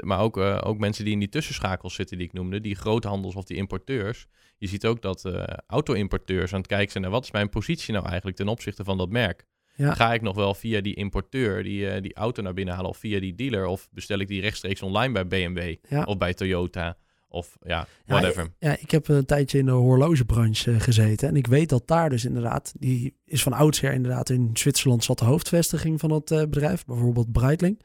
maar 0.00 0.20
ook, 0.20 0.36
uh, 0.36 0.60
ook 0.64 0.78
mensen 0.78 1.04
die 1.04 1.12
in 1.12 1.18
die 1.18 1.28
tussenschakels 1.28 1.94
zitten 1.94 2.18
die 2.18 2.26
ik 2.26 2.32
noemde, 2.32 2.60
die 2.60 2.74
groothandels 2.74 3.34
of 3.34 3.44
die 3.44 3.56
importeurs. 3.56 4.26
Je 4.58 4.66
ziet 4.66 4.86
ook 4.86 5.02
dat 5.02 5.24
uh, 5.24 5.42
auto-importeurs 5.66 6.52
aan 6.52 6.58
het 6.58 6.66
kijken 6.66 6.90
zijn 6.90 7.02
naar 7.02 7.12
wat 7.12 7.24
is 7.24 7.30
mijn 7.30 7.48
positie 7.48 7.92
nou 7.92 8.06
eigenlijk 8.06 8.36
ten 8.36 8.48
opzichte 8.48 8.84
van 8.84 8.98
dat 8.98 9.08
merk. 9.08 9.46
Ga 9.76 10.14
ik 10.14 10.22
nog 10.22 10.36
wel 10.36 10.54
via 10.54 10.80
die 10.80 10.94
importeur 10.94 11.62
die, 11.62 11.94
uh, 11.94 12.00
die 12.00 12.14
auto 12.14 12.42
naar 12.42 12.54
binnen 12.54 12.74
halen 12.74 12.90
of 12.90 12.96
via 12.98 13.20
die 13.20 13.34
dealer 13.34 13.66
of 13.66 13.88
bestel 13.90 14.18
ik 14.18 14.28
die 14.28 14.40
rechtstreeks 14.40 14.82
online 14.82 15.12
bij 15.12 15.26
BMW 15.26 15.74
of 16.04 16.16
bij 16.16 16.34
Toyota? 16.34 16.96
Of 17.32 17.56
ja, 17.62 17.86
whatever. 18.06 18.42
Ja, 18.58 18.70
ja, 18.70 18.76
ik 18.80 18.90
heb 18.90 19.08
een 19.08 19.24
tijdje 19.24 19.58
in 19.58 19.64
de 19.64 19.70
horlogebranche 19.70 20.80
gezeten. 20.80 21.28
En 21.28 21.36
ik 21.36 21.46
weet 21.46 21.68
dat 21.68 21.86
daar 21.86 22.10
dus 22.10 22.24
inderdaad, 22.24 22.72
die 22.78 23.16
is 23.24 23.42
van 23.42 23.52
oudsher 23.52 23.92
inderdaad 23.92 24.30
in 24.30 24.50
Zwitserland 24.52 25.04
zat 25.04 25.18
de 25.18 25.24
hoofdvestiging 25.24 26.00
van 26.00 26.10
het 26.10 26.30
uh, 26.30 26.38
bedrijf. 26.38 26.84
Bijvoorbeeld 26.84 27.32
Breitling. 27.32 27.80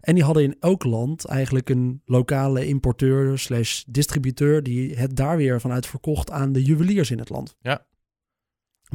En 0.00 0.14
die 0.14 0.24
hadden 0.24 0.42
in 0.42 0.56
elk 0.60 0.84
land 0.84 1.24
eigenlijk 1.24 1.68
een 1.68 2.02
lokale 2.04 2.66
importeur 2.66 3.38
slash 3.38 3.82
distributeur. 3.86 4.62
Die 4.62 4.94
het 4.94 5.16
daar 5.16 5.36
weer 5.36 5.60
vanuit 5.60 5.86
verkocht 5.86 6.30
aan 6.30 6.52
de 6.52 6.62
juweliers 6.62 7.10
in 7.10 7.18
het 7.18 7.28
land. 7.28 7.56
Ja. 7.60 7.86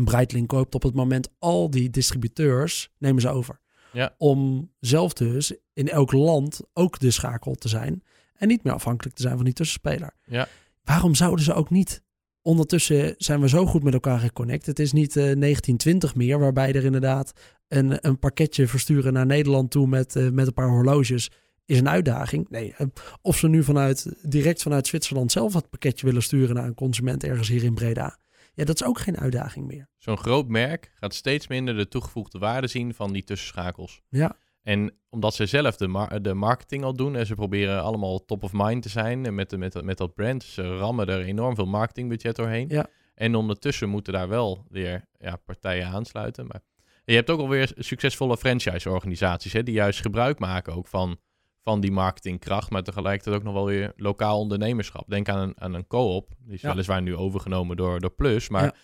Breitling 0.03 0.47
koopt 0.47 0.75
op 0.75 0.83
het 0.83 0.93
moment 0.93 1.29
al 1.39 1.69
die 1.69 1.89
distributeurs, 1.89 2.93
nemen 2.97 3.21
ze 3.21 3.29
over. 3.29 3.59
Ja. 3.93 4.15
Om 4.17 4.71
zelf 4.79 5.13
dus 5.13 5.55
in 5.73 5.89
elk 5.89 6.11
land 6.11 6.61
ook 6.73 6.99
de 6.99 7.11
schakel 7.11 7.55
te 7.55 7.67
zijn. 7.67 8.03
En 8.41 8.47
niet 8.47 8.63
meer 8.63 8.73
afhankelijk 8.73 9.15
te 9.15 9.21
zijn 9.21 9.35
van 9.35 9.45
die 9.45 9.53
tussenspeler. 9.53 10.13
Ja. 10.23 10.47
Waarom 10.83 11.15
zouden 11.15 11.45
ze 11.45 11.53
ook 11.53 11.69
niet? 11.69 12.03
Ondertussen 12.41 13.15
zijn 13.17 13.41
we 13.41 13.49
zo 13.49 13.65
goed 13.65 13.83
met 13.83 13.93
elkaar 13.93 14.19
geconnect. 14.19 14.65
Het 14.65 14.79
is 14.79 14.91
niet 14.91 15.15
uh, 15.15 15.31
eh, 15.31 15.39
1920 15.39 16.15
meer, 16.15 16.39
waarbij 16.39 16.73
er 16.73 16.83
inderdaad 16.83 17.31
een, 17.67 18.07
een 18.07 18.19
pakketje 18.19 18.67
versturen 18.67 19.13
naar 19.13 19.25
Nederland 19.25 19.71
toe 19.71 19.87
met, 19.87 20.15
uh, 20.15 20.29
met 20.29 20.47
een 20.47 20.53
paar 20.53 20.69
horloges 20.69 21.29
is 21.65 21.79
een 21.79 21.89
uitdaging. 21.89 22.49
Nee, 22.49 22.73
uh, 22.77 22.87
of 23.21 23.37
ze 23.37 23.47
nu 23.47 23.63
vanuit, 23.63 24.15
direct 24.21 24.61
vanuit 24.61 24.87
Zwitserland 24.87 25.31
zelf 25.31 25.53
dat 25.53 25.69
pakketje 25.69 26.05
willen 26.05 26.23
sturen 26.23 26.55
naar 26.55 26.65
een 26.65 26.73
consument 26.73 27.23
ergens 27.23 27.47
hier 27.47 27.63
in 27.63 27.73
Breda. 27.73 28.17
Ja, 28.53 28.65
dat 28.65 28.81
is 28.81 28.87
ook 28.87 28.99
geen 28.99 29.17
uitdaging 29.17 29.67
meer. 29.67 29.89
Zo'n 29.97 30.17
groot 30.17 30.47
merk 30.47 30.91
gaat 30.95 31.13
steeds 31.13 31.47
minder 31.47 31.77
de 31.77 31.87
toegevoegde 31.87 32.39
waarde 32.39 32.67
zien 32.67 32.93
van 32.93 33.13
die 33.13 33.23
tussenschakels. 33.23 34.01
Ja. 34.09 34.35
En 34.63 34.93
omdat 35.09 35.33
ze 35.33 35.45
zelf 35.45 35.75
de, 35.75 36.19
de 36.21 36.33
marketing 36.33 36.83
al 36.83 36.93
doen 36.93 37.15
en 37.15 37.25
ze 37.25 37.35
proberen 37.35 37.81
allemaal 37.81 38.25
top 38.25 38.43
of 38.43 38.51
mind 38.53 38.81
te 38.81 38.89
zijn 38.89 39.35
met, 39.35 39.57
met, 39.57 39.83
met 39.83 39.97
dat 39.97 40.15
brand. 40.15 40.43
Ze 40.43 40.77
rammen 40.77 41.07
er 41.07 41.21
enorm 41.21 41.55
veel 41.55 41.65
marketingbudget 41.65 42.35
doorheen. 42.35 42.69
Ja. 42.69 42.87
En 43.15 43.35
ondertussen 43.35 43.89
moeten 43.89 44.13
daar 44.13 44.27
wel 44.27 44.65
weer 44.69 45.05
ja, 45.17 45.35
partijen 45.35 45.87
aansluiten. 45.87 46.47
Maar 46.47 46.61
je 47.05 47.15
hebt 47.15 47.29
ook 47.29 47.39
alweer 47.39 47.71
succesvolle 47.77 48.37
franchise-organisaties 48.37 49.51
die 49.51 49.71
juist 49.71 50.01
gebruik 50.01 50.39
maken 50.39 50.73
ook 50.73 50.87
van, 50.87 51.17
van 51.63 51.79
die 51.79 51.91
marketingkracht, 51.91 52.69
maar 52.69 52.83
tegelijkertijd 52.83 53.35
ook 53.35 53.43
nog 53.43 53.53
wel 53.53 53.65
weer 53.65 53.93
lokaal 53.95 54.39
ondernemerschap. 54.39 55.09
Denk 55.09 55.29
aan 55.29 55.39
een, 55.39 55.53
aan 55.61 55.73
een 55.73 55.87
co-op, 55.87 56.29
die 56.39 56.53
is 56.53 56.61
weliswaar 56.61 57.01
nu 57.01 57.15
overgenomen 57.15 57.77
door, 57.77 57.99
door 57.99 58.11
Plus, 58.11 58.49
maar 58.49 58.75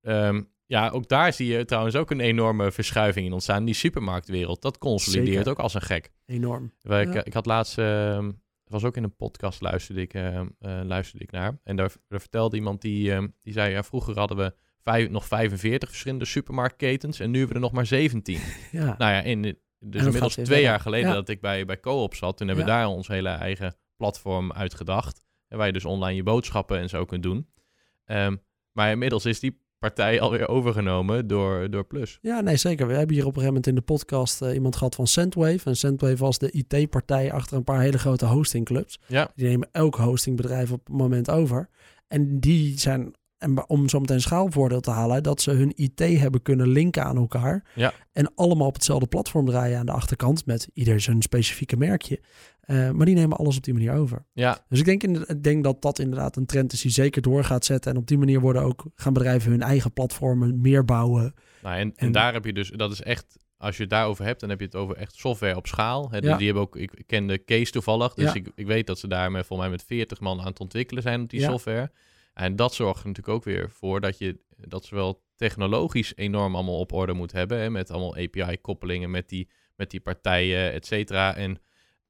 ehm, 0.00 0.42
ja, 0.66 0.88
ook 0.88 1.08
daar 1.08 1.32
zie 1.32 1.46
je 1.46 1.64
trouwens 1.64 1.96
ook 1.96 2.10
een 2.10 2.20
enorme 2.20 2.72
verschuiving 2.72 3.26
in 3.26 3.32
ontstaan. 3.32 3.64
Die 3.64 3.74
supermarktwereld, 3.74 4.62
dat 4.62 4.78
consolideert 4.78 5.48
ook 5.48 5.58
als 5.58 5.74
een 5.74 5.82
gek. 5.82 6.12
Enorm. 6.26 6.72
Ik, 6.82 7.14
ik 7.14 7.32
had 7.32 7.46
laatst, 7.46 7.78
uh, 7.78 8.28
was 8.64 8.84
ook 8.84 8.96
in 8.96 9.02
een 9.02 9.16
podcast 9.16 9.60
luisterde 9.60 10.00
ik, 10.00 10.14
uh, 10.14 10.40
luisterde 10.60 11.24
ik 11.24 11.30
naar. 11.30 11.58
En 11.64 11.76
daar, 11.76 11.92
vertelde 12.08 12.56
iemand 12.56 12.80
die, 12.80 13.12
ehm, 13.12 13.28
die 13.42 13.52
zei, 13.52 13.72
ja, 13.72 13.82
vroeger 13.82 14.18
hadden 14.18 14.36
we 14.36 14.54
vijf, 14.82 15.08
nog 15.10 15.26
45 15.26 15.88
verschillende 15.88 16.24
supermarktketens 16.24 17.20
en 17.20 17.30
nu 17.30 17.38
hebben 17.38 17.56
we 17.56 17.62
er 17.62 17.68
nog 17.68 17.72
maar 17.72 17.86
17. 17.86 18.38
Ja. 18.72 18.94
Nou 18.98 19.12
ja, 19.12 19.20
in, 19.20 19.58
dus 19.78 20.04
inmiddels 20.04 20.34
twee 20.34 20.62
jaar 20.62 20.80
geleden 20.80 21.12
dat 21.12 21.28
ik 21.28 21.40
bij, 21.40 21.64
bij 21.64 21.80
Coop 21.80 22.14
zat, 22.14 22.36
toen 22.36 22.46
hebben 22.46 22.64
we 22.64 22.70
daar 22.70 22.86
ons 22.86 23.08
hele 23.08 23.28
eigen 23.28 23.76
platform 23.96 24.52
uitgedacht. 24.52 25.22
En 25.48 25.56
waar 25.58 25.66
je 25.66 25.72
dus 25.72 25.84
online 25.84 26.16
je 26.16 26.22
boodschappen 26.22 26.78
en 26.78 26.88
zo 26.88 27.04
kunt 27.04 27.22
doen. 27.22 27.48
Um, 28.06 28.42
maar 28.72 28.90
inmiddels 28.90 29.24
is 29.24 29.40
die 29.40 29.63
partij 29.78 30.20
alweer 30.20 30.48
overgenomen 30.48 31.26
door, 31.26 31.70
door 31.70 31.84
Plus. 31.84 32.18
Ja, 32.22 32.40
nee, 32.40 32.56
zeker. 32.56 32.86
We 32.86 32.94
hebben 32.94 33.14
hier 33.14 33.26
op 33.26 33.36
een 33.36 33.42
gegeven 33.42 33.54
moment 33.54 33.66
in 33.66 33.74
de 33.74 33.92
podcast 33.92 34.42
uh, 34.42 34.54
iemand 34.54 34.76
gehad 34.76 34.94
van 34.94 35.06
Sendwave. 35.06 35.60
En 35.64 35.76
Sendwave 35.76 36.16
was 36.16 36.38
de 36.38 36.50
IT-partij 36.50 37.32
achter 37.32 37.56
een 37.56 37.64
paar 37.64 37.80
hele 37.80 37.98
grote 37.98 38.26
hostingclubs. 38.26 39.00
Ja. 39.06 39.30
Die 39.34 39.46
nemen 39.46 39.68
elk 39.72 39.96
hostingbedrijf 39.96 40.72
op 40.72 40.86
het 40.86 40.96
moment 40.96 41.30
over. 41.30 41.68
En 42.08 42.40
die 42.40 42.78
zijn, 42.78 43.14
en 43.38 43.68
om 43.68 43.88
zo 43.88 44.00
meteen 44.00 44.20
schaalvoordeel 44.20 44.80
te 44.80 44.90
halen, 44.90 45.22
dat 45.22 45.40
ze 45.40 45.50
hun 45.50 45.72
IT 45.74 45.98
hebben 45.98 46.42
kunnen 46.42 46.68
linken 46.68 47.04
aan 47.04 47.16
elkaar. 47.16 47.64
Ja. 47.74 47.92
En 48.12 48.34
allemaal 48.34 48.66
op 48.66 48.74
hetzelfde 48.74 49.06
platform 49.06 49.46
draaien 49.46 49.78
aan 49.78 49.86
de 49.86 49.92
achterkant 49.92 50.46
met 50.46 50.68
ieder 50.72 51.00
zijn 51.00 51.22
specifieke 51.22 51.76
merkje. 51.76 52.20
Eh, 52.66 52.90
maar 52.90 53.06
die 53.06 53.14
nemen 53.14 53.36
alles 53.36 53.56
op 53.56 53.62
die 53.62 53.72
manier 53.74 53.92
over. 53.92 54.26
Ja, 54.32 54.64
Dus 54.68 54.78
ik 54.78 54.84
denk, 54.84 55.02
in, 55.02 55.24
ik 55.28 55.42
denk 55.42 55.64
dat 55.64 55.82
dat 55.82 55.98
inderdaad 55.98 56.36
een 56.36 56.46
trend 56.46 56.72
is 56.72 56.80
die 56.80 56.90
zeker 56.90 57.22
door 57.22 57.44
gaat 57.44 57.64
zetten. 57.64 57.92
En 57.92 57.98
op 57.98 58.06
die 58.06 58.18
manier 58.18 58.40
worden 58.40 58.62
ook, 58.62 58.84
gaan 58.94 59.12
bedrijven 59.12 59.50
hun 59.50 59.62
eigen 59.62 59.92
platformen 59.92 60.60
meer 60.60 60.84
bouwen. 60.84 61.34
nou, 61.62 61.76
en, 61.76 61.80
en, 61.80 61.92
En- 61.96 62.12
daar 62.12 62.32
heb 62.32 62.44
je 62.44 62.52
dus, 62.52 62.70
dat 62.70 62.92
is 62.92 63.02
echt, 63.02 63.36
als 63.56 63.76
je 63.76 63.82
het 63.82 63.90
daarover 63.90 64.24
hebt, 64.24 64.40
dan 64.40 64.48
heb 64.48 64.58
je 64.58 64.64
het 64.64 64.74
over 64.74 64.96
echt 64.96 65.14
software 65.14 65.56
op 65.56 65.66
schaal. 65.66 66.10
Hè, 66.10 66.20
dus 66.20 66.30
Ja. 66.30 66.36
Die 66.36 66.46
hebben 66.46 66.62
ook, 66.64 66.76
ik, 66.76 66.92
ik 66.94 67.06
ken 67.06 67.26
de 67.26 67.44
case 67.44 67.72
toevallig, 67.72 68.14
dus 68.14 68.24
Ja. 68.24 68.34
ik, 68.34 68.48
ik 68.54 68.66
weet 68.66 68.86
dat 68.86 68.98
ze 68.98 69.08
daar 69.08 69.30
met, 69.30 69.46
volgens 69.46 69.68
mij 69.68 69.76
met 69.78 69.86
40 69.86 70.20
man 70.20 70.40
aan 70.40 70.46
het 70.46 70.60
ontwikkelen 70.60 71.02
zijn 71.02 71.22
op 71.22 71.30
die 71.30 71.40
Ja. 71.40 71.50
software. 71.50 71.90
En 72.34 72.56
dat 72.56 72.74
zorgt 72.74 73.00
er 73.02 73.06
natuurlijk 73.06 73.36
ook 73.36 73.44
weer 73.44 73.70
voor 73.70 74.00
dat 74.00 74.18
je 74.18 74.38
dat 74.56 74.84
zowel 74.84 75.22
technologisch 75.36 76.12
enorm 76.16 76.54
allemaal 76.54 76.78
op 76.78 76.92
orde 76.92 77.12
moet 77.12 77.32
hebben, 77.32 77.58
hè, 77.58 77.70
met 77.70 77.90
allemaal 77.90 78.16
API-koppelingen 78.16 79.10
met 79.10 79.28
die, 79.28 79.48
met 79.76 79.90
die 79.90 80.00
partijen, 80.00 80.72
et 80.72 80.86
cetera. 80.86 81.34
En, 81.36 81.58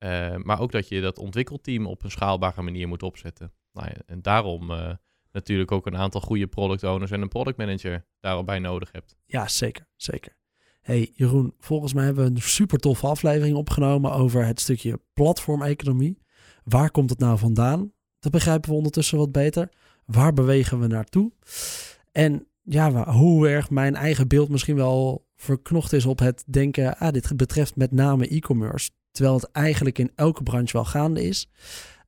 eh, 0.05 0.37
maar 0.43 0.61
ook 0.61 0.73
dat 0.73 0.89
je 0.89 1.01
dat 1.01 1.19
ontwikkelteam 1.19 1.87
op 1.87 2.03
een 2.03 2.11
schaalbare 2.11 2.63
manier 2.63 2.89
moet 2.89 3.03
opzetten. 3.03 3.53
Nou 3.73 3.89
en 4.07 4.23
daarom 4.23 4.71
eh, 4.71 4.91
natuurlijk 5.33 5.73
ook 5.73 5.87
een 5.87 5.97
aantal 5.97 6.21
goede 6.21 6.47
product 6.47 6.85
owners 6.85 7.11
en 7.11 7.21
een 7.21 7.29
product 7.29 7.57
manager 7.57 8.07
daarop 8.21 8.47
bij 8.47 8.59
nodig 8.59 8.93
hebt. 8.93 9.17
Ja, 9.27 9.49
zeker, 9.49 9.87
zeker. 9.97 10.37
Hey 10.81 11.11
Jeroen, 11.15 11.55
volgens 11.59 11.95
mij 11.95 12.05
hebben 12.05 12.25
we 12.25 12.31
een 12.31 12.43
super 12.43 12.79
toffe 12.79 13.07
aflevering 13.07 13.57
opgenomen 13.57 14.13
over 14.13 14.47
het 14.47 14.61
stukje 14.61 15.01
platformeconomie. 15.13 16.19
Waar 16.65 16.91
komt 16.91 17.11
het 17.11 17.19
nou 17.19 17.39
vandaan? 17.39 17.93
Dat 18.19 18.33
begrijpen 18.33 18.71
we 18.71 18.77
ondertussen 18.77 19.19
wat 19.19 19.33
beter. 19.33 19.69
Waar 20.05 20.33
bewegen 20.33 20.81
we 20.81 20.87
naartoe? 20.87 21.33
En 22.13 22.47
ja, 22.63 23.13
hoe 23.13 23.49
erg 23.49 23.71
mijn 23.71 23.95
eigen 23.95 24.29
beeld 24.29 24.49
misschien 24.49 24.77
wel 24.77 25.29
verknocht 25.37 25.93
is 25.93 26.07
op 26.07 26.19
het 26.19 26.45
denken, 26.47 26.99
ah, 26.99 27.13
dit 27.13 27.37
betreft 27.37 27.77
met 27.77 27.93
name 27.93 28.29
e-commerce. 28.29 28.91
Terwijl 29.15 29.37
het 29.37 29.51
eigenlijk 29.53 29.99
in 29.99 30.11
elke 30.15 30.43
branche 30.43 30.73
wel 30.73 30.85
gaande 30.85 31.23
is. 31.25 31.49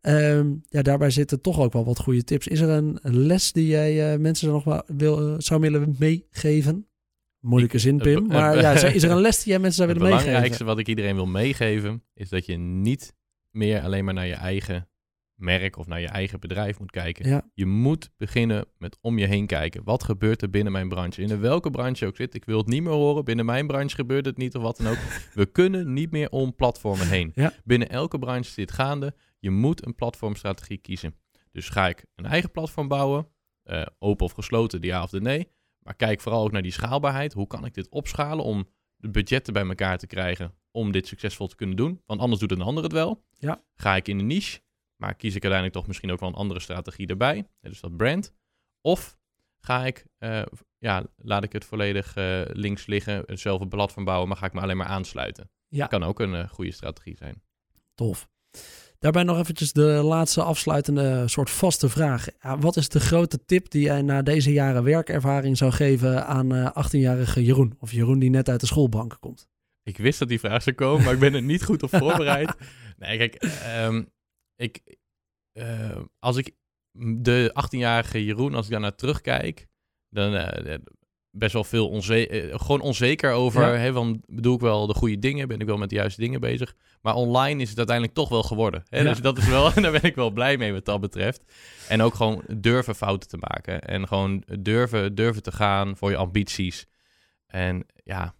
Ehm, 0.00 0.54
ja, 0.68 0.82
daarbij 0.82 1.10
zitten 1.10 1.40
toch 1.40 1.60
ook 1.60 1.72
wel 1.72 1.84
wat 1.84 1.98
goede 1.98 2.24
tips. 2.24 2.48
Is 2.48 2.60
er 2.60 2.68
een 2.68 2.98
les 3.02 3.52
die 3.52 3.66
jij 3.66 4.12
eh, 4.12 4.18
mensen 4.18 4.48
nog 4.48 4.64
wel 4.64 4.82
wil, 4.86 5.28
eh, 5.28 5.34
zou 5.38 5.60
willen 5.60 5.94
meegeven? 5.98 6.86
Moeilijke 7.40 7.78
zin, 7.78 7.98
Pim. 7.98 8.16
eh, 8.24 8.36
Maar 8.36 8.54
eh, 8.56 8.60
ja, 8.60 8.72
is 8.94 9.02
er 9.02 9.10
een 9.10 9.20
les 9.20 9.36
die 9.42 9.52
jij 9.52 9.58
mensen 9.58 9.76
zou 9.76 9.88
Het 9.88 9.98
willen 9.98 10.12
meegeven? 10.12 10.32
belangrijkste 10.32 10.64
wat 10.64 10.78
ik 10.78 10.88
iedereen 10.88 11.14
wil 11.14 11.26
meegeven 11.26 12.02
is 12.14 12.28
dat 12.28 12.46
je 12.46 12.56
niet 12.56 13.14
meer 13.50 13.80
alleen 13.82 14.04
maar 14.04 14.14
naar 14.14 14.26
je 14.26 14.34
eigen 14.34 14.88
merk 15.36 15.76
of 15.76 15.86
naar 15.86 16.00
je 16.00 16.08
eigen 16.08 16.40
bedrijf 16.40 16.78
moet 16.78 16.90
kijken. 16.90 17.28
Ja, 17.28 17.50
Je 17.54 17.66
moet 17.66 18.10
beginnen 18.16 18.66
met 18.78 18.98
om 19.00 19.18
je 19.18 19.26
heen 19.26 19.46
kijken. 19.46 19.84
Wat 19.84 20.04
gebeurt 20.04 20.42
er 20.42 20.50
binnen 20.50 20.72
mijn 20.72 20.88
branche? 20.88 21.22
In 21.22 21.40
welke 21.40 21.70
branche 21.70 22.06
ook 22.06 22.16
zit. 22.16 22.34
Ik 22.34 22.44
wil 22.44 22.58
het 22.58 22.66
niet 22.66 22.82
meer 22.82 22.92
horen. 22.92 23.24
Binnen 23.24 23.44
mijn 23.44 23.66
branche 23.66 23.94
gebeurt 23.94 24.26
het 24.26 24.36
niet 24.36 24.54
of 24.56 24.62
wat 24.62 24.76
dan 24.76 24.86
ook. 24.86 24.98
We 25.34 25.46
kunnen 25.60 25.92
niet 25.92 26.10
meer 26.10 26.30
om 26.30 26.54
platformen 26.54 27.08
heen. 27.08 27.32
Ja. 27.34 27.52
Binnen 27.64 27.88
elke 27.88 28.18
branche 28.18 28.54
dit 28.54 28.72
gaande. 28.72 29.14
Je 29.38 29.50
moet 29.50 29.86
een 29.86 29.94
platformstrategie 29.94 30.78
kiezen. 30.78 31.14
Dus 31.52 31.68
ga 31.68 31.88
ik 31.88 32.04
een 32.14 32.26
eigen 32.26 32.50
platform 32.50 32.88
bouwen? 32.88 33.28
eh, 33.66 33.86
open 33.98 34.26
of 34.26 34.32
gesloten, 34.32 34.80
de 34.80 34.86
ja 34.86 35.02
of 35.02 35.10
de 35.10 35.20
nee. 35.20 35.48
Maar 35.78 35.94
kijk 35.94 36.20
vooral 36.20 36.44
ook 36.44 36.52
naar 36.52 36.62
die 36.62 36.72
schaalbaarheid. 36.72 37.32
Hoe 37.32 37.46
kan 37.46 37.64
ik 37.64 37.74
dit 37.74 37.88
opschalen 37.88 38.44
om 38.44 38.68
de 38.96 39.10
budgetten 39.10 39.52
bij 39.52 39.66
elkaar 39.66 39.98
te 39.98 40.06
krijgen 40.06 40.54
om 40.70 40.92
dit 40.92 41.06
succesvol 41.06 41.46
te 41.46 41.56
kunnen 41.56 41.76
doen? 41.76 42.02
Want 42.06 42.20
anders 42.20 42.40
doet 42.40 42.50
een 42.50 42.60
ander 42.60 42.82
het 42.82 42.92
wel. 42.92 43.24
Ja. 43.38 43.62
Ga 43.74 43.96
ik 43.96 44.08
in 44.08 44.18
een 44.18 44.26
niche, 44.26 44.60
maar 44.96 45.14
kies 45.14 45.34
ik 45.34 45.42
uiteindelijk 45.42 45.72
toch 45.72 45.86
misschien 45.86 46.10
ook 46.10 46.20
wel 46.20 46.28
een 46.28 46.34
andere 46.34 46.60
strategie 46.60 47.06
erbij. 47.06 47.48
Dus 47.60 47.80
dat 47.80 47.96
brand. 47.96 48.32
Of 48.80 49.16
ga 49.58 49.86
ik, 49.86 50.06
eh, 50.18 50.42
ja, 50.78 51.06
laat 51.16 51.44
ik 51.44 51.52
het 51.52 51.64
volledig 51.64 52.16
eh, 52.16 52.40
links 52.46 52.86
liggen, 52.86 53.22
hetzelfde 53.26 53.68
platform 53.68 54.04
bouwen, 54.04 54.28
maar 54.28 54.36
ga 54.36 54.46
ik 54.46 54.52
me 54.52 54.60
alleen 54.60 54.76
maar 54.76 54.86
aansluiten. 54.86 55.50
Ja. 55.68 55.86
Kan 55.86 56.02
ook 56.02 56.20
een 56.20 56.34
eh, 56.34 56.48
goede 56.48 56.72
strategie 56.72 57.16
zijn. 57.16 57.42
tof. 57.94 58.28
Daarbij 58.98 59.22
nog 59.22 59.38
eventjes 59.38 59.72
de 59.72 59.82
laatste 59.82 60.42
afsluitende 60.42 61.28
soort 61.28 61.50
vaste 61.50 61.88
vraag. 61.88 62.26
Wat 62.60 62.76
is 62.76 62.88
de 62.88 63.00
grote 63.00 63.44
tip 63.44 63.70
die 63.70 63.82
jij 63.82 64.02
na 64.02 64.22
deze 64.22 64.52
jaren 64.52 64.82
werkervaring 64.84 65.56
zou 65.56 65.72
geven 65.72 66.26
aan 66.26 66.54
eh 66.54 66.84
18-jarige 66.84 67.44
Jeroen? 67.44 67.76
Of 67.78 67.92
Jeroen 67.92 68.18
die 68.18 68.30
net 68.30 68.48
uit 68.48 68.60
de 68.60 68.66
schoolbanken 68.66 69.18
komt. 69.18 69.48
Ik 69.82 69.96
wist 69.96 70.18
dat 70.18 70.28
die 70.28 70.38
vraag 70.38 70.62
zou 70.62 70.76
komen, 70.76 71.04
maar 71.04 71.12
ik 71.14 71.20
ben 71.20 71.34
er 71.34 71.42
niet 71.42 71.64
goed 71.64 71.82
op 71.82 71.90
voorbereid. 72.02 72.54
Nee, 72.98 73.18
kijk, 73.18 73.34
ehm, 73.34 74.02
ik, 74.56 74.96
eh, 75.52 75.96
als 76.18 76.36
ik 76.36 76.50
de 76.98 77.50
18-jarige 77.52 78.24
Jeroen, 78.24 78.54
als 78.54 78.64
ik 78.64 78.70
daar 78.70 78.80
naar 78.80 78.94
terugkijk, 78.94 79.66
dan 80.08 80.34
eh, 80.34 80.74
best 81.30 81.52
wel 81.52 81.64
veel 81.64 81.88
onzeker, 81.88 82.58
gewoon 82.60 82.80
onzeker 82.80 83.32
over, 83.32 83.62
Ja. 83.62 83.72
hè, 83.74 83.92
van, 83.92 84.22
bedoel 84.26 84.54
ik 84.54 84.60
wel 84.60 84.86
de 84.86 84.94
goede 84.94 85.18
dingen, 85.18 85.48
ben 85.48 85.60
ik 85.60 85.66
wel 85.66 85.76
met 85.76 85.88
de 85.88 85.94
juiste 85.94 86.20
dingen 86.20 86.40
bezig. 86.40 86.74
Maar 87.00 87.14
online 87.14 87.62
is 87.62 87.68
het 87.68 87.78
uiteindelijk 87.78 88.16
toch 88.16 88.28
wel 88.28 88.42
geworden. 88.42 88.84
Hè? 88.88 88.98
Ja. 88.98 89.04
Dus 89.04 89.20
dat 89.20 89.38
is 89.38 89.48
wel, 89.48 89.72
daar 89.82 89.92
ben 89.92 90.02
ik 90.02 90.14
wel 90.14 90.30
blij 90.30 90.56
mee 90.56 90.72
wat 90.72 90.84
dat 90.84 91.00
betreft. 91.00 91.52
En 91.88 92.02
ook 92.02 92.14
gewoon 92.14 92.42
durven 92.56 92.94
fouten 92.94 93.28
te 93.28 93.36
maken. 93.40 93.80
En 93.82 94.08
gewoon 94.08 94.42
durven, 94.60 95.14
durven 95.14 95.42
te 95.42 95.52
gaan 95.52 95.96
voor 95.96 96.10
je 96.10 96.16
ambities. 96.16 96.86
En 97.46 97.86
ja, 98.04 98.34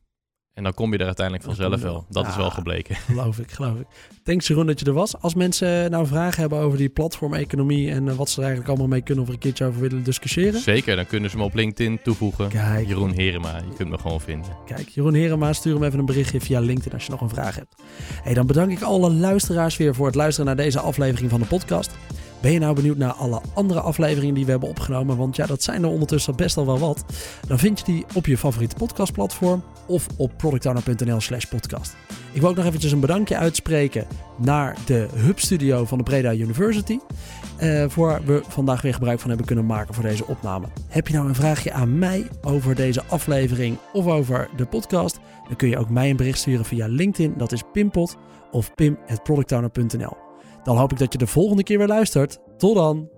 en 0.57 0.63
dan 0.63 0.75
kom 0.75 0.93
je 0.93 0.99
er 0.99 1.07
uiteindelijk 1.07 1.47
vanzelf 1.47 1.83
wel. 1.83 2.07
Dat 2.09 2.27
is 2.27 2.37
wel 2.37 2.51
gebleken. 2.51 2.97
Geloof 3.07 3.39
ik, 3.39 3.51
geloof 3.51 3.79
ik. 3.79 3.87
Thanks 4.23 4.47
Jeroen 4.47 4.67
dat 4.67 4.81
je 4.81 4.87
er 4.87 4.93
was. 4.93 5.21
Als 5.21 5.35
mensen 5.35 5.91
nou 5.91 6.07
vragen 6.07 6.41
hebben 6.41 6.59
over 6.59 6.79
die 6.79 6.89
platformeconomie 6.89 7.91
en 7.91 8.09
eh, 8.09 8.15
wat 8.15 8.29
ze 8.29 8.37
er 8.37 8.43
eigenlijk 8.47 8.69
allemaal 8.69 8.89
mee 8.89 9.03
kunnen 9.03 9.23
of 9.23 9.29
er 9.29 9.35
een 9.35 9.41
keertje 9.41 9.65
over 9.65 9.81
willen 9.81 10.03
discussiëren. 10.03 10.61
Zeker, 10.61 10.97
dan 10.97 11.07
kunnen 11.07 11.31
ze 11.31 11.37
me 11.37 11.43
op 11.43 11.55
LinkedIn 11.55 11.99
toevoegen. 12.03 12.49
Kijk, 12.49 12.87
Jeroen 12.87 13.13
Herema, 13.13 13.57
je 13.57 13.77
kunt 13.77 13.91
me 13.91 13.99
gewoon 13.99 14.21
vinden. 14.21 14.51
Kijk, 14.67 14.89
Jeroen 14.89 15.15
Herema, 15.15 15.53
stuur 15.53 15.75
hem 15.75 15.85
even 15.85 15.99
een 15.99 16.07
berichtje 16.07 16.41
via 16.41 16.61
LinkedIn 16.61 16.93
als 16.93 17.05
je 17.05 17.11
nog 17.11 17.21
een 17.21 17.29
vraag 17.29 17.55
hebt. 17.55 17.75
Hey, 18.23 18.35
dan 18.35 18.47
bedank 18.47 18.71
ik 18.71 18.83
alle 18.83 19.11
luisteraars 19.11 19.77
weer 19.77 19.95
voor 19.95 20.07
het 20.07 20.15
luisteren 20.15 20.47
naar 20.47 20.65
deze 20.65 20.81
aflevering 20.81 21.31
van 21.31 21.41
de 21.41 21.47
podcast. 21.47 21.91
Ben 22.47 22.55
je 22.55 22.61
nou 22.61 22.75
benieuwd 22.75 22.97
naar 22.97 23.13
alle 23.13 23.41
andere 23.55 23.81
afleveringen 23.81 24.35
die 24.35 24.45
we 24.45 24.51
hebben 24.51 24.69
opgenomen? 24.69 25.17
Want 25.17 25.37
ja, 25.37 25.47
dat 25.47 25.63
zijn 25.63 25.83
er 25.83 25.89
ondertussen 25.89 26.37
best 26.37 26.57
al 26.57 26.67
wel 26.67 26.79
wat. 26.79 27.05
Dan 27.47 27.59
vind 27.59 27.79
je 27.79 27.85
die 27.85 28.05
op 28.15 28.27
je 28.27 28.39
favoriete 28.39 28.75
podcastplatform 28.75 29.65
of 29.87 30.07
op 30.17 30.33
productowner.nl 30.37 31.21
slash 31.21 31.45
podcast. 31.45 31.97
Ik 32.33 32.41
wil 32.41 32.51
ook 32.51 32.57
nog 32.57 32.65
eventjes 32.65 32.93
een 32.93 33.01
bedankje 33.01 33.37
uitspreken 33.37 34.07
naar 34.37 34.77
de 34.85 35.09
Hub 35.15 35.39
Studio 35.39 35.85
van 35.85 35.99
de 35.99 36.05
Breda 36.05 36.33
University. 36.33 36.99
eh, 37.57 37.85
voor 37.89 38.21
we 38.25 38.43
vandaag 38.49 38.83
weer 38.83 38.95
gebruik 38.95 39.21
van 39.21 39.29
hebben 39.29 39.47
kunnen 39.47 39.67
maken 39.67 39.95
voor 39.95 40.05
deze 40.05 40.27
opname. 40.27 40.67
Heb 40.89 41.09
je 41.09 41.15
nou 41.15 41.29
een 41.29 41.35
vraagje 41.35 41.73
aan 41.73 41.99
mij 41.99 42.27
over 42.43 42.75
deze 42.75 43.03
aflevering 43.09 43.77
of 43.93 44.07
over 44.07 44.49
de 44.57 44.67
podcast? 44.67 45.19
Dan 45.47 45.57
kun 45.57 45.69
je 45.69 45.79
ook 45.79 45.91
mij 45.91 46.11
een 46.11 46.17
bericht 46.17 46.39
sturen 46.39 46.65
via 46.65 46.87
LinkedIn. 46.87 47.35
Dat 47.37 47.53
is 47.53 47.63
Pimpot 47.73 48.17
of 48.51 48.75
pim.productowner.nl. 48.75 50.26
Dan 50.67 50.77
hoop 50.77 50.93
ik 50.93 50.99
dat 50.99 51.13
je 51.13 51.19
de 51.19 51.27
volgende 51.27 51.63
keer 51.63 51.79
weer 51.79 51.87
luistert. 51.87 52.39
Tot 52.57 52.75
dan! 52.75 53.16